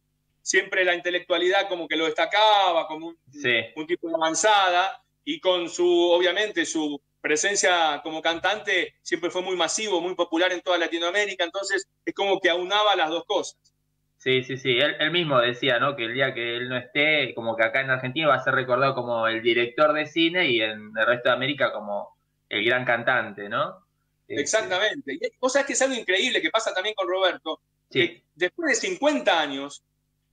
siempre 0.42 0.84
la 0.84 0.94
intelectualidad 0.94 1.68
como 1.68 1.86
que 1.86 1.94
lo 1.96 2.06
destacaba, 2.06 2.86
como 2.88 3.08
un, 3.08 3.18
Sí. 3.30 3.50
un 3.76 3.86
tipo 3.86 4.08
de 4.08 4.14
avanzada, 4.14 5.00
y 5.24 5.38
con 5.40 5.68
su, 5.68 5.86
obviamente, 6.10 6.64
su 6.66 7.00
presencia 7.20 8.00
como 8.02 8.22
cantante 8.22 8.94
siempre 9.02 9.30
fue 9.30 9.42
muy 9.42 9.56
masivo, 9.56 10.00
muy 10.00 10.14
popular 10.14 10.52
en 10.52 10.60
toda 10.60 10.78
Latinoamérica, 10.78 11.44
entonces 11.44 11.88
es 12.04 12.14
como 12.14 12.40
que 12.40 12.50
aunaba 12.50 12.96
las 12.96 13.10
dos 13.10 13.24
cosas. 13.24 13.58
Sí, 14.18 14.42
sí, 14.42 14.56
sí. 14.56 14.78
Él, 14.78 14.96
él 14.98 15.10
mismo 15.12 15.38
decía, 15.40 15.78
¿no? 15.78 15.94
Que 15.94 16.06
el 16.06 16.14
día 16.14 16.34
que 16.34 16.56
él 16.56 16.68
no 16.68 16.76
esté, 16.76 17.34
como 17.34 17.56
que 17.56 17.62
acá 17.62 17.80
en 17.80 17.90
Argentina 17.90 18.28
va 18.28 18.34
a 18.34 18.42
ser 18.42 18.54
recordado 18.54 18.94
como 18.94 19.28
el 19.28 19.42
director 19.42 19.92
de 19.92 20.06
cine 20.06 20.50
y 20.50 20.60
en 20.60 20.92
el 20.96 21.06
resto 21.06 21.28
de 21.28 21.34
América 21.36 21.72
como 21.72 22.16
el 22.48 22.64
gran 22.64 22.84
cantante, 22.84 23.48
¿no? 23.48 23.86
Este, 24.26 24.42
Exactamente. 24.42 25.14
Y 25.14 25.20
vos 25.40 25.52
sabés 25.52 25.66
que 25.66 25.72
es 25.74 25.82
algo 25.82 25.94
increíble 25.94 26.42
que 26.42 26.50
pasa 26.50 26.74
también 26.74 26.94
con 26.94 27.08
Roberto, 27.08 27.60
Sí, 27.90 28.00
que 28.00 28.24
después 28.34 28.68
de 28.68 28.88
50 28.88 29.40
años, 29.40 29.82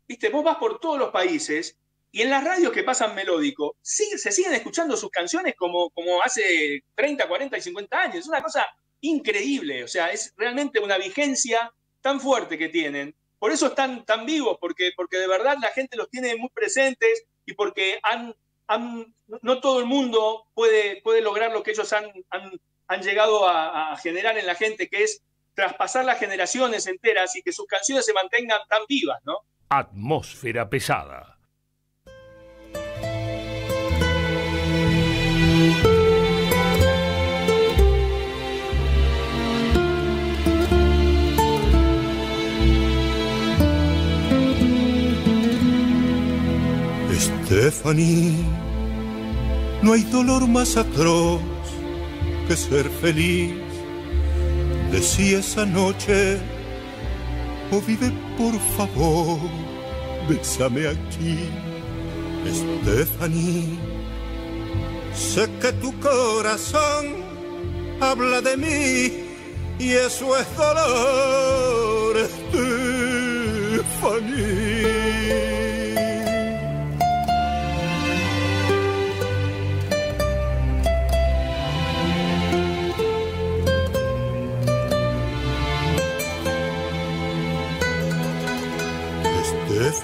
viste, 0.07 0.29
vos 0.29 0.43
vas 0.43 0.57
por 0.57 0.79
todos 0.79 0.99
los 0.99 1.11
países 1.11 1.77
y 2.15 2.21
en 2.21 2.29
las 2.29 2.45
radios 2.45 2.71
que 2.71 2.81
pasan 2.83 3.13
melódico, 3.13 3.75
sí, 3.81 4.05
se 4.17 4.31
siguen 4.31 4.53
escuchando 4.53 4.95
sus 4.95 5.09
canciones 5.09 5.53
como, 5.57 5.89
como 5.89 6.21
hace 6.23 6.81
30, 6.95 7.27
40 7.27 7.57
y 7.57 7.61
50 7.61 8.01
años. 8.01 8.15
Es 8.19 8.27
una 8.27 8.41
cosa 8.41 8.65
increíble, 9.01 9.83
o 9.83 9.87
sea, 9.89 10.07
es 10.07 10.33
realmente 10.37 10.79
una 10.79 10.97
vigencia 10.97 11.73
tan 11.99 12.21
fuerte 12.21 12.57
que 12.57 12.69
tienen. 12.69 13.13
Por 13.37 13.51
eso 13.51 13.67
están 13.67 14.05
tan 14.05 14.25
vivos, 14.25 14.57
porque, 14.61 14.91
porque 14.95 15.17
de 15.17 15.27
verdad 15.27 15.57
la 15.61 15.67
gente 15.71 15.97
los 15.97 16.09
tiene 16.09 16.37
muy 16.37 16.49
presentes 16.51 17.25
y 17.45 17.53
porque 17.53 17.99
han, 18.01 18.33
han- 18.67 19.13
no 19.41 19.59
todo 19.59 19.79
el 19.79 19.85
mundo 19.85 20.47
puede, 20.53 21.01
puede 21.01 21.19
lograr 21.21 21.51
lo 21.51 21.63
que 21.63 21.71
ellos 21.71 21.91
han, 21.91 22.05
han, 22.29 22.49
han 22.87 23.01
llegado 23.01 23.45
a, 23.47 23.91
a 23.91 23.97
generar 23.97 24.37
en 24.37 24.45
la 24.45 24.55
gente, 24.55 24.87
que 24.87 25.03
es 25.03 25.21
traspasar 25.53 26.05
las 26.05 26.17
generaciones 26.19 26.87
enteras 26.87 27.35
y 27.35 27.41
que 27.41 27.51
sus 27.51 27.65
canciones 27.65 28.05
se 28.05 28.13
mantengan 28.13 28.61
tan 28.69 28.83
vivas, 28.87 29.19
¿no? 29.25 29.39
Atmósfera 29.69 30.69
pesada. 30.69 31.34
Stephanie, 47.25 48.35
no 49.81 49.93
hay 49.93 50.03
dolor 50.03 50.47
más 50.47 50.77
atroz 50.77 51.41
que 52.47 52.55
ser 52.55 52.87
feliz. 53.01 53.55
Decía 54.91 55.39
esa 55.39 55.65
noche, 55.65 56.37
oh 57.71 57.81
vive 57.81 58.11
por 58.37 58.53
favor, 58.77 59.39
bésame 60.29 60.87
aquí. 60.87 61.49
Stephanie, 62.45 63.79
sé 65.15 65.49
que 65.59 65.71
tu 65.73 65.99
corazón 65.99 67.03
habla 68.01 68.41
de 68.41 68.55
mí 68.55 69.11
y 69.79 69.93
eso 69.93 70.37
es 70.37 70.45
dolor, 70.55 72.15
Stephanie. 73.73 74.84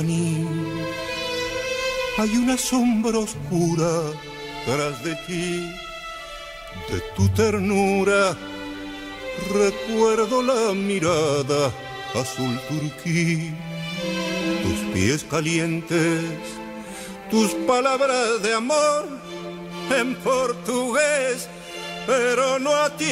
Hay 0.00 0.06
una 2.36 2.56
sombra 2.56 3.18
oscura 3.18 3.90
tras 4.64 5.02
de 5.02 5.16
ti, 5.26 5.72
de 6.88 7.00
tu 7.16 7.28
ternura. 7.30 8.36
Recuerdo 9.52 10.40
la 10.42 10.72
mirada 10.72 11.72
azul 12.14 12.60
turquí, 12.68 13.50
tus 14.62 14.78
pies 14.94 15.24
calientes, 15.24 16.22
tus 17.28 17.50
palabras 17.66 18.40
de 18.40 18.54
amor 18.54 19.08
en 19.98 20.14
portugués, 20.16 21.48
pero 22.06 22.60
no 22.60 22.72
a 22.72 22.96
ti, 22.96 23.04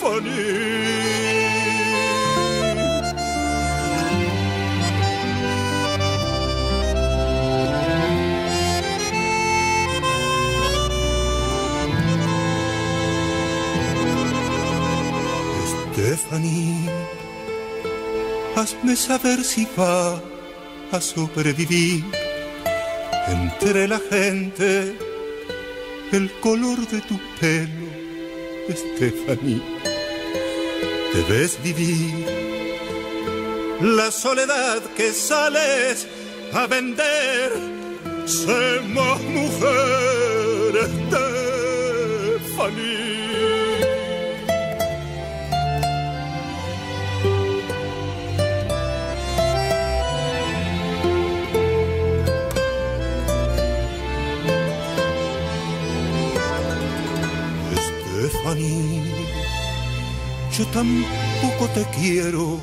Stephanie. 0.00 1.39
Stephanie, 16.00 16.88
hazme 18.56 18.96
saber 18.96 19.44
si 19.44 19.66
va 19.76 20.18
a 20.92 21.00
sobrevivir 21.00 22.02
entre 23.28 23.86
la 23.86 24.00
gente 24.10 24.96
el 26.12 26.30
color 26.40 26.78
de 26.92 27.02
tu 27.02 27.20
pelo, 27.38 27.88
Stephanie. 28.70 29.62
Debes 31.12 31.62
vivir 31.62 32.24
la 33.82 34.10
soledad 34.10 34.80
que 34.96 35.12
sales 35.12 36.06
a 36.54 36.66
vender. 36.66 37.52
Sé 38.24 38.80
más 38.94 39.20
mujer, 39.20 40.72
Stephanie. 42.48 42.99
Yo 60.56 60.66
tampoco 60.72 61.06
poco 61.40 61.68
te 61.68 61.86
quiero, 61.96 62.58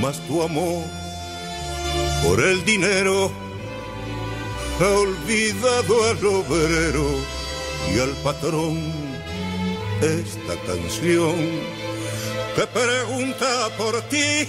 más 0.00 0.20
tu 0.28 0.40
amor 0.42 0.84
por 2.22 2.40
el 2.40 2.64
dinero 2.64 3.32
ha 4.80 4.86
olvidado 4.86 6.04
al 6.04 6.26
obrero 6.26 7.06
y 7.92 7.98
al 7.98 8.10
patrón 8.22 8.78
esta 10.00 10.54
canción 10.64 11.34
que 12.54 12.66
pregunta 12.68 13.68
por 13.76 14.00
ti 14.02 14.46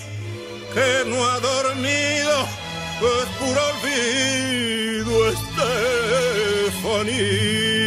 que 0.73 1.03
no 1.07 1.27
ha 1.27 1.39
dormido 1.39 2.47
es 3.01 3.27
puro 3.39 3.61
olvido 3.73 5.29
Estefanía 6.71 7.80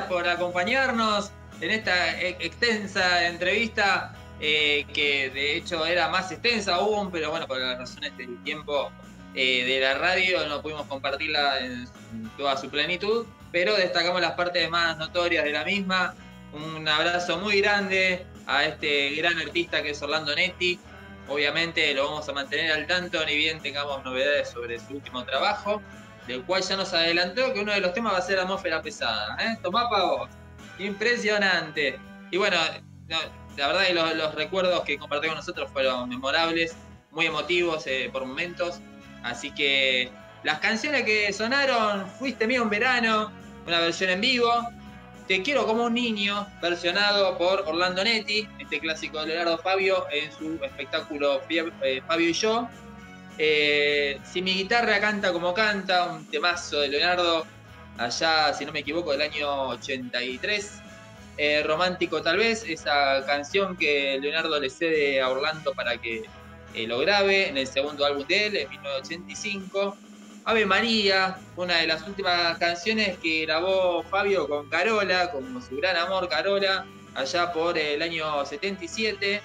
por 0.00 0.26
acompañarnos 0.26 1.30
en 1.60 1.70
esta 1.70 2.20
e- 2.20 2.36
extensa 2.40 3.26
entrevista, 3.26 4.14
eh, 4.40 4.86
que 4.92 5.30
de 5.30 5.56
hecho 5.56 5.84
era 5.86 6.08
más 6.08 6.32
extensa 6.32 6.76
aún, 6.76 7.10
pero 7.10 7.30
bueno, 7.30 7.46
por 7.46 7.58
las 7.58 7.78
razones 7.78 8.16
del 8.16 8.42
tiempo 8.42 8.90
eh, 9.34 9.64
de 9.64 9.80
la 9.80 9.94
radio 9.94 10.46
no 10.48 10.62
pudimos 10.62 10.86
compartirla 10.86 11.60
en 11.60 11.86
toda 12.36 12.56
su 12.56 12.68
plenitud, 12.68 13.26
pero 13.52 13.76
destacamos 13.76 14.20
las 14.20 14.32
partes 14.32 14.68
más 14.70 14.96
notorias 14.98 15.44
de 15.44 15.52
la 15.52 15.64
misma. 15.64 16.14
Un 16.52 16.86
abrazo 16.88 17.38
muy 17.38 17.60
grande 17.60 18.26
a 18.46 18.64
este 18.64 19.10
gran 19.16 19.38
artista 19.38 19.82
que 19.82 19.90
es 19.90 20.02
Orlando 20.02 20.34
Netti. 20.34 20.78
Obviamente 21.28 21.94
lo 21.94 22.06
vamos 22.06 22.28
a 22.28 22.32
mantener 22.32 22.72
al 22.72 22.86
tanto, 22.86 23.24
ni 23.24 23.36
bien 23.36 23.60
tengamos 23.60 24.04
novedades 24.04 24.50
sobre 24.50 24.78
su 24.80 24.94
último 24.94 25.24
trabajo 25.24 25.80
del 26.26 26.42
cual 26.44 26.62
ya 26.62 26.76
nos 26.76 26.92
adelantó 26.92 27.52
que 27.52 27.60
uno 27.60 27.72
de 27.72 27.80
los 27.80 27.92
temas 27.92 28.14
va 28.14 28.18
a 28.18 28.22
ser 28.22 28.38
atmósfera 28.38 28.82
pesada. 28.82 29.36
¿eh? 29.40 29.58
Tomá 29.62 29.88
pa' 29.88 30.04
vos. 30.04 30.30
Impresionante. 30.78 31.98
Y 32.30 32.36
bueno, 32.36 32.56
no, 33.08 33.18
la 33.56 33.66
verdad 33.68 33.86
que 33.86 33.94
los, 33.94 34.34
recuerdos 34.34 34.80
que 34.82 34.98
compartió 34.98 35.30
con 35.30 35.36
nosotros 35.36 35.70
fueron 35.70 36.08
memorables, 36.08 36.74
muy 37.10 37.26
emotivos 37.26 37.86
eh, 37.86 38.08
por 38.12 38.24
momentos. 38.24 38.80
Así 39.22 39.52
que 39.52 40.10
las 40.42 40.58
canciones 40.58 41.04
que 41.04 41.32
sonaron, 41.32 42.06
Fuiste 42.18 42.46
mío 42.46 42.62
un 42.62 42.70
verano, 42.70 43.30
una 43.66 43.80
versión 43.80 44.10
en 44.10 44.20
vivo. 44.20 44.50
Te 45.28 45.42
quiero 45.42 45.66
como 45.66 45.84
un 45.84 45.94
niño, 45.94 46.46
versionado 46.60 47.38
por 47.38 47.60
Orlando 47.60 48.02
Netti, 48.02 48.48
este 48.58 48.80
clásico 48.80 49.20
de 49.20 49.28
Leonardo 49.28 49.58
Fabio 49.58 50.04
en 50.10 50.32
su 50.32 50.62
espectáculo 50.64 51.40
eh, 51.48 52.02
Fabio 52.06 52.28
y 52.28 52.32
yo. 52.32 52.68
Eh, 53.38 54.20
si 54.24 54.42
mi 54.42 54.54
guitarra 54.54 55.00
canta 55.00 55.32
como 55.32 55.54
canta, 55.54 56.12
un 56.12 56.26
temazo 56.26 56.80
de 56.80 56.88
Leonardo, 56.88 57.46
allá, 57.98 58.52
si 58.52 58.64
no 58.64 58.72
me 58.72 58.80
equivoco, 58.80 59.12
del 59.12 59.22
año 59.22 59.68
83. 59.68 60.80
Eh, 61.38 61.62
romántico 61.62 62.20
tal 62.20 62.36
vez, 62.36 62.62
esa 62.68 63.24
canción 63.24 63.76
que 63.76 64.18
Leonardo 64.20 64.60
le 64.60 64.68
cede 64.68 65.20
a 65.20 65.30
Orlando 65.30 65.72
para 65.72 65.96
que 65.96 66.24
eh, 66.74 66.86
lo 66.86 66.98
grabe 66.98 67.48
en 67.48 67.56
el 67.56 67.66
segundo 67.66 68.04
álbum 68.04 68.26
de 68.26 68.46
él, 68.46 68.56
en 68.56 68.68
1985. 68.68 69.96
Ave 70.44 70.66
María, 70.66 71.38
una 71.56 71.78
de 71.78 71.86
las 71.86 72.06
últimas 72.06 72.58
canciones 72.58 73.16
que 73.18 73.46
grabó 73.46 74.02
Fabio 74.02 74.48
con 74.48 74.68
Carola, 74.68 75.30
como 75.30 75.60
su 75.60 75.76
gran 75.76 75.96
amor 75.96 76.28
Carola, 76.28 76.84
allá 77.14 77.52
por 77.52 77.78
el 77.78 78.02
año 78.02 78.44
77. 78.44 79.40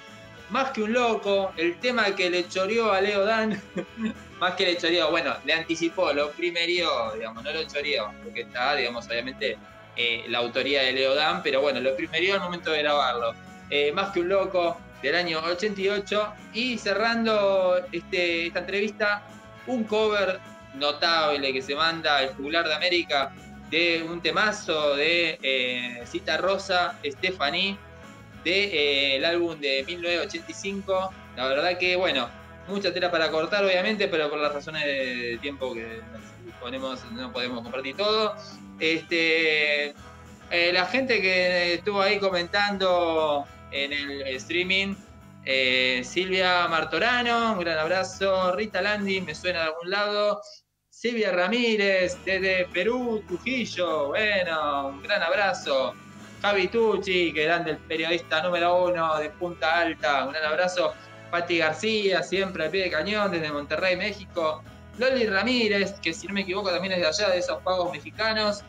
Más 0.50 0.70
que 0.70 0.82
un 0.82 0.92
loco, 0.92 1.52
el 1.56 1.78
tema 1.78 2.14
que 2.16 2.30
le 2.30 2.48
choreó 2.48 2.92
a 2.92 3.00
Leo 3.00 3.24
Dan, 3.24 3.60
más 4.40 4.54
que 4.54 4.64
le 4.64 4.78
choreó, 4.78 5.10
bueno, 5.10 5.34
le 5.44 5.52
anticipó, 5.52 6.12
lo 6.12 6.30
primerió, 6.30 7.12
digamos, 7.14 7.44
no 7.44 7.52
lo 7.52 7.62
choreó, 7.64 8.12
porque 8.24 8.42
está, 8.42 8.74
digamos, 8.74 9.06
obviamente 9.06 9.58
eh, 9.96 10.24
la 10.28 10.38
autoría 10.38 10.82
de 10.82 10.92
Leo 10.92 11.14
Dan, 11.14 11.42
pero 11.42 11.60
bueno, 11.60 11.80
lo 11.80 11.94
primerió 11.96 12.34
al 12.34 12.40
momento 12.40 12.70
de 12.70 12.78
grabarlo. 12.82 13.34
Eh, 13.68 13.92
más 13.92 14.10
que 14.12 14.20
un 14.20 14.30
loco, 14.30 14.78
del 15.02 15.14
año 15.14 15.40
88, 15.40 16.32
y 16.54 16.78
cerrando 16.78 17.76
este, 17.92 18.46
esta 18.46 18.60
entrevista, 18.60 19.22
un 19.66 19.84
cover 19.84 20.40
notable 20.74 21.52
que 21.52 21.62
se 21.62 21.74
manda 21.74 22.22
el 22.22 22.34
Jugular 22.34 22.66
de 22.66 22.74
América 22.74 23.32
de 23.70 24.02
un 24.08 24.20
temazo 24.20 24.96
de 24.96 25.38
eh, 25.42 26.02
Cita 26.06 26.38
Rosa, 26.38 26.98
Stephanie, 27.04 27.76
del 28.48 28.70
de, 28.70 29.16
eh, 29.16 29.26
álbum 29.26 29.58
de 29.60 29.84
1985. 29.86 31.12
La 31.36 31.46
verdad 31.46 31.78
que, 31.78 31.96
bueno, 31.96 32.28
mucha 32.68 32.92
tela 32.92 33.10
para 33.10 33.30
cortar, 33.30 33.64
obviamente, 33.64 34.08
pero 34.08 34.28
por 34.30 34.38
las 34.38 34.52
razones 34.52 34.84
de 34.84 35.38
tiempo 35.40 35.74
que 35.74 36.00
ponemos, 36.60 37.04
no 37.12 37.32
podemos 37.32 37.62
compartir 37.62 37.96
todo. 37.96 38.34
Este, 38.78 39.94
eh, 40.50 40.72
la 40.72 40.86
gente 40.86 41.20
que 41.20 41.74
estuvo 41.74 42.00
ahí 42.00 42.18
comentando 42.18 43.46
en 43.70 43.92
el 43.92 44.22
streaming, 44.36 44.94
eh, 45.44 46.02
Silvia 46.04 46.66
Martorano, 46.68 47.52
un 47.52 47.60
gran 47.60 47.78
abrazo. 47.78 48.54
Rita 48.54 48.82
Landi, 48.82 49.20
me 49.20 49.34
suena 49.34 49.60
de 49.60 49.64
algún 49.66 49.90
lado. 49.90 50.40
Silvia 50.90 51.30
Ramírez, 51.30 52.18
desde 52.24 52.66
Perú, 52.72 53.22
Trujillo, 53.28 54.08
bueno, 54.08 54.88
un 54.88 55.02
gran 55.02 55.22
abrazo. 55.22 55.94
Javi 56.42 56.68
Tucci, 56.68 57.32
que 57.32 57.44
grande 57.44 57.72
el 57.72 57.78
periodista 57.78 58.42
número 58.42 58.84
uno 58.84 59.18
de 59.18 59.30
Punta 59.30 59.80
Alta, 59.80 60.24
un 60.24 60.32
gran 60.32 60.44
abrazo. 60.44 60.92
Pati 61.30 61.58
García, 61.58 62.22
siempre 62.22 62.64
al 62.64 62.70
pie 62.70 62.84
de 62.84 62.90
cañón, 62.90 63.30
desde 63.30 63.52
Monterrey, 63.52 63.96
México. 63.96 64.62
Loli 64.98 65.26
Ramírez, 65.26 65.94
que 66.00 66.12
si 66.14 66.26
no 66.26 66.32
me 66.34 66.40
equivoco 66.40 66.70
también 66.70 66.94
es 66.94 67.00
de 67.00 67.06
allá, 67.06 67.28
de 67.32 67.38
esos 67.38 67.62
pagos 67.62 67.92
mexicanos. 67.92 68.62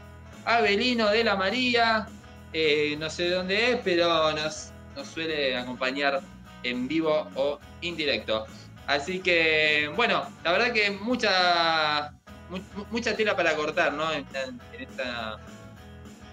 Abelino 0.45 1.09
de 1.09 1.23
la 1.23 1.35
María, 1.35 2.07
eh, 2.51 2.95
no 2.99 3.09
sé 3.09 3.23
de 3.23 3.35
dónde 3.35 3.71
es, 3.71 3.79
pero 3.83 4.31
nos, 4.33 4.71
suele 5.13 5.57
acompañar 5.57 6.19
en 6.63 6.87
vivo 6.87 7.29
o 7.35 7.59
indirecto. 7.81 8.45
Así 8.87 9.19
que, 9.21 9.89
bueno, 9.95 10.27
la 10.43 10.51
verdad 10.51 10.73
que 10.73 10.91
mucha, 10.91 12.11
mu- 12.49 12.85
mucha 12.91 13.15
tela 13.15 13.35
para 13.37 13.55
cortar, 13.55 13.93
¿no? 13.93 14.11
En 14.11 14.25
esta, 14.77 15.37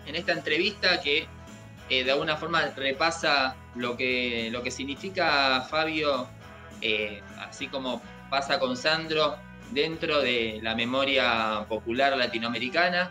en 0.07 0.15
esta 0.17 0.33
entrevista 0.33 1.01
que 1.01 1.27
eh, 1.89 2.05
de 2.05 2.11
alguna 2.11 2.37
forma 2.37 2.63
repasa 2.77 3.55
lo 3.77 3.97
que, 3.97 4.49
lo 4.51 4.63
que 4.63 4.71
significa 4.71 5.61
Fabio, 5.63 6.29
eh, 6.81 7.23
así 7.39 7.69
como 7.69 8.03
pasa 8.29 8.59
con 8.59 8.77
Sandro, 8.77 9.37
dentro 9.71 10.21
de 10.21 10.61
la 10.63 10.75
memoria 10.75 11.65
popular 11.69 12.17
latinoamericana. 12.17 13.11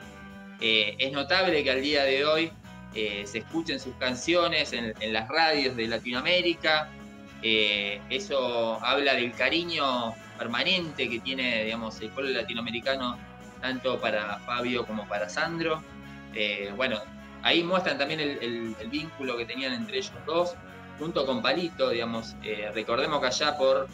Eh, 0.60 0.96
es 1.00 1.12
notable 1.12 1.64
que 1.64 1.72
al 1.72 1.82
día 1.82 2.04
de 2.04 2.26
hoy 2.26 2.52
se 2.94 3.40
escuchen 3.40 3.78
sus 3.78 3.94
canciones 3.96 4.72
en, 4.72 4.94
en 5.02 5.12
las 5.12 5.28
radios 5.28 5.76
de 5.76 5.86
Latinoamérica. 5.86 6.90
Eso 7.42 8.80
habla 8.82 9.16
del 9.16 9.34
cariño 9.34 10.16
permanente 10.38 11.10
que 11.10 11.20
tiene 11.20 11.66
digamos, 11.66 12.00
el 12.00 12.10
pueblo 12.12 12.32
latinoamericano, 12.32 13.18
tanto 13.60 14.00
para 14.00 14.40
Fabio 14.40 14.86
como 14.86 15.06
para 15.10 15.28
Sandro. 15.28 15.84
Eh, 16.36 16.72
bueno, 16.76 17.02
ahí 17.46 17.64
muestran 17.64 17.98
también 17.98 18.20
el, 18.20 18.76
vínculo 18.90 19.38
que 19.38 19.46
tenían 19.46 19.72
entre 19.72 20.00
ellos 20.00 20.12
dos, 20.26 20.56
junto 20.98 21.26
con 21.28 21.44
Palito, 21.44 21.92
digamos. 21.92 22.36
Eh, 22.44 22.72
recordemos 22.74 23.22
que 23.22 23.28
allá 23.28 23.56
por 23.56 23.88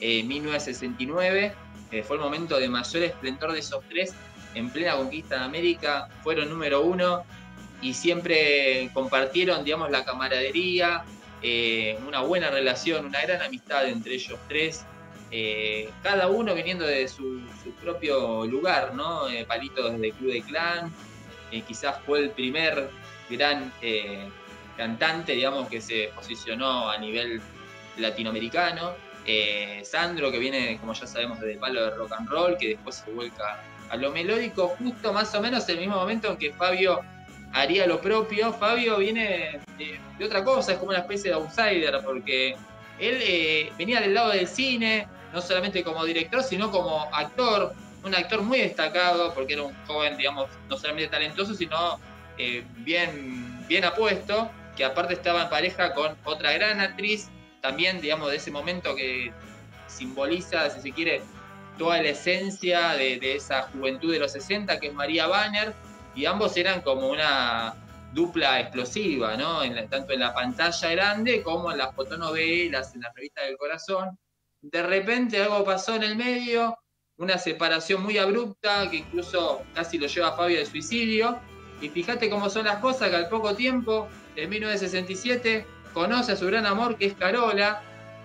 eh, 0.00 0.24
1969 0.24 1.54
eh, 1.92 2.02
fue 2.02 2.16
el 2.16 2.22
momento 2.22 2.58
de 2.58 2.68
mayor 2.68 3.04
esplendor 3.04 3.52
de 3.52 3.60
esos 3.60 3.84
tres 3.88 4.12
en 4.54 4.70
plena 4.70 4.96
conquista 4.96 5.36
de 5.36 5.44
América, 5.44 6.08
fueron 6.24 6.48
número 6.48 6.82
uno 6.82 7.22
y 7.80 7.94
siempre 7.94 8.90
compartieron, 8.92 9.64
digamos, 9.64 9.90
la 9.90 10.04
camaradería, 10.04 11.04
una 12.08 12.22
buena 12.22 12.50
relación, 12.50 13.06
una 13.06 13.20
gran 13.20 13.42
amistad 13.42 13.86
entre 13.86 14.14
ellos 14.14 14.38
tres, 14.48 14.84
cada 16.02 16.26
uno 16.26 16.54
viniendo 16.54 16.84
de 16.84 17.06
su, 17.06 17.42
propio 17.80 18.46
lugar, 18.46 18.94
¿no? 18.94 19.26
Palito 19.46 19.90
desde 19.90 20.10
Club 20.12 20.32
de 20.32 20.42
Clan, 20.42 20.92
eh, 21.50 21.62
quizás 21.62 21.96
fue 22.04 22.20
el 22.20 22.30
primer 22.30 22.90
gran 23.30 23.72
eh, 23.82 24.28
cantante, 24.76 25.32
digamos, 25.32 25.68
que 25.68 25.80
se 25.80 26.10
posicionó 26.14 26.90
a 26.90 26.98
nivel 26.98 27.40
latinoamericano. 27.96 28.92
Eh, 29.26 29.82
Sandro, 29.84 30.30
que 30.30 30.38
viene, 30.38 30.78
como 30.78 30.92
ya 30.94 31.06
sabemos, 31.06 31.40
del 31.40 31.58
palo 31.58 31.84
de 31.84 31.90
rock 31.90 32.12
and 32.12 32.28
roll, 32.28 32.56
que 32.56 32.68
después 32.68 32.96
se 32.96 33.10
vuelca 33.10 33.62
a 33.90 33.96
lo 33.96 34.10
melódico, 34.10 34.68
justo 34.78 35.12
más 35.12 35.34
o 35.34 35.40
menos 35.40 35.68
en 35.68 35.76
el 35.76 35.80
mismo 35.80 35.96
momento 35.96 36.30
en 36.30 36.36
que 36.36 36.52
Fabio 36.52 37.00
haría 37.52 37.86
lo 37.86 38.00
propio. 38.00 38.52
Fabio 38.52 38.98
viene 38.98 39.60
de, 39.78 40.24
otra 40.24 40.44
cosa, 40.44 40.72
es 40.72 40.78
como 40.78 40.90
una 40.90 41.00
especie 41.00 41.30
de 41.30 41.36
outsider, 41.36 42.00
porque 42.04 42.56
él 42.98 43.70
venía 43.78 44.00
del 44.00 44.14
lado 44.14 44.30
del 44.30 44.46
cine, 44.46 45.06
no 45.32 45.40
solamente 45.40 45.82
como 45.82 46.04
director, 46.04 46.42
sino 46.42 46.70
como 46.70 47.08
actor. 47.12 47.74
Un 48.04 48.14
actor 48.14 48.42
muy 48.42 48.58
destacado 48.58 49.34
porque 49.34 49.54
era 49.54 49.62
un 49.62 49.74
joven, 49.86 50.16
digamos, 50.16 50.48
no 50.68 50.76
solamente 50.76 51.08
talentoso, 51.10 51.54
sino 51.54 51.98
eh, 52.36 52.64
bien, 52.78 53.66
bien 53.66 53.84
apuesto, 53.84 54.50
que 54.76 54.84
aparte 54.84 55.14
estaba 55.14 55.42
en 55.42 55.50
pareja 55.50 55.92
con 55.94 56.16
otra 56.24 56.52
gran 56.52 56.80
actriz, 56.80 57.28
también, 57.60 58.00
digamos, 58.00 58.30
de 58.30 58.36
ese 58.36 58.50
momento 58.50 58.94
que 58.94 59.32
simboliza, 59.88 60.70
si 60.70 60.80
se 60.80 60.92
quiere, 60.92 61.22
toda 61.76 62.00
la 62.02 62.10
esencia 62.10 62.90
de, 62.94 63.18
esa 63.34 63.62
juventud 63.62 64.12
de 64.12 64.20
los 64.20 64.32
60, 64.32 64.78
que 64.78 64.88
es 64.88 64.94
María 64.94 65.26
Banner, 65.26 65.74
y 66.14 66.26
ambos 66.26 66.56
eran 66.56 66.80
como 66.82 67.08
una 67.08 67.74
dupla 68.12 68.60
explosiva, 68.60 69.36
¿no? 69.36 69.60
tanto 69.88 70.12
en 70.12 70.20
la 70.20 70.34
pantalla 70.34 70.90
grande 70.90 71.42
como 71.42 71.70
en 71.70 71.78
las 71.78 71.94
fotonovelas, 71.94 72.94
en 72.94 73.02
las 73.02 73.14
revistas 73.14 73.46
del 73.46 73.56
corazón. 73.56 74.18
De 74.60 74.82
repente 74.82 75.40
algo 75.42 75.64
pasó 75.64 75.94
en 75.94 76.02
el 76.02 76.16
medio, 76.16 76.76
una 77.18 77.36
separación 77.36 78.02
muy 78.02 78.16
abrupta 78.16 78.88
que 78.90 78.98
incluso 78.98 79.62
casi 79.74 79.98
lo 79.98 80.06
lleva 80.06 80.28
a 80.28 80.32
Fabio 80.32 80.58
de 80.58 80.66
suicidio. 80.66 81.38
Y 81.80 81.88
fíjate 81.88 82.30
cómo 82.30 82.48
son 82.48 82.64
las 82.64 82.78
cosas, 82.78 83.10
que 83.10 83.16
al 83.16 83.28
poco 83.28 83.54
tiempo, 83.54 84.08
en 84.36 84.48
1967, 84.48 85.66
conoce 85.92 86.32
a 86.32 86.36
su 86.36 86.46
gran 86.46 86.64
amor, 86.64 86.96
que 86.96 87.06
es 87.06 87.14
Carola, 87.14 87.82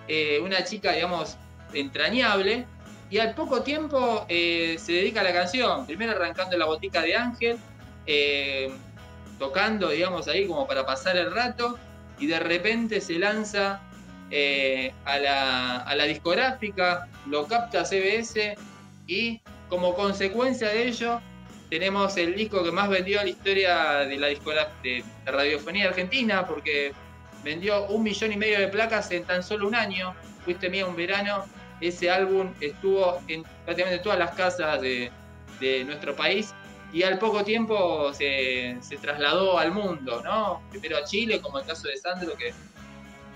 eh, 0.08 0.40
una 0.40 0.64
chica, 0.64 0.92
digamos, 0.92 1.36
entrañable, 1.72 2.66
y 3.10 3.18
al 3.18 3.34
poco 3.34 3.62
tiempo 3.62 4.26
eh, 4.28 4.76
se 4.78 4.92
dedica 4.92 5.20
a 5.20 5.24
la 5.24 5.32
canción, 5.32 5.86
primero 5.86 6.12
arrancando 6.12 6.56
la 6.56 6.66
botica 6.66 7.02
de 7.02 7.16
Ángel, 7.16 7.58
eh, 8.06 8.72
tocando, 9.38 9.90
digamos, 9.90 10.26
ahí 10.28 10.46
como 10.46 10.66
para 10.66 10.86
pasar 10.86 11.16
el 11.16 11.32
rato, 11.32 11.78
y 12.18 12.26
de 12.26 12.38
repente 12.38 13.00
se 13.00 13.18
lanza 13.18 13.80
a, 15.04 15.18
la, 15.18 15.76
a, 15.78 15.94
la, 15.94 16.04
discográfica, 16.04 17.08
lo 17.26 17.46
capta 17.46 17.84
CBS, 17.84 18.56
y 19.06 19.40
como 19.68 19.94
consecuencia 19.94 20.68
de 20.68 20.88
ello, 20.88 21.20
tenemos 21.70 22.16
el 22.16 22.34
disco 22.34 22.62
que 22.62 22.70
más 22.70 22.88
vendió 22.88 23.18
en 23.20 23.26
la 23.26 23.30
historia 23.30 23.84
de 24.00 24.16
la, 24.16 24.28
de 24.28 25.04
radiofonía 25.26 25.88
argentina, 25.88 26.46
porque 26.46 26.92
vendió 27.42 27.86
un 27.86 28.02
millón 28.02 28.32
y 28.32 28.36
medio 28.36 28.60
de 28.60 28.68
placas 28.68 29.10
en 29.10 29.24
tan 29.24 29.42
solo 29.42 29.66
un 29.66 29.74
año. 29.74 30.14
Fuiste 30.44 30.68
mía 30.68 30.86
un 30.86 30.96
verano. 30.96 31.44
Ese 31.80 32.10
álbum 32.10 32.52
estuvo 32.60 33.20
en 33.28 33.42
prácticamente 33.64 34.02
todas 34.02 34.18
las 34.18 34.34
casas 34.34 34.80
de, 34.80 35.10
nuestro 35.86 36.14
país 36.14 36.54
y 36.92 37.04
al 37.04 37.18
poco 37.18 37.42
tiempo 37.42 38.12
se, 38.12 38.78
trasladó 39.00 39.58
al 39.58 39.72
mundo, 39.72 40.20
¿no? 40.22 40.62
Primero 40.70 40.98
a 40.98 41.04
Chile, 41.04 41.40
como 41.40 41.58
el 41.58 41.64
caso 41.64 41.88
de 41.88 41.96
Sandro, 41.96 42.36
que 42.36 42.52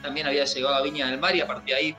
también 0.03 0.27
había 0.27 0.45
llegado 0.45 0.75
a 0.75 0.83
Viña 0.83 1.07
del 1.11 1.19
Mar 1.19 1.35
y 1.35 1.41
a 1.41 1.47
partir 1.47 1.75
de 1.75 1.81
ahí 1.81 1.97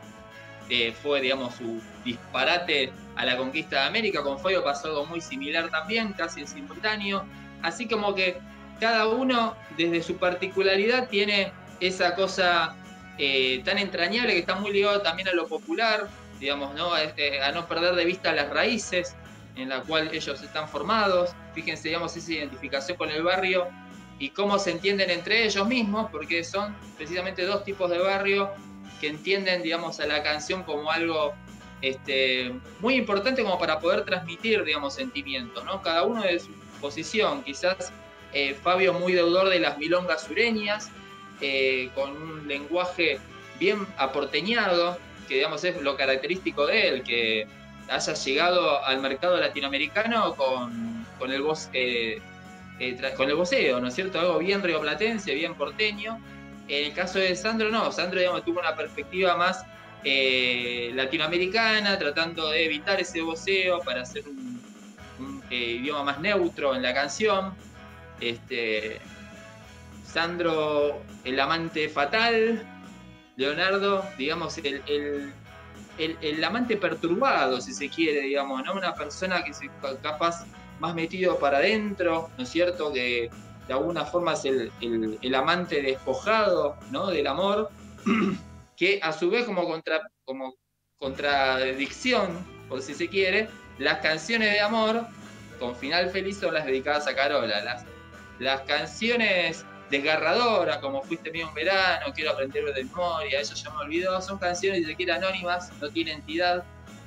eh, 0.69 0.93
fue, 1.01 1.21
digamos, 1.21 1.55
su 1.55 1.81
disparate 2.05 2.91
a 3.15 3.25
la 3.25 3.37
conquista 3.37 3.81
de 3.81 3.87
América. 3.87 4.21
Con 4.21 4.39
Fabio 4.39 4.63
pasó 4.63 4.87
algo 4.87 5.05
muy 5.05 5.19
similar 5.19 5.69
también, 5.69 6.13
casi 6.13 6.41
en 6.41 6.47
simultáneo. 6.47 7.25
Así 7.61 7.87
como 7.87 8.13
que 8.13 8.39
cada 8.79 9.07
uno, 9.07 9.55
desde 9.77 10.03
su 10.03 10.17
particularidad, 10.17 11.09
tiene 11.09 11.51
esa 11.79 12.15
cosa 12.15 12.75
eh, 13.17 13.61
tan 13.65 13.77
entrañable 13.77 14.33
que 14.33 14.39
está 14.39 14.55
muy 14.55 14.71
ligado 14.71 15.01
también 15.01 15.27
a 15.27 15.33
lo 15.33 15.47
popular, 15.47 16.07
digamos, 16.39 16.73
¿no? 16.75 16.95
Este, 16.95 17.41
a, 17.41 17.51
no 17.51 17.67
perder 17.67 17.95
de 17.95 18.05
vista 18.05 18.31
las 18.31 18.49
raíces 18.49 19.15
en 19.55 19.69
la 19.69 19.81
cual 19.81 20.09
ellos 20.13 20.41
están 20.41 20.69
formados. 20.69 21.31
Fíjense, 21.53 21.89
digamos, 21.89 22.15
esa 22.15 22.31
identificación 22.31 22.97
con 22.97 23.09
el 23.09 23.23
barrio 23.23 23.67
y 24.19 24.29
cómo 24.29 24.59
se 24.59 24.71
entienden 24.71 25.09
entre 25.09 25.45
ellos 25.45 25.67
mismos, 25.67 26.09
porque 26.11 26.43
son 26.43 26.75
precisamente 26.95 27.45
dos 27.45 27.63
tipos 27.63 27.89
de 27.89 27.97
barrio 27.97 28.51
que 28.99 29.07
entienden, 29.07 29.63
digamos, 29.63 29.99
a 29.99 30.05
la 30.05 30.23
canción 30.23 30.63
como 30.63 30.91
algo 30.91 31.33
este, 31.81 32.53
muy 32.79 32.95
importante 32.95 33.43
como 33.43 33.57
para 33.57 33.79
poder 33.79 34.03
transmitir, 34.05 34.63
digamos, 34.63 34.95
sentimientos, 34.95 35.63
¿no? 35.63 35.81
Cada 35.81 36.03
uno 36.03 36.23
de 36.23 36.39
su 36.39 36.51
posición, 36.81 37.43
quizás 37.43 37.91
eh, 38.33 38.53
Fabio 38.53 38.93
muy 38.93 39.13
deudor 39.13 39.49
de 39.49 39.59
las 39.59 39.77
milongas 39.77 40.23
sureñas, 40.23 40.89
eh, 41.41 41.89
con 41.95 42.11
un 42.11 42.47
lenguaje 42.47 43.19
bien 43.59 43.87
aporteñado, 43.97 44.97
que 45.27 45.35
digamos 45.35 45.63
es 45.63 45.81
lo 45.81 45.95
característico 45.95 46.67
de 46.67 46.87
él, 46.87 47.03
que 47.03 47.47
haya 47.89 48.13
llegado 48.13 48.83
al 48.83 49.01
mercado 49.01 49.37
latinoamericano 49.39 50.35
con, 50.35 51.05
con 51.17 51.31
el 51.31 51.41
voz, 51.41 51.69
eh, 51.73 52.19
eh, 52.79 53.13
con 53.15 53.29
el 53.29 53.35
voceo, 53.35 53.79
¿no 53.79 53.87
es 53.87 53.95
cierto? 53.95 54.19
Algo 54.19 54.39
bien 54.39 54.63
rioplatense, 54.63 55.33
bien 55.33 55.55
porteño. 55.55 56.19
En 56.69 56.85
el 56.85 56.93
caso 56.93 57.19
de 57.19 57.35
Sandro, 57.35 57.69
no, 57.69 57.91
Sandro 57.91 58.19
digamos, 58.19 58.45
tuvo 58.45 58.59
una 58.59 58.75
perspectiva 58.75 59.35
más 59.35 59.65
latinoamericana, 60.03 61.97
tratando 61.97 62.49
de 62.49 62.65
evitar 62.65 63.01
ese 63.01 63.21
voceo 63.21 63.79
para 63.81 64.03
hacer 64.03 64.23
un, 64.27 64.61
un 65.19 65.43
idioma 65.49 66.03
más 66.03 66.19
neutro 66.19 66.75
en 66.75 66.81
la 66.83 66.93
canción. 66.93 67.53
Este, 68.21 68.99
Sandro, 70.05 71.01
el 71.23 71.39
amante 71.39 71.89
fatal, 71.89 72.63
Leonardo, 73.35 74.05
digamos, 74.17 74.57
el, 74.59 75.33
el, 75.97 76.43
amante 76.43 76.77
perturbado, 76.77 77.61
si 77.61 77.73
se 77.73 77.89
quiere, 77.89 78.21
digamos, 78.21 78.63
¿no? 78.63 78.73
Una 78.73 78.95
persona 78.95 79.43
que 79.43 79.53
se 79.53 79.69
capaz 80.01 80.45
más 80.79 80.95
metido 80.95 81.37
para 81.39 81.57
adentro, 81.57 82.29
¿no 82.37 82.43
es 82.43 82.49
cierto? 82.49 82.91
Que 82.91 83.29
de 83.69 83.75
alguna 83.75 84.03
forma 84.03 84.33
es 84.33 84.45
el, 84.45 85.35
amante 85.35 85.79
despojado, 85.83 86.75
¿no? 86.89 87.05
Del 87.11 87.27
amor, 87.27 87.69
que 88.75 88.99
a 89.03 89.13
su 89.13 89.29
vez 89.29 89.45
como, 89.45 89.63
contra, 89.67 90.01
como 90.25 90.55
contradicción, 90.97 92.43
por 92.67 92.81
si 92.81 92.95
se 92.95 93.07
quiere, 93.07 93.47
las 93.77 93.99
canciones 93.99 94.53
de 94.53 94.59
amor 94.59 95.05
con 95.59 95.75
final 95.75 96.09
feliz 96.09 96.39
son 96.39 96.55
las 96.55 96.65
dedicadas 96.65 97.05
a 97.05 97.15
Carola. 97.15 97.61
Las, 97.63 97.85
las 98.39 98.61
canciones 98.61 99.63
desgarradora, 99.91 100.81
como 100.81 101.03
Fuiste 101.03 101.29
mío 101.29 101.47
un 101.47 101.53
verano, 101.53 102.11
Quiero 102.15 102.31
aprender 102.31 102.65
de 102.73 102.83
memoria, 102.83 103.39
eso 103.39 103.53
ya 103.53 103.69
me 103.69 103.81
olvidó, 103.81 104.19
son 104.19 104.39
canciones 104.39 104.81
de 104.81 104.87
siquiera 104.87 105.17
anónimas, 105.17 105.71
no 105.79 105.89
tienen 105.89 106.15
entidad, 106.21 106.63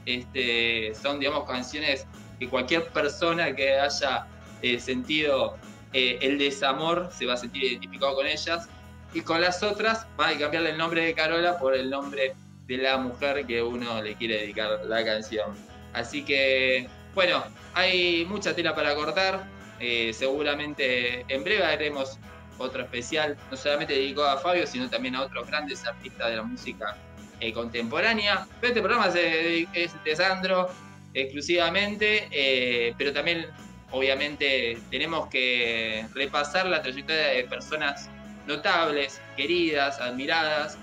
este, 0.07 0.95
son, 0.95 1.19
digamos, 1.19 1.45
canciones 1.45 2.07
que 2.39 2.49
cualquier 2.49 2.87
persona 2.91 3.53
que 3.53 3.81
haya 3.81 4.29
eh, 4.63 4.79
sentido 4.79 5.57
eh, 5.93 6.19
el 6.23 6.39
desamor 6.39 7.11
se 7.13 7.27
va 7.27 7.35
a 7.35 7.37
sentir 7.37 7.65
identificado 7.65 8.15
con 8.15 8.27
ellas, 8.27 8.69
y 9.15 9.21
con 9.21 9.41
las 9.41 9.63
otras 9.63 10.07
va 10.19 10.29
a 10.29 10.39
cambiarle 10.39 10.71
el 10.71 10.79
nombre 10.79 11.05
de 11.05 11.15
Carola 11.15 11.59
por 11.59 11.75
el 11.75 11.91
nombre 11.91 12.35
de 12.67 12.77
la 12.79 12.97
mujer 12.97 13.45
que 13.47 13.63
uno 13.63 14.01
le 14.01 14.15
quiere 14.15 14.39
dedicar 14.39 14.81
la 14.87 15.05
canción. 15.05 15.55
Así 15.93 16.25
que, 16.25 16.89
bueno, 17.15 17.45
hay 17.75 18.25
mucha 18.25 18.55
tela 18.55 18.75
para 18.75 18.95
cortar. 18.95 19.45
Eh, 19.81 20.13
seguramente 20.15 21.25
en 21.29 21.45
breve 21.45 21.65
haremos 21.65 22.19
otro 22.57 22.83
especial, 22.83 23.37
no 23.51 23.57
solamente 23.57 23.95
dedicado 23.95 24.31
a 24.31 24.39
Fabio, 24.39 24.67
sino 24.67 24.89
también 24.89 25.17
a 25.17 25.23
otros 25.23 25.47
grandes 25.49 25.85
artistas 25.85 26.31
de 26.31 26.37
la 26.37 26.43
música 26.43 26.97
eh, 27.41 27.53
contemporánea. 27.53 28.47
Pero 28.61 28.69
este 28.73 28.81
programa 28.81 29.09
es 29.09 29.15
de, 29.15 30.17
Sandro 30.17 30.71
exclusivamente, 31.13 32.95
pero 32.97 33.13
también 33.13 33.47
obviamente 33.93 34.79
tenemos 34.91 35.29
que 35.29 36.07
repasar 36.15 36.67
la 36.67 36.83
trayectoria 36.83 37.29
de 37.29 37.45
personas 37.45 38.09
notables, 38.47 39.21
queridas, 39.37 40.01
admiradas, 40.01 40.77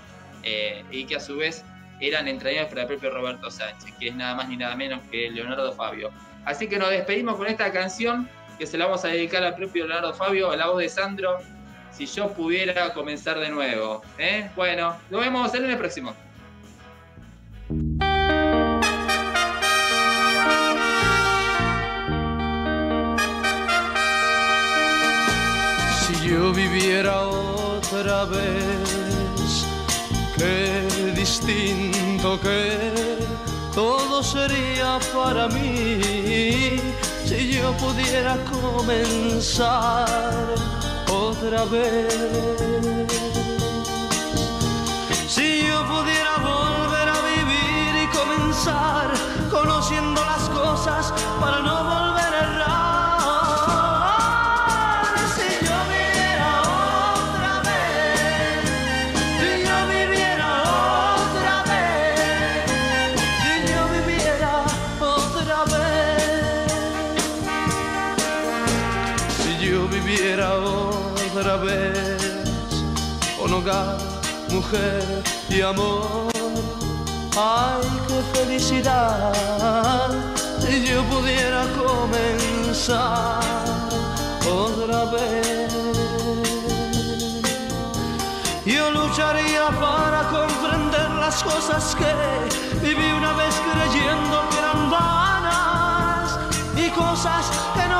eh, 0.44 0.84
y 0.92 1.06
que 1.06 1.18
a 1.18 1.20
su 1.20 1.38
vez 1.38 1.66
eran 2.00 2.28
entrañables 2.28 2.70
para 2.70 2.82
el 2.84 2.88
propio 2.88 3.12
Roberto 3.12 3.52
Sánchez, 3.52 3.94
que 4.00 4.10
es 4.10 4.16
nada 4.16 4.36
más 4.36 4.48
ni 4.48 4.56
nada 4.56 4.76
menos 4.76 5.02
que 5.12 5.30
Leonardo 5.30 5.74
Fabio. 5.74 6.12
Así 6.46 6.68
que 6.68 6.78
nos 6.78 6.90
despedimos 6.90 7.36
con 7.36 7.48
esta 7.48 7.72
canción 7.74 8.30
que 8.58 8.66
se 8.66 8.78
la 8.78 8.86
vamos 8.86 9.04
a 9.04 9.10
dedicar 9.10 9.44
al 9.44 9.56
propio 9.56 9.86
Leonardo 9.86 10.14
Fabio, 10.14 10.52
a 10.52 10.58
la 10.58 10.68
voz 10.68 10.80
de 10.80 10.90
Sandro, 10.90 11.40
si 11.92 12.06
yo 12.06 12.32
pudiera 12.34 12.94
comenzar 12.94 13.40
de 13.40 13.50
nuevo. 13.50 14.02
¿eh? 14.18 14.50
Bueno, 14.56 14.96
nos 15.10 15.22
vemos 15.22 15.54
el 15.54 15.78
próximo. 15.78 16.16
Yo 26.30 26.54
viviera 26.54 27.22
otra 27.28 28.26
vez, 28.26 29.66
qué 30.38 31.14
distinto 31.16 32.40
que 32.40 33.18
todo 33.74 34.22
sería 34.22 35.00
para 35.14 35.48
mí 35.48 36.80
si 37.26 37.54
yo 37.54 37.72
pudiera 37.78 38.38
comenzar 38.46 40.08
otra 41.12 41.66
vez. 41.66 42.14
Si 45.28 45.68
yo 45.68 45.86
pudiera 45.88 46.38
volver 46.38 47.08
a 47.10 47.20
vivir 47.34 48.04
y 48.04 48.08
comenzar 48.18 49.12
conociendo 49.50 50.24
las 50.26 50.50
cosas 50.50 51.14
para 51.40 51.60
no 51.60 51.84
volver 51.84 52.34
a 52.36 52.59
hogar, 73.60 73.98
mujer 74.50 75.04
y 75.50 75.62
amor. 75.62 76.32
Ay, 77.38 77.88
qué 78.08 78.40
felicidad 78.40 80.12
si 80.60 80.86
yo 80.86 81.04
pudiera 81.06 81.66
comenzar 81.84 83.40
otra 84.48 85.06
vez. 85.16 85.74
Yo 88.66 88.92
lucharía 88.92 89.68
para 89.80 90.22
comprender 90.30 91.10
las 91.12 91.44
cosas 91.44 91.96
que 91.96 92.14
viví 92.86 93.12
una 93.12 93.34
vez 93.34 93.56
creyendo 93.72 94.36
que 94.50 94.58
eran 94.58 94.90
vanas 94.92 96.40
y 96.76 96.90
cosas 96.92 97.50
que 97.76 97.88
no 97.88 98.00